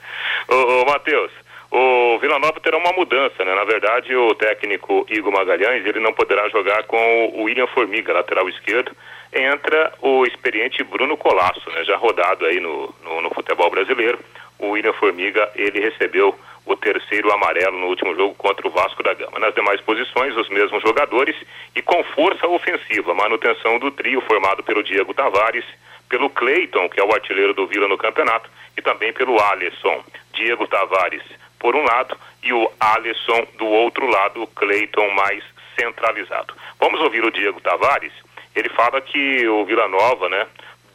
Ô, 0.50 0.82
ô 0.82 0.86
Matheus, 0.86 1.32
o 1.70 2.18
Vila 2.20 2.40
Nova 2.40 2.60
terá 2.62 2.78
uma 2.78 2.94
mudança, 2.94 3.44
né? 3.44 3.54
Na 3.54 3.66
verdade, 3.66 4.16
o 4.16 4.34
técnico 4.36 5.06
Igor 5.10 5.32
Magalhães, 5.32 5.86
ele 5.86 6.00
não 6.00 6.14
poderá 6.14 6.48
jogar 6.50 6.84
com 6.84 7.34
o 7.36 7.44
William 7.44 7.68
Formiga, 7.68 8.14
lateral 8.14 8.48
esquerdo. 8.48 8.92
Entra 9.34 9.94
o 10.02 10.26
experiente 10.26 10.84
Bruno 10.84 11.18
Colasso, 11.18 11.70
né? 11.72 11.84
Já 11.84 11.98
rodado 11.98 12.46
aí 12.46 12.60
no, 12.60 12.94
no, 13.04 13.22
no 13.22 13.30
futebol 13.32 13.70
brasileiro. 13.70 14.20
O 14.58 14.70
William 14.70 14.94
Formiga, 14.94 15.52
ele 15.56 15.82
recebeu 15.82 16.34
o 16.68 16.76
terceiro 16.76 17.32
amarelo 17.32 17.80
no 17.80 17.88
último 17.88 18.14
jogo 18.14 18.36
contra 18.36 18.68
o 18.68 18.72
Vasco 18.72 19.02
da 19.02 19.14
Gama. 19.14 19.40
Nas 19.40 19.56
demais 19.56 19.80
posições, 19.82 20.36
os 20.36 20.50
mesmos 20.50 20.82
jogadores 20.84 21.36
e 21.76 21.82
com 21.82 22.04
força 22.04 22.46
ofensiva, 22.48 23.14
manutenção 23.14 23.80
do 23.80 23.90
trio 23.90 24.22
formado 24.22 24.62
pelo 24.64 24.84
Diego 24.84 25.14
Tavares, 25.14 25.66
pelo 26.10 26.30
Cleiton, 26.30 26.90
que 26.90 27.00
é 27.00 27.04
o 27.04 27.14
artilheiro 27.14 27.54
do 27.54 27.68
Vila 27.68 27.88
no 27.88 27.98
campeonato, 27.98 28.50
e 28.78 28.82
também 28.82 29.14
pelo 29.14 29.42
Alisson. 29.42 30.04
Diego 30.34 30.68
Tavares 30.68 31.24
por 31.60 31.76
um 31.76 31.84
lado 31.84 32.16
e 32.44 32.54
o 32.54 32.72
Alisson 32.80 33.48
do 33.58 33.66
outro 33.66 34.06
lado, 34.06 34.44
o 34.44 34.48
Cleiton 34.48 35.10
mais 35.12 35.44
centralizado. 35.80 36.54
Vamos 36.80 37.00
ouvir 37.02 37.24
o 37.24 37.32
Diego 37.32 37.62
Tavares. 37.62 38.14
Ele 38.56 38.70
fala 38.70 39.00
que 39.02 39.48
o 39.48 39.66
Vila 39.66 39.88
Nova, 39.88 40.30
né, 40.30 40.48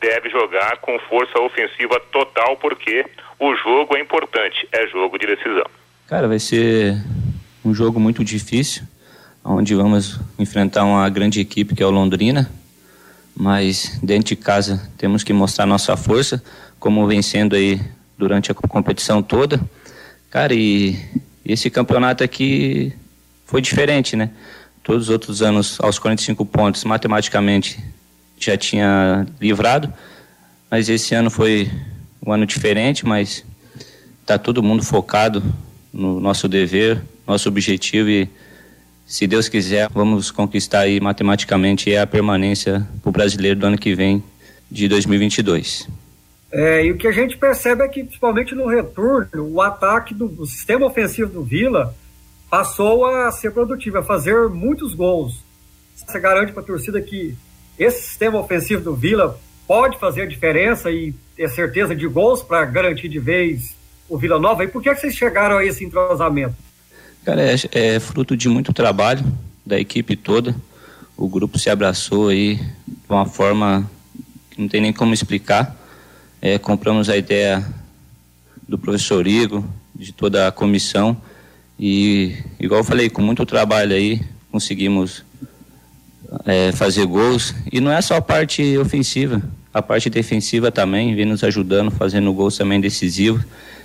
deve 0.03 0.29
jogar 0.29 0.79
com 0.79 0.99
força 1.09 1.39
ofensiva 1.39 2.01
total 2.11 2.57
porque 2.57 3.07
o 3.39 3.55
jogo 3.55 3.97
é 3.97 4.01
importante, 4.01 4.69
é 4.73 4.87
jogo 4.89 5.17
de 5.17 5.27
decisão. 5.27 5.67
Cara, 6.09 6.27
vai 6.27 6.41
ser 6.41 6.97
um 7.65 7.73
jogo 7.73 8.01
muito 8.01 8.25
difícil, 8.25 8.83
onde 9.45 9.75
vamos 9.75 10.21
enfrentar 10.39 10.85
uma 10.85 11.09
grande 11.09 11.41
equipe 11.41 11.75
que 11.75 11.83
é 11.83 11.87
o 11.87 11.91
Londrina, 11.91 12.51
mas 13.35 13.99
dentro 14.03 14.35
de 14.35 14.37
casa 14.37 14.91
temos 14.99 15.23
que 15.23 15.33
mostrar 15.33 15.65
nossa 15.65 15.97
força, 15.97 16.43
como 16.81 17.07
vencendo 17.07 17.55
aí 17.55 17.81
durante 18.19 18.51
a 18.51 18.55
competição 18.55 19.23
toda. 19.23 19.61
Cara, 20.29 20.53
e 20.53 20.99
esse 21.45 21.71
campeonato 21.71 22.25
aqui 22.25 22.93
foi 23.47 23.61
diferente, 23.61 24.17
né? 24.17 24.31
Todos 24.83 25.05
os 25.05 25.11
outros 25.11 25.43
anos, 25.43 25.79
aos 25.81 25.99
45 25.99 26.45
pontos, 26.45 26.85
matematicamente 26.85 27.79
já 28.47 28.57
tinha 28.57 29.27
livrado, 29.41 29.93
mas 30.71 30.89
esse 30.89 31.15
ano 31.15 31.31
foi 31.31 31.71
um 32.25 32.33
ano 32.33 32.47
diferente, 32.47 33.07
mas 33.07 33.45
está 34.21 34.39
todo 34.39 34.63
mundo 34.63 34.83
focado 34.83 35.43
no 35.93 36.21
nosso 36.21 36.49
dever, 36.49 37.03
nosso 37.27 37.49
objetivo 37.49 38.09
e 38.09 38.29
se 39.13 39.27
Deus 39.27 39.49
quiser, 39.49 39.91
vamos 39.91 40.31
conquistar 40.31 40.81
aí 40.81 40.99
matematicamente 40.99 41.95
a 41.95 42.07
permanência 42.07 42.87
para 43.03 43.11
o 43.11 43.13
brasileiro 43.13 43.61
do 43.61 43.67
ano 43.67 43.77
que 43.77 43.95
vem, 43.95 44.23
de 44.71 44.89
2022. 44.89 45.87
É, 46.51 46.87
e 46.87 46.93
o 46.93 46.97
que 46.97 47.07
a 47.07 47.13
gente 47.13 47.37
percebe 47.37 47.83
é 47.83 47.89
que, 47.89 48.05
principalmente 48.05 48.55
no 48.55 48.67
retorno, 48.67 49.45
o 49.53 49.61
ataque 49.61 50.15
do 50.15 50.27
o 50.41 50.47
sistema 50.47 50.87
ofensivo 50.87 51.31
do 51.31 51.43
Vila 51.43 51.95
passou 52.49 53.05
a 53.05 53.31
ser 53.33 53.51
produtivo, 53.51 53.99
a 53.99 54.03
fazer 54.03 54.49
muitos 54.49 54.95
gols. 54.95 55.43
Você 55.95 56.19
garante 56.19 56.53
para 56.53 56.63
a 56.63 56.67
torcida 56.67 57.01
que 57.01 57.35
esse 57.79 58.03
sistema 58.03 58.39
ofensivo 58.39 58.83
do 58.83 58.95
Vila 58.95 59.39
pode 59.67 59.99
fazer 59.99 60.29
diferença 60.29 60.91
e 60.91 61.15
ter 61.37 61.49
certeza 61.49 61.95
de 61.95 62.07
gols 62.07 62.43
para 62.43 62.65
garantir 62.65 63.09
de 63.09 63.19
vez 63.19 63.75
o 64.09 64.19
Vila 64.19 64.39
Nova. 64.39 64.65
E 64.65 64.69
por 64.69 64.83
que, 64.83 64.93
que 64.95 65.01
vocês 65.01 65.15
chegaram 65.15 65.57
a 65.57 65.65
esse 65.65 65.85
entrosamento? 65.85 66.55
Cara, 67.25 67.43
é, 67.43 67.55
é 67.73 68.01
fruto 68.01 68.37
de 68.37 68.49
muito 68.49 68.73
trabalho 68.73 69.25
da 69.65 69.79
equipe 69.79 70.17
toda. 70.17 70.55
O 71.17 71.29
grupo 71.29 71.59
se 71.59 71.71
abraçou 71.71 72.29
aí 72.29 72.57
de 72.57 73.09
uma 73.09 73.27
forma 73.27 73.89
que 74.51 74.61
não 74.61 74.69
tem 74.69 74.81
nem 74.81 74.93
como 74.93 75.15
explicar. 75.15 75.77
É, 76.41 76.59
compramos 76.59 77.09
a 77.09 77.17
ideia 77.17 77.65
do 78.69 78.77
professor 78.77 79.27
Igor, 79.27 79.63
de 79.95 80.13
toda 80.13 80.49
a 80.49 80.53
comissão. 80.53 81.17
E, 81.79 82.37
igual 82.59 82.81
eu 82.81 82.85
falei, 82.85 83.09
com 83.09 83.23
muito 83.23 83.47
trabalho 83.47 83.95
aí, 83.95 84.21
conseguimos 84.51 85.25
é, 86.47 86.73
fazer 86.73 87.07
gols. 87.07 87.55
E 87.71 87.81
não 87.81 87.93
é 87.93 88.01
só 88.01 88.17
a 88.17 88.23
parte 88.23 88.77
ofensiva, 88.79 89.43
a 89.73 89.81
parte 89.81 90.11
defensiva 90.11 90.71
também 90.71 91.15
vem 91.15 91.25
nos 91.25 91.43
ajudando, 91.43 91.91
fazendo 91.91 92.33
gols 92.33 92.57
também 92.57 92.81
decisivos. 92.81 93.43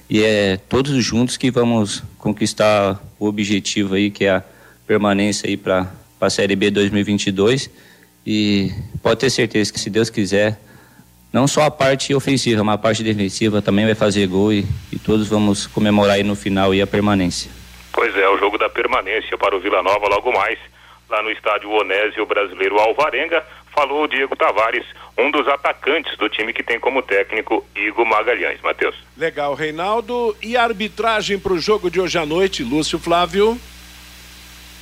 E 0.09 0.23
é 0.23 0.57
todos 0.57 1.03
juntos 1.03 1.37
que 1.37 1.51
vamos 1.51 2.03
conquistar 2.17 3.01
o 3.19 3.27
objetivo 3.27 3.95
aí, 3.95 4.09
que 4.09 4.25
é 4.25 4.31
a 4.31 4.43
permanência 4.85 5.49
aí 5.49 5.57
para 5.57 5.87
a 6.19 6.29
Série 6.29 6.55
B 6.55 6.71
2022. 6.71 7.69
E 8.25 8.71
pode 9.01 9.19
ter 9.21 9.29
certeza 9.29 9.71
que, 9.71 9.79
se 9.79 9.89
Deus 9.89 10.09
quiser, 10.09 10.59
não 11.31 11.47
só 11.47 11.63
a 11.63 11.71
parte 11.71 12.13
ofensiva, 12.13 12.63
mas 12.63 12.75
a 12.75 12.77
parte 12.77 13.03
defensiva 13.03 13.61
também 13.61 13.85
vai 13.85 13.95
fazer 13.95 14.27
gol 14.27 14.51
e, 14.51 14.65
e 14.91 14.99
todos 14.99 15.27
vamos 15.27 15.67
comemorar 15.67 16.15
aí 16.15 16.23
no 16.23 16.35
final 16.35 16.73
e 16.73 16.81
a 16.81 16.87
permanência. 16.87 17.49
Pois 17.93 18.15
é, 18.15 18.27
o 18.29 18.37
jogo 18.37 18.57
da 18.57 18.69
permanência 18.69 19.37
para 19.37 19.55
o 19.55 19.59
Vila 19.59 19.81
Nova 19.81 20.07
logo 20.07 20.31
mais 20.31 20.57
lá 21.09 21.21
no 21.23 21.31
estádio 21.31 21.69
Onésio 21.71 22.25
Brasileiro 22.25 22.79
Alvarenga. 22.79 23.43
falou 23.73 24.03
o 24.03 24.07
Diego 24.07 24.35
Tavares, 24.35 24.85
um 25.17 25.29
dos 25.29 25.47
atacantes 25.47 26.17
do 26.17 26.27
time 26.27 26.51
que 26.51 26.63
tem 26.63 26.79
como 26.79 27.01
técnico 27.01 27.63
Igor 27.75 28.05
Magalhães. 28.05 28.59
Matheus. 28.61 28.95
Legal, 29.15 29.53
Reinaldo. 29.53 30.35
E 30.41 30.57
a 30.57 30.63
arbitragem 30.63 31.37
para 31.37 31.53
o 31.53 31.59
jogo 31.59 31.89
de 31.89 32.01
hoje 32.01 32.17
à 32.17 32.25
noite, 32.25 32.63
Lúcio 32.63 32.97
Flávio? 32.97 33.59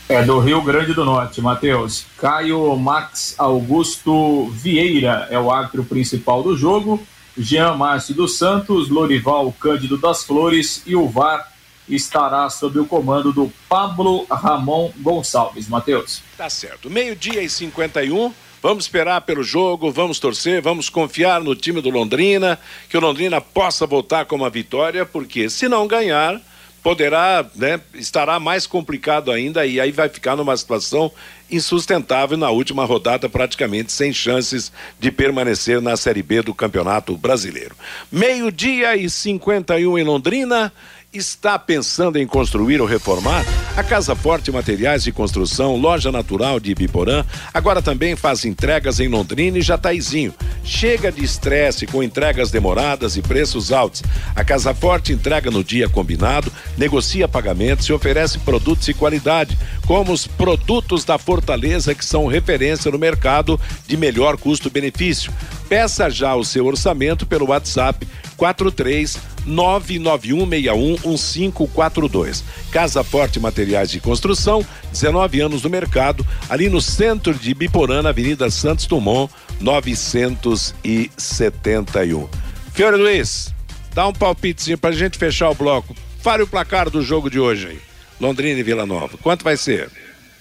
É 0.08 0.22
do 0.22 0.40
Rio 0.40 0.62
Grande 0.62 0.94
do 0.94 1.04
Norte, 1.04 1.42
Matheus. 1.42 2.06
Caio 2.18 2.76
Max 2.78 3.36
Augusto 3.40 4.48
Vieira 4.52 5.28
é 5.32 5.40
o 5.40 5.52
árbitro 5.52 5.84
principal 5.84 6.44
do 6.44 6.56
jogo. 6.56 7.06
Jean 7.38 7.74
Márcio 7.74 8.16
dos 8.16 8.38
Santos, 8.38 8.90
Lorival 8.90 9.52
Cândido 9.60 9.98
das 9.98 10.24
Flores 10.24 10.84
e 10.86 10.96
o 10.96 11.08
VAR 11.10 11.52
estará 11.88 12.50
sob 12.50 12.80
o 12.80 12.86
comando 12.86 13.32
do 13.32 13.52
Pablo 13.70 14.26
Ramon 14.30 14.92
Gonçalves. 14.98 15.68
Matheus. 15.68 16.22
Tá 16.38 16.50
certo. 16.50 16.90
Meio-dia 16.90 17.42
e 17.42 17.50
51. 17.50 18.34
Vamos 18.62 18.86
esperar 18.86 19.22
pelo 19.22 19.44
jogo, 19.44 19.92
vamos 19.92 20.20
torcer, 20.20 20.60
vamos 20.60 20.90
confiar 20.90 21.40
no 21.40 21.56
time 21.56 21.82
do 21.82 21.92
Londrina, 21.92 22.58
que 22.90 22.98
o 22.98 23.00
Londrina 23.00 23.40
possa 23.40 23.86
voltar 23.86 24.26
com 24.26 24.36
uma 24.36 24.50
vitória, 24.50 25.06
porque 25.06 25.52
se 25.52 25.68
não 25.68 25.86
ganhar, 25.88 26.42
poderá, 26.86 27.44
né, 27.56 27.82
estará 27.96 28.40
mais 28.40 28.68
complicado 28.68 29.32
ainda 29.32 29.66
e 29.66 29.80
aí 29.80 29.92
vai 29.92 30.08
ficar 30.08 30.36
numa 30.36 30.56
situação 30.56 31.12
insustentável 31.50 32.38
na 32.38 32.52
última 32.52 32.86
rodada, 32.86 33.28
praticamente 33.28 33.92
sem 33.92 34.14
chances 34.14 34.72
de 35.00 35.12
permanecer 35.12 35.82
na 35.82 35.98
Série 35.98 36.22
B 36.22 36.42
do 36.44 36.54
Campeonato 36.54 37.18
Brasileiro. 37.18 37.76
Meio-dia 38.12 38.96
e 38.96 39.10
51 39.10 39.98
em 39.98 40.04
Londrina 40.04 40.72
está 41.18 41.58
pensando 41.58 42.18
em 42.18 42.28
construir 42.28 42.82
ou 42.82 42.88
reformar? 42.88 43.46
A 43.76 43.84
Casa 43.84 44.16
Forte 44.16 44.52
Materiais 44.52 45.04
de 45.04 45.12
Construção, 45.12 45.76
loja 45.76 46.12
natural 46.12 46.60
de 46.60 46.72
Ibiporã, 46.72 47.26
agora 47.54 47.82
também 47.82 48.16
faz 48.16 48.46
entregas 48.46 49.00
em 49.00 49.08
Londrina 49.08 49.58
e 49.58 49.62
Jataizinho. 49.62 50.34
Chega 50.64 51.12
de 51.12 51.24
estresse 51.24 51.86
com 51.86 52.02
entregas 52.02 52.52
demoradas 52.52 53.18
e 53.18 53.22
preços 53.22 53.72
altos. 53.72 54.04
A 54.36 54.44
Casa 54.44 54.74
Forte 54.74 55.14
entrega 55.14 55.52
no 55.52 55.64
dia 55.64 55.90
combinado, 55.90 56.52
negocia 56.78 57.28
pagamentos 57.28 57.88
e 57.88 57.94
oferece 57.94 58.40
produtos 58.40 58.86
de 58.86 58.94
qualidade, 58.94 59.58
como 59.86 60.12
os 60.12 60.26
produtos 60.26 61.04
da 61.04 61.18
Fortaleza 61.18 61.96
que 61.96 62.06
são 62.06 62.28
referência 62.28 62.92
no 62.92 63.00
mercado 63.00 63.60
de 63.88 63.98
melhor 63.98 64.38
custo-benefício. 64.38 65.32
Peça 65.68 66.10
já 66.10 66.36
o 66.36 66.44
seu 66.44 66.66
orçamento 66.66 67.26
pelo 67.26 67.50
WhatsApp 67.50 68.08
43 68.36 69.36
991611542. 69.48 72.44
Casa 72.72 73.04
Forte 73.04 73.40
Materiais 73.40 73.92
de 73.92 74.00
Construção, 74.00 74.66
19 74.92 75.42
anos 75.42 75.62
no 75.64 75.70
mercado, 75.70 76.26
ali 76.50 76.68
no 76.70 76.82
centro 76.82 77.34
de 77.34 77.54
Biporã, 77.54 78.02
na 78.02 78.10
Avenida 78.10 78.50
Santos 78.50 78.88
Dumont, 78.88 79.32
971. 79.62 82.28
Fiore 82.74 82.98
Luiz, 82.98 83.54
dá 83.94 84.08
um 84.08 84.14
palpitezinho 84.14 84.78
pra 84.78 84.92
gente 84.92 85.18
fechar 85.18 85.50
o 85.50 85.56
bloco. 85.56 85.96
Fale 86.22 86.44
o 86.44 86.48
placar 86.48 86.90
do 86.90 87.02
jogo 87.02 87.30
de 87.30 87.40
hoje 87.40 87.68
aí. 87.68 87.80
Londrina 88.20 88.60
e 88.60 88.64
Vila 88.64 88.86
Nova. 88.86 89.18
Quanto 89.18 89.44
vai 89.44 89.56
ser? 89.58 89.90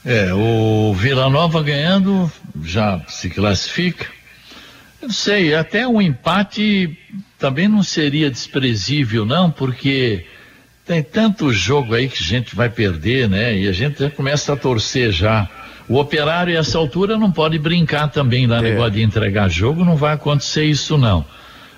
É, 0.05 0.35
o 0.35 0.93
Vila 0.95 1.31
Nova 1.31 1.63
ganhando 1.63 2.31
já 2.63 3.01
se 3.09 3.31
classifica. 3.31 4.07
Eu 5.01 5.11
sei, 5.11 5.55
até 5.55 5.87
um 5.87 6.01
empate 6.01 6.99
também 7.45 7.69
não 7.69 7.83
seria 7.83 8.31
desprezível, 8.31 9.27
não, 9.27 9.51
porque 9.51 10.25
tem 10.87 11.03
tanto 11.03 11.53
jogo 11.53 11.95
aí 11.95 12.09
que 12.09 12.23
a 12.23 12.27
gente 12.27 12.57
vai 12.57 12.71
perder, 12.71 13.29
né? 13.29 13.55
E 13.55 13.69
a 13.69 13.73
gente 13.73 13.99
já 13.99 14.09
começa 14.09 14.55
a 14.55 14.57
torcer 14.57 15.13
já. 15.13 15.47
O 15.87 15.99
operário, 15.99 16.57
a 16.57 16.61
essa 16.61 16.79
altura, 16.79 17.19
não 17.19 17.31
pode 17.31 17.59
brincar 17.59 18.09
também 18.09 18.47
lá, 18.47 18.61
é. 18.61 18.63
negócio 18.63 18.93
de 18.93 19.03
entregar 19.03 19.51
jogo, 19.51 19.85
não 19.85 19.95
vai 19.95 20.15
acontecer 20.15 20.65
isso, 20.65 20.97
não. 20.97 21.23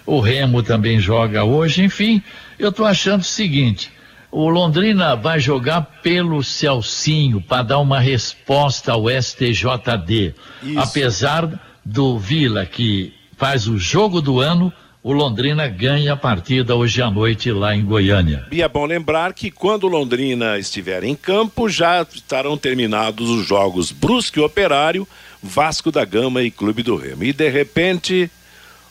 O 0.06 0.20
Remo 0.20 0.62
também 0.62 1.00
joga 1.00 1.42
hoje, 1.42 1.82
enfim, 1.82 2.22
eu 2.60 2.70
tô 2.70 2.84
achando 2.84 3.22
o 3.22 3.24
seguinte. 3.24 3.90
O 4.30 4.48
Londrina 4.48 5.16
vai 5.16 5.40
jogar 5.40 5.80
pelo 6.00 6.44
Celcinho 6.44 7.40
para 7.40 7.64
dar 7.64 7.78
uma 7.78 7.98
resposta 7.98 8.92
ao 8.92 9.06
STJD. 9.10 10.32
Isso. 10.62 10.78
Apesar 10.78 11.60
do 11.84 12.16
Vila, 12.20 12.64
que 12.64 13.12
faz 13.36 13.66
o 13.66 13.76
jogo 13.76 14.20
do 14.20 14.38
ano, 14.38 14.72
o 15.06 15.12
Londrina 15.12 15.68
ganha 15.68 16.14
a 16.14 16.16
partida 16.16 16.74
hoje 16.74 17.00
à 17.00 17.08
noite 17.08 17.52
lá 17.52 17.76
em 17.76 17.84
Goiânia. 17.84 18.44
E 18.50 18.60
é 18.60 18.68
bom 18.68 18.84
lembrar 18.84 19.34
que 19.34 19.52
quando 19.52 19.84
o 19.84 19.88
Londrina 19.88 20.58
estiver 20.58 21.04
em 21.04 21.14
campo, 21.14 21.68
já 21.68 22.04
estarão 22.12 22.58
terminados 22.58 23.30
os 23.30 23.46
jogos 23.46 23.92
Brusque 23.92 24.40
Operário, 24.40 25.06
Vasco 25.40 25.92
da 25.92 26.04
Gama 26.04 26.42
e 26.42 26.50
Clube 26.50 26.82
do 26.82 26.96
Remo. 26.96 27.22
E 27.22 27.32
de 27.32 27.48
repente, 27.48 28.28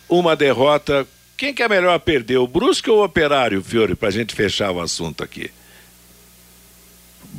uma 0.07 0.38
derrota. 0.38 1.05
Quem 1.36 1.53
que 1.53 1.61
é 1.61 1.68
melhor 1.68 1.99
perder, 1.99 2.38
o 2.38 2.47
Brusque 2.47 2.89
ou 2.89 2.99
o 2.99 3.03
Operário, 3.03 3.61
Fiore, 3.61 3.93
para 3.93 4.07
a 4.07 4.13
gente 4.13 4.34
fechar 4.34 4.72
o 4.72 4.80
assunto 4.80 5.22
aqui? 5.22 5.51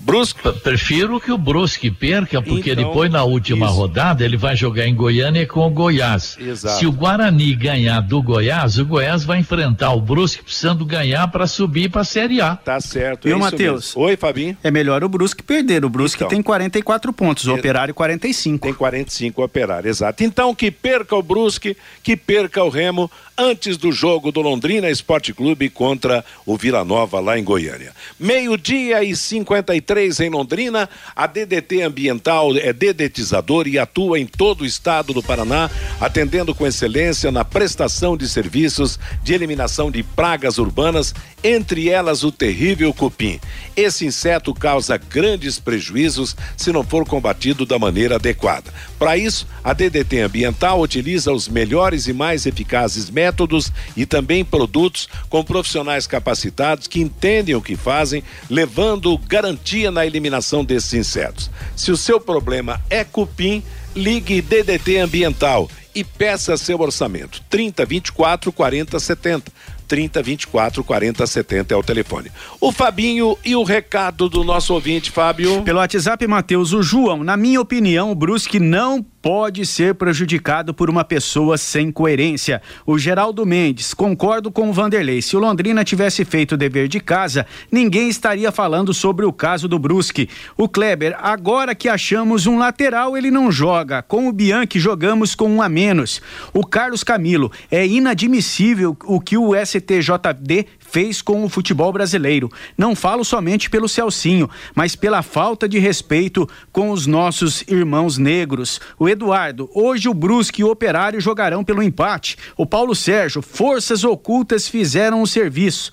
Brusque? 0.06 0.40
Prefiro 0.62 1.20
que 1.20 1.32
o 1.32 1.36
Brusque 1.36 1.90
perca, 1.90 2.40
porque 2.40 2.70
então, 2.70 2.84
depois 2.84 3.10
na 3.10 3.24
última 3.24 3.66
isso. 3.66 3.74
rodada 3.74 4.24
ele 4.24 4.36
vai 4.36 4.54
jogar 4.54 4.86
em 4.86 4.94
Goiânia 4.94 5.44
com 5.48 5.66
o 5.66 5.68
Goiás. 5.68 6.38
Exato. 6.38 6.78
Se 6.78 6.86
o 6.86 6.92
Guarani 6.92 7.52
ganhar 7.56 8.00
do 8.02 8.22
Goiás, 8.22 8.78
o 8.78 8.86
Goiás 8.86 9.24
vai 9.24 9.40
enfrentar 9.40 9.92
o 9.92 10.00
Brusque 10.00 10.44
precisando 10.44 10.84
ganhar 10.84 11.26
para 11.26 11.48
subir 11.48 11.90
para 11.90 12.02
a 12.02 12.04
Série 12.04 12.40
A. 12.40 12.54
Tá 12.54 12.80
certo. 12.80 13.26
E 13.26 13.32
é 13.32 13.36
o 13.36 13.40
Matheus? 13.40 13.96
Oi, 13.96 14.16
Fabinho. 14.16 14.56
É 14.62 14.70
melhor 14.70 15.02
o 15.02 15.08
Brusque 15.08 15.42
perder. 15.42 15.84
O 15.84 15.90
Brusque 15.90 16.18
então, 16.18 16.28
tem 16.28 16.40
44 16.40 17.12
pontos, 17.12 17.46
o 17.48 17.54
Operário 17.54 17.92
45. 17.92 18.64
Tem 18.64 18.74
45 18.74 19.42
o 19.42 19.44
Operário, 19.44 19.88
exato. 19.88 20.22
Então 20.22 20.54
que 20.54 20.70
perca 20.70 21.16
o 21.16 21.22
Brusque, 21.22 21.76
que 22.04 22.16
perca 22.16 22.62
o 22.62 22.68
Remo 22.68 23.10
antes 23.36 23.76
do 23.76 23.90
jogo 23.90 24.30
do 24.30 24.40
Londrina 24.40 24.88
Esporte 24.88 25.34
Clube 25.34 25.68
contra 25.68 26.24
o 26.46 26.56
Vila 26.56 26.84
Nova 26.84 27.18
lá 27.18 27.36
em 27.36 27.44
Goiânia. 27.44 27.92
Meio-dia 28.18 29.02
e 29.02 29.14
53 29.14 29.95
em 29.96 30.28
Londrina, 30.28 30.88
a 31.14 31.26
DDT 31.26 31.82
Ambiental 31.82 32.56
é 32.56 32.72
dedetizador 32.72 33.66
e 33.66 33.78
atua 33.78 34.18
em 34.18 34.26
todo 34.26 34.60
o 34.62 34.66
estado 34.66 35.12
do 35.12 35.22
Paraná, 35.22 35.70
atendendo 36.00 36.54
com 36.54 36.66
excelência 36.66 37.32
na 37.32 37.44
prestação 37.44 38.16
de 38.16 38.28
serviços 38.28 38.98
de 39.22 39.32
eliminação 39.32 39.90
de 39.90 40.02
pragas 40.02 40.58
urbanas, 40.58 41.14
entre 41.42 41.88
elas 41.88 42.22
o 42.24 42.32
terrível 42.32 42.92
cupim. 42.92 43.40
Esse 43.76 44.04
inseto 44.04 44.52
causa 44.52 44.96
grandes 44.96 45.58
prejuízos 45.58 46.36
se 46.56 46.72
não 46.72 46.82
for 46.84 47.06
combatido 47.06 47.64
da 47.64 47.78
maneira 47.78 48.16
adequada. 48.16 48.72
Para 48.98 49.16
isso, 49.16 49.46
a 49.62 49.72
DDT 49.72 50.20
Ambiental 50.20 50.80
utiliza 50.80 51.32
os 51.32 51.48
melhores 51.48 52.06
e 52.06 52.12
mais 52.12 52.46
eficazes 52.46 53.10
métodos 53.10 53.72
e 53.96 54.04
também 54.04 54.44
produtos 54.44 55.08
com 55.28 55.44
profissionais 55.44 56.06
capacitados 56.06 56.86
que 56.86 57.00
entendem 57.00 57.54
o 57.54 57.62
que 57.62 57.76
fazem, 57.76 58.22
levando 58.48 59.16
garantia 59.18 59.85
na 59.90 60.06
eliminação 60.06 60.64
desses 60.64 60.94
insetos. 60.94 61.50
Se 61.74 61.90
o 61.90 61.96
seu 61.96 62.20
problema 62.20 62.80
é 62.90 63.04
cupim, 63.04 63.62
ligue 63.94 64.42
DDT 64.42 64.98
Ambiental 64.98 65.68
e 65.94 66.04
peça 66.04 66.56
seu 66.56 66.78
orçamento. 66.80 67.42
30 67.48 67.84
24 67.86 68.52
40 68.52 69.00
70. 69.00 69.52
30 69.86 70.22
24 70.22 70.84
40 70.84 71.26
70 71.26 71.74
é 71.74 71.76
o 71.76 71.82
telefone. 71.82 72.30
O 72.60 72.72
Fabinho 72.72 73.38
e 73.44 73.54
o 73.56 73.62
recado 73.62 74.28
do 74.28 74.44
nosso 74.44 74.74
ouvinte, 74.74 75.10
Fábio. 75.10 75.62
Pelo 75.62 75.78
WhatsApp, 75.78 76.26
Matheus, 76.26 76.72
o 76.72 76.82
João, 76.82 77.22
na 77.22 77.36
minha 77.36 77.60
opinião, 77.60 78.10
o 78.10 78.14
Brusque 78.14 78.58
não 78.58 79.04
pode 79.26 79.66
ser 79.66 79.96
prejudicado 79.96 80.72
por 80.72 80.88
uma 80.88 81.02
pessoa 81.02 81.58
sem 81.58 81.90
coerência. 81.90 82.62
O 82.86 82.96
Geraldo 82.96 83.44
Mendes, 83.44 83.92
concordo 83.92 84.52
com 84.52 84.70
o 84.70 84.72
Vanderlei. 84.72 85.20
Se 85.20 85.36
o 85.36 85.40
Londrina 85.40 85.82
tivesse 85.82 86.24
feito 86.24 86.52
o 86.52 86.56
dever 86.56 86.86
de 86.86 87.00
casa, 87.00 87.44
ninguém 87.68 88.08
estaria 88.08 88.52
falando 88.52 88.94
sobre 88.94 89.26
o 89.26 89.32
caso 89.32 89.66
do 89.66 89.80
Brusque. 89.80 90.28
O 90.56 90.68
Kleber, 90.68 91.16
agora 91.18 91.74
que 91.74 91.88
achamos 91.88 92.46
um 92.46 92.56
lateral, 92.56 93.16
ele 93.16 93.32
não 93.32 93.50
joga. 93.50 94.00
Com 94.00 94.28
o 94.28 94.32
Bianchi, 94.32 94.78
jogamos 94.78 95.34
com 95.34 95.50
um 95.50 95.60
a 95.60 95.68
menos. 95.68 96.22
O 96.54 96.64
Carlos 96.64 97.02
Camilo, 97.02 97.50
é 97.68 97.84
inadmissível 97.84 98.96
o 99.06 99.20
que 99.20 99.36
o 99.36 99.56
STJD 99.56 100.66
fez 100.96 101.20
com 101.20 101.44
o 101.44 101.48
futebol 101.50 101.92
brasileiro. 101.92 102.50
Não 102.74 102.96
falo 102.96 103.22
somente 103.22 103.68
pelo 103.68 103.86
Celcinho, 103.86 104.48
mas 104.74 104.96
pela 104.96 105.20
falta 105.20 105.68
de 105.68 105.78
respeito 105.78 106.48
com 106.72 106.90
os 106.90 107.06
nossos 107.06 107.62
irmãos 107.68 108.16
negros. 108.16 108.80
O 108.98 109.06
Eduardo, 109.06 109.68
hoje 109.74 110.08
o 110.08 110.14
Brusque 110.14 110.62
e 110.62 110.64
o 110.64 110.70
Operário 110.70 111.20
jogarão 111.20 111.62
pelo 111.62 111.82
empate. 111.82 112.38
O 112.56 112.64
Paulo 112.64 112.94
Sérgio, 112.94 113.42
forças 113.42 114.04
ocultas 114.04 114.68
fizeram 114.68 115.20
o 115.20 115.26
serviço. 115.26 115.92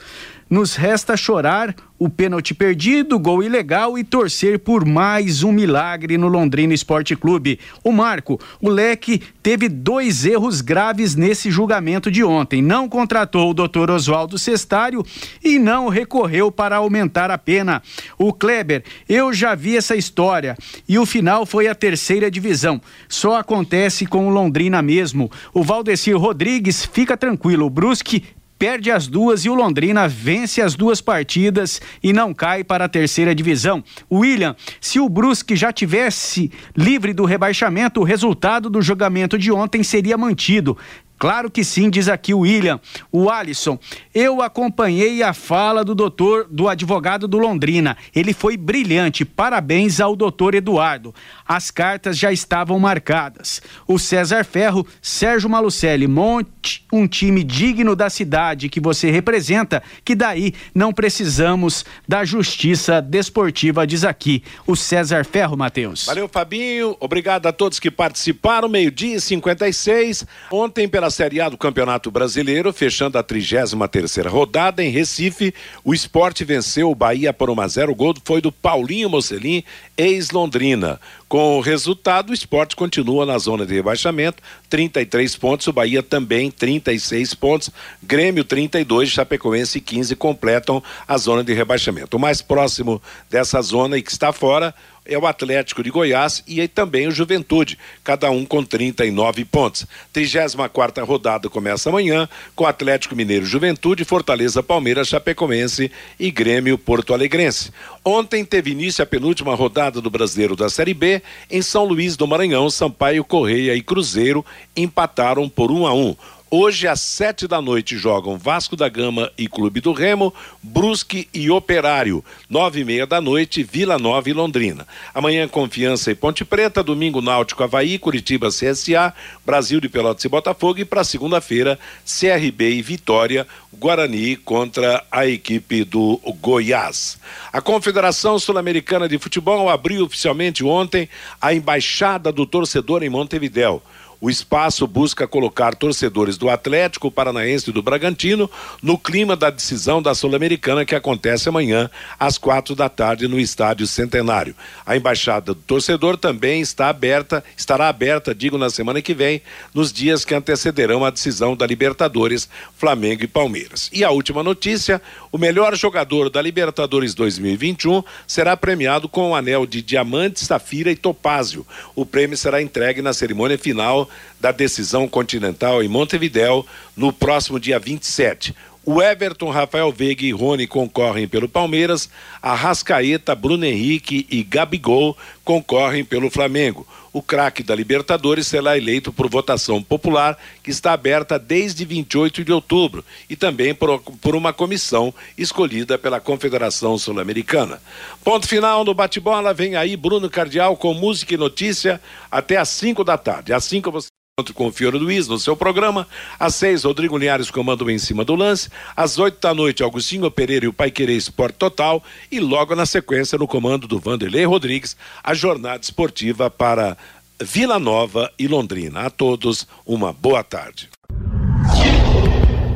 Nos 0.49 0.75
resta 0.75 1.17
chorar 1.17 1.75
o 2.03 2.09
pênalti 2.09 2.53
perdido, 2.53 3.17
gol 3.17 3.41
ilegal 3.41 3.97
e 3.97 4.03
torcer 4.03 4.59
por 4.59 4.83
mais 4.83 5.41
um 5.41 5.53
milagre 5.53 6.17
no 6.17 6.27
Londrina 6.27 6.73
Esporte 6.73 7.15
Clube. 7.15 7.59
O 7.81 7.93
Marco, 7.93 8.37
o 8.61 8.67
Leque 8.67 9.21
teve 9.41 9.69
dois 9.69 10.25
erros 10.25 10.59
graves 10.59 11.15
nesse 11.15 11.49
julgamento 11.49 12.11
de 12.11 12.21
ontem. 12.21 12.61
Não 12.61 12.89
contratou 12.89 13.49
o 13.49 13.53
doutor 13.53 13.89
Oswaldo 13.89 14.37
Cestário 14.37 15.01
e 15.41 15.57
não 15.57 15.87
recorreu 15.87 16.51
para 16.51 16.75
aumentar 16.75 17.31
a 17.31 17.37
pena. 17.37 17.81
O 18.17 18.33
Kleber, 18.33 18.83
eu 19.07 19.33
já 19.33 19.55
vi 19.55 19.77
essa 19.77 19.95
história 19.95 20.57
e 20.89 20.99
o 20.99 21.05
final 21.05 21.45
foi 21.45 21.69
a 21.69 21.75
terceira 21.75 22.29
divisão. 22.29 22.81
Só 23.07 23.37
acontece 23.37 24.05
com 24.05 24.27
o 24.27 24.29
Londrina 24.29 24.81
mesmo. 24.81 25.31
O 25.53 25.63
Valdecir 25.63 26.17
Rodrigues 26.17 26.83
fica 26.83 27.15
tranquilo. 27.15 27.65
O 27.65 27.69
Brusque 27.69 28.23
perde 28.63 28.89
as 28.89 29.09
duas 29.09 29.43
e 29.43 29.49
o 29.49 29.53
Londrina 29.53 30.07
vence 30.07 30.61
as 30.61 30.73
duas 30.73 31.01
partidas 31.01 31.81
e 32.01 32.13
não 32.13 32.33
cai 32.33 32.63
para 32.63 32.85
a 32.85 32.87
terceira 32.87 33.35
divisão. 33.35 33.83
William, 34.09 34.55
se 34.79 35.01
o 35.01 35.09
Brusque 35.09 35.53
já 35.53 35.73
tivesse 35.73 36.49
livre 36.73 37.11
do 37.11 37.25
rebaixamento, 37.25 37.99
o 37.99 38.05
resultado 38.05 38.69
do 38.69 38.81
jogamento 38.81 39.37
de 39.37 39.51
ontem 39.51 39.83
seria 39.83 40.17
mantido. 40.17 40.77
Claro 41.17 41.49
que 41.49 41.63
sim, 41.63 41.89
diz 41.89 42.09
aqui 42.09 42.33
o 42.33 42.39
William. 42.39 42.79
O 43.11 43.29
Alisson, 43.29 43.79
eu 44.13 44.41
acompanhei 44.41 45.23
a 45.23 45.33
fala 45.33 45.83
do 45.83 45.95
doutor, 45.95 46.47
do 46.49 46.67
advogado 46.67 47.27
do 47.27 47.37
Londrina. 47.37 47.95
Ele 48.13 48.33
foi 48.33 48.57
brilhante. 48.57 49.23
Parabéns 49.23 49.99
ao 50.01 50.15
doutor 50.15 50.53
Eduardo. 50.53 51.15
As 51.47 51.71
cartas 51.71 52.17
já 52.17 52.31
estavam 52.31 52.77
marcadas. 52.79 53.61
O 53.87 53.97
César 53.97 54.43
Ferro, 54.43 54.85
Sérgio 55.01 55.49
Malucelli, 55.49 56.07
monte 56.07 56.85
um 56.91 57.07
time 57.07 57.43
digno 57.43 57.95
da 57.95 58.09
cidade 58.09 58.69
que 58.69 58.79
você 58.79 59.09
representa, 59.09 59.81
que 60.03 60.15
daí 60.15 60.53
não 60.73 60.91
precisamos 60.91 61.85
da 62.07 62.25
justiça 62.25 63.01
desportiva, 63.01 63.87
diz 63.87 64.03
aqui 64.03 64.43
o 64.67 64.75
César 64.75 65.25
Ferro, 65.25 65.57
Matheus. 65.57 66.05
Valeu, 66.05 66.27
Fabinho. 66.27 66.95
Obrigado 66.99 67.47
a 67.47 67.53
todos 67.53 67.79
que 67.79 67.89
participaram. 67.89 68.67
Meio-dia 68.67 69.15
e 69.15 69.21
56. 69.21 70.25
Ontem, 70.51 70.87
pela 70.87 71.02
Série 71.09 71.41
A 71.41 71.49
do 71.49 71.57
Campeonato 71.57 72.09
Brasileiro, 72.09 72.71
fechando 72.73 73.17
a 73.17 73.23
33 73.23 73.73
terceira 73.89 74.29
rodada 74.29 74.83
em 74.83 74.89
Recife, 74.89 75.53
o 75.83 75.93
esporte 75.93 76.43
venceu 76.43 76.89
o 76.89 76.95
Bahia 76.95 77.31
por 77.31 77.49
1 77.49 77.61
a 77.61 77.67
0 77.67 77.91
O 77.91 77.95
gol 77.95 78.13
foi 78.23 78.41
do 78.41 78.51
Paulinho 78.51 79.09
Mocelin, 79.09 79.63
ex-Londrina. 79.97 80.99
Com 81.27 81.57
o 81.57 81.61
resultado, 81.61 82.29
o 82.29 82.33
esporte 82.33 82.75
continua 82.75 83.25
na 83.25 83.37
zona 83.37 83.65
de 83.65 83.73
rebaixamento, 83.73 84.41
33 84.69 85.35
pontos, 85.35 85.67
o 85.67 85.73
Bahia 85.73 86.03
também 86.03 86.51
36 86.51 87.33
pontos, 87.33 87.71
Grêmio 88.01 88.43
32, 88.43 89.09
Chapecoense 89.09 89.81
15 89.81 90.15
completam 90.15 90.83
a 91.07 91.17
zona 91.17 91.43
de 91.43 91.53
rebaixamento. 91.53 92.17
O 92.17 92.19
mais 92.19 92.41
próximo 92.41 93.01
dessa 93.29 93.61
zona 93.61 93.97
e 93.97 94.01
que 94.01 94.11
está 94.11 94.31
fora, 94.31 94.75
é 95.05 95.17
o 95.17 95.27
Atlético 95.27 95.83
de 95.83 95.89
Goiás 95.89 96.43
e 96.47 96.67
também 96.67 97.07
o 97.07 97.11
Juventude, 97.11 97.77
cada 98.03 98.29
um 98.31 98.45
com 98.45 98.63
39 98.63 99.45
pontos. 99.45 99.85
34 100.11 101.05
rodada 101.05 101.49
começa 101.49 101.89
amanhã 101.89 102.27
com 102.55 102.65
Atlético 102.65 103.15
Mineiro 103.15 103.45
Juventude, 103.45 104.05
Fortaleza 104.05 104.63
Palmeiras, 104.63 105.07
Chapecoense 105.07 105.91
e 106.19 106.31
Grêmio 106.31 106.77
Porto 106.77 107.13
Alegrense. 107.13 107.71
Ontem 108.03 108.43
teve 108.43 108.71
início 108.71 109.03
a 109.03 109.05
penúltima 109.05 109.55
rodada 109.55 110.01
do 110.01 110.09
Brasileiro 110.09 110.55
da 110.55 110.69
Série 110.69 110.93
B 110.93 111.21
em 111.49 111.61
São 111.61 111.85
Luís 111.85 112.15
do 112.15 112.27
Maranhão, 112.27 112.69
Sampaio 112.69 113.23
Correia 113.23 113.75
e 113.75 113.81
Cruzeiro 113.81 114.45
empataram 114.75 115.47
por 115.47 115.71
1 115.71 115.81
um 115.81 115.87
a 115.87 115.93
1. 115.93 116.07
Um. 116.07 116.15
Hoje, 116.55 116.87
às 116.87 117.01
sete 117.01 117.47
da 117.47 117.59
noite, 117.59 117.97
jogam 117.97 118.37
Vasco 118.37 118.75
da 118.75 118.87
Gama 118.87 119.31
e 119.35 119.47
Clube 119.47 119.81
do 119.81 119.91
Remo, 119.91 120.31
Brusque 120.61 121.27
e 121.33 121.49
Operário. 121.49 122.23
Nove 122.47 122.81
e 122.81 122.85
meia 122.85 123.07
da 123.07 123.19
noite, 123.19 123.63
Vila 123.63 123.97
Nova 123.97 124.29
e 124.29 124.33
Londrina. 124.33 124.85
Amanhã, 125.15 125.47
Confiança 125.47 126.11
e 126.11 126.15
Ponte 126.15 126.45
Preta. 126.45 126.83
Domingo, 126.83 127.23
Náutico, 127.23 127.63
Havaí, 127.63 127.97
Curitiba, 127.97 128.49
CSA, 128.49 129.15
Brasil 129.43 129.81
de 129.81 129.89
Pelotas 129.89 130.23
e 130.25 130.29
Botafogo. 130.29 130.79
E 130.79 130.85
para 130.85 131.03
segunda-feira, 131.03 131.79
CRB 132.05 132.73
e 132.75 132.83
Vitória, 132.83 133.47
Guarani 133.73 134.35
contra 134.35 135.03
a 135.11 135.25
equipe 135.25 135.83
do 135.83 136.21
Goiás. 136.39 137.17
A 137.51 137.61
Confederação 137.61 138.37
Sul-Americana 138.37 139.09
de 139.09 139.17
Futebol 139.17 139.71
abriu 139.71 140.05
oficialmente 140.05 140.63
ontem 140.63 141.09
a 141.41 141.51
Embaixada 141.51 142.31
do 142.31 142.45
Torcedor 142.45 143.01
em 143.01 143.09
Montevidéu. 143.09 143.81
O 144.23 144.29
espaço 144.29 144.87
busca 144.87 145.27
colocar 145.27 145.75
torcedores 145.75 146.37
do 146.37 146.49
Atlético 146.49 147.11
Paranaense 147.11 147.69
e 147.69 147.73
do 147.73 147.83
Bragantino 147.83 148.49
no 148.81 148.97
clima 148.97 149.35
da 149.35 149.49
decisão 149.49 150.01
da 150.01 150.15
Sul-Americana 150.15 150.85
que 150.85 150.95
acontece 150.95 151.49
amanhã 151.49 151.89
às 152.17 152.37
quatro 152.37 152.73
da 152.73 152.87
tarde 152.87 153.27
no 153.27 153.37
Estádio 153.37 153.85
Centenário. 153.85 154.55
A 154.85 154.95
embaixada 154.95 155.47
do 155.47 155.55
torcedor 155.55 156.15
também 156.15 156.61
está 156.61 156.87
aberta, 156.87 157.43
estará 157.57 157.89
aberta, 157.89 158.33
digo, 158.33 158.57
na 158.57 158.69
semana 158.69 159.01
que 159.01 159.13
vem, 159.13 159.41
nos 159.73 159.91
dias 159.91 160.23
que 160.23 160.33
antecederão 160.33 161.03
a 161.03 161.09
decisão 161.09 161.53
da 161.53 161.67
Libertadores, 161.67 162.47
Flamengo 162.77 163.25
e 163.25 163.27
Palmeiras. 163.27 163.89
E 163.91 164.05
a 164.05 164.11
última 164.11 164.41
notícia: 164.41 165.01
o 165.33 165.37
melhor 165.37 165.75
jogador 165.75 166.29
da 166.29 166.41
Libertadores 166.41 167.13
2021 167.13 168.01
será 168.25 168.55
premiado 168.55 169.09
com 169.09 169.23
o 169.23 169.29
um 169.31 169.35
anel 169.35 169.65
de 169.65 169.81
diamante, 169.81 170.45
safira 170.45 170.89
e 170.89 170.95
topázio. 170.95 171.67
O 171.93 172.05
prêmio 172.05 172.37
será 172.37 172.61
entregue 172.61 173.01
na 173.01 173.11
cerimônia 173.11 173.57
final 173.57 174.09
da 174.39 174.51
decisão 174.51 175.07
continental 175.07 175.81
em 175.81 175.87
Montevidéu 175.87 176.65
no 176.95 177.13
próximo 177.13 177.59
dia 177.59 177.79
27. 177.79 178.55
O 178.85 179.01
Everton, 179.01 179.49
Rafael 179.49 179.89
Veiga 179.93 180.25
e 180.25 180.33
Rony 180.33 180.67
concorrem 180.67 181.25
pelo 181.25 181.47
Palmeiras, 181.47 182.09
a 182.41 182.53
Rascaeta, 182.53 183.33
Bruno 183.33 183.63
Henrique 183.63 184.27
e 184.29 184.43
Gabigol 184.43 185.17
concorrem 185.45 186.03
pelo 186.03 186.29
Flamengo. 186.29 186.85
O 187.13 187.21
craque 187.21 187.63
da 187.63 187.73
Libertadores 187.73 188.45
será 188.45 188.77
eleito 188.77 189.13
por 189.13 189.29
votação 189.29 189.81
popular, 189.81 190.37
que 190.61 190.69
está 190.69 190.91
aberta 190.91 191.39
desde 191.39 191.85
28 191.85 192.43
de 192.43 192.51
outubro, 192.51 193.05
e 193.29 193.37
também 193.37 193.73
por, 193.73 194.01
por 194.01 194.35
uma 194.35 194.51
comissão 194.51 195.13
escolhida 195.37 195.97
pela 195.97 196.19
Confederação 196.19 196.97
Sul-Americana. 196.97 197.81
Ponto 198.21 198.45
final 198.49 198.83
no 198.83 198.93
bate-bola, 198.93 199.53
vem 199.53 199.77
aí 199.77 199.95
Bruno 199.95 200.29
Cardial 200.29 200.75
com 200.75 200.93
música 200.93 201.35
e 201.35 201.37
notícia 201.37 202.01
até 202.29 202.57
às 202.57 202.67
5 202.67 203.01
da 203.05 203.17
tarde. 203.17 203.53
Às 203.53 203.63
5 203.63 203.89
você 203.89 204.07
encontro 204.35 204.55
com 204.55 204.65
o 204.65 204.71
Fiore 204.71 204.97
Luiz 204.97 205.27
no 205.27 205.37
seu 205.37 205.55
programa. 205.55 206.07
Às 206.39 206.55
seis, 206.55 206.85
Rodrigo 206.85 207.15
Linhares 207.15 207.51
comando 207.51 207.87
em 207.91 207.99
cima 207.99 208.25
do 208.25 208.33
lance. 208.33 208.67
Às 208.97 209.19
oito 209.19 209.39
da 209.39 209.53
noite, 209.53 209.83
Augustinho 209.83 210.31
Pereira 210.31 210.65
e 210.65 210.67
o 210.67 210.73
Pai 210.73 210.89
Querer 210.89 211.15
Esporte 211.15 211.53
Total. 211.53 212.03
E 212.31 212.39
logo 212.39 212.73
na 212.73 212.87
sequência, 212.87 213.37
no 213.37 213.47
comando 213.47 213.87
do 213.87 213.99
Vanderlei 213.99 214.43
Rodrigues, 214.43 214.97
a 215.23 215.35
jornada 215.35 215.83
esportiva 215.83 216.49
para 216.49 216.97
Vila 217.39 217.77
Nova 217.77 218.31
e 218.39 218.47
Londrina. 218.47 219.01
A 219.01 219.11
todos, 219.11 219.67
uma 219.85 220.11
boa 220.11 220.43
tarde. 220.43 220.89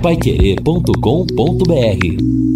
Paiquerê.com.br 0.03 2.47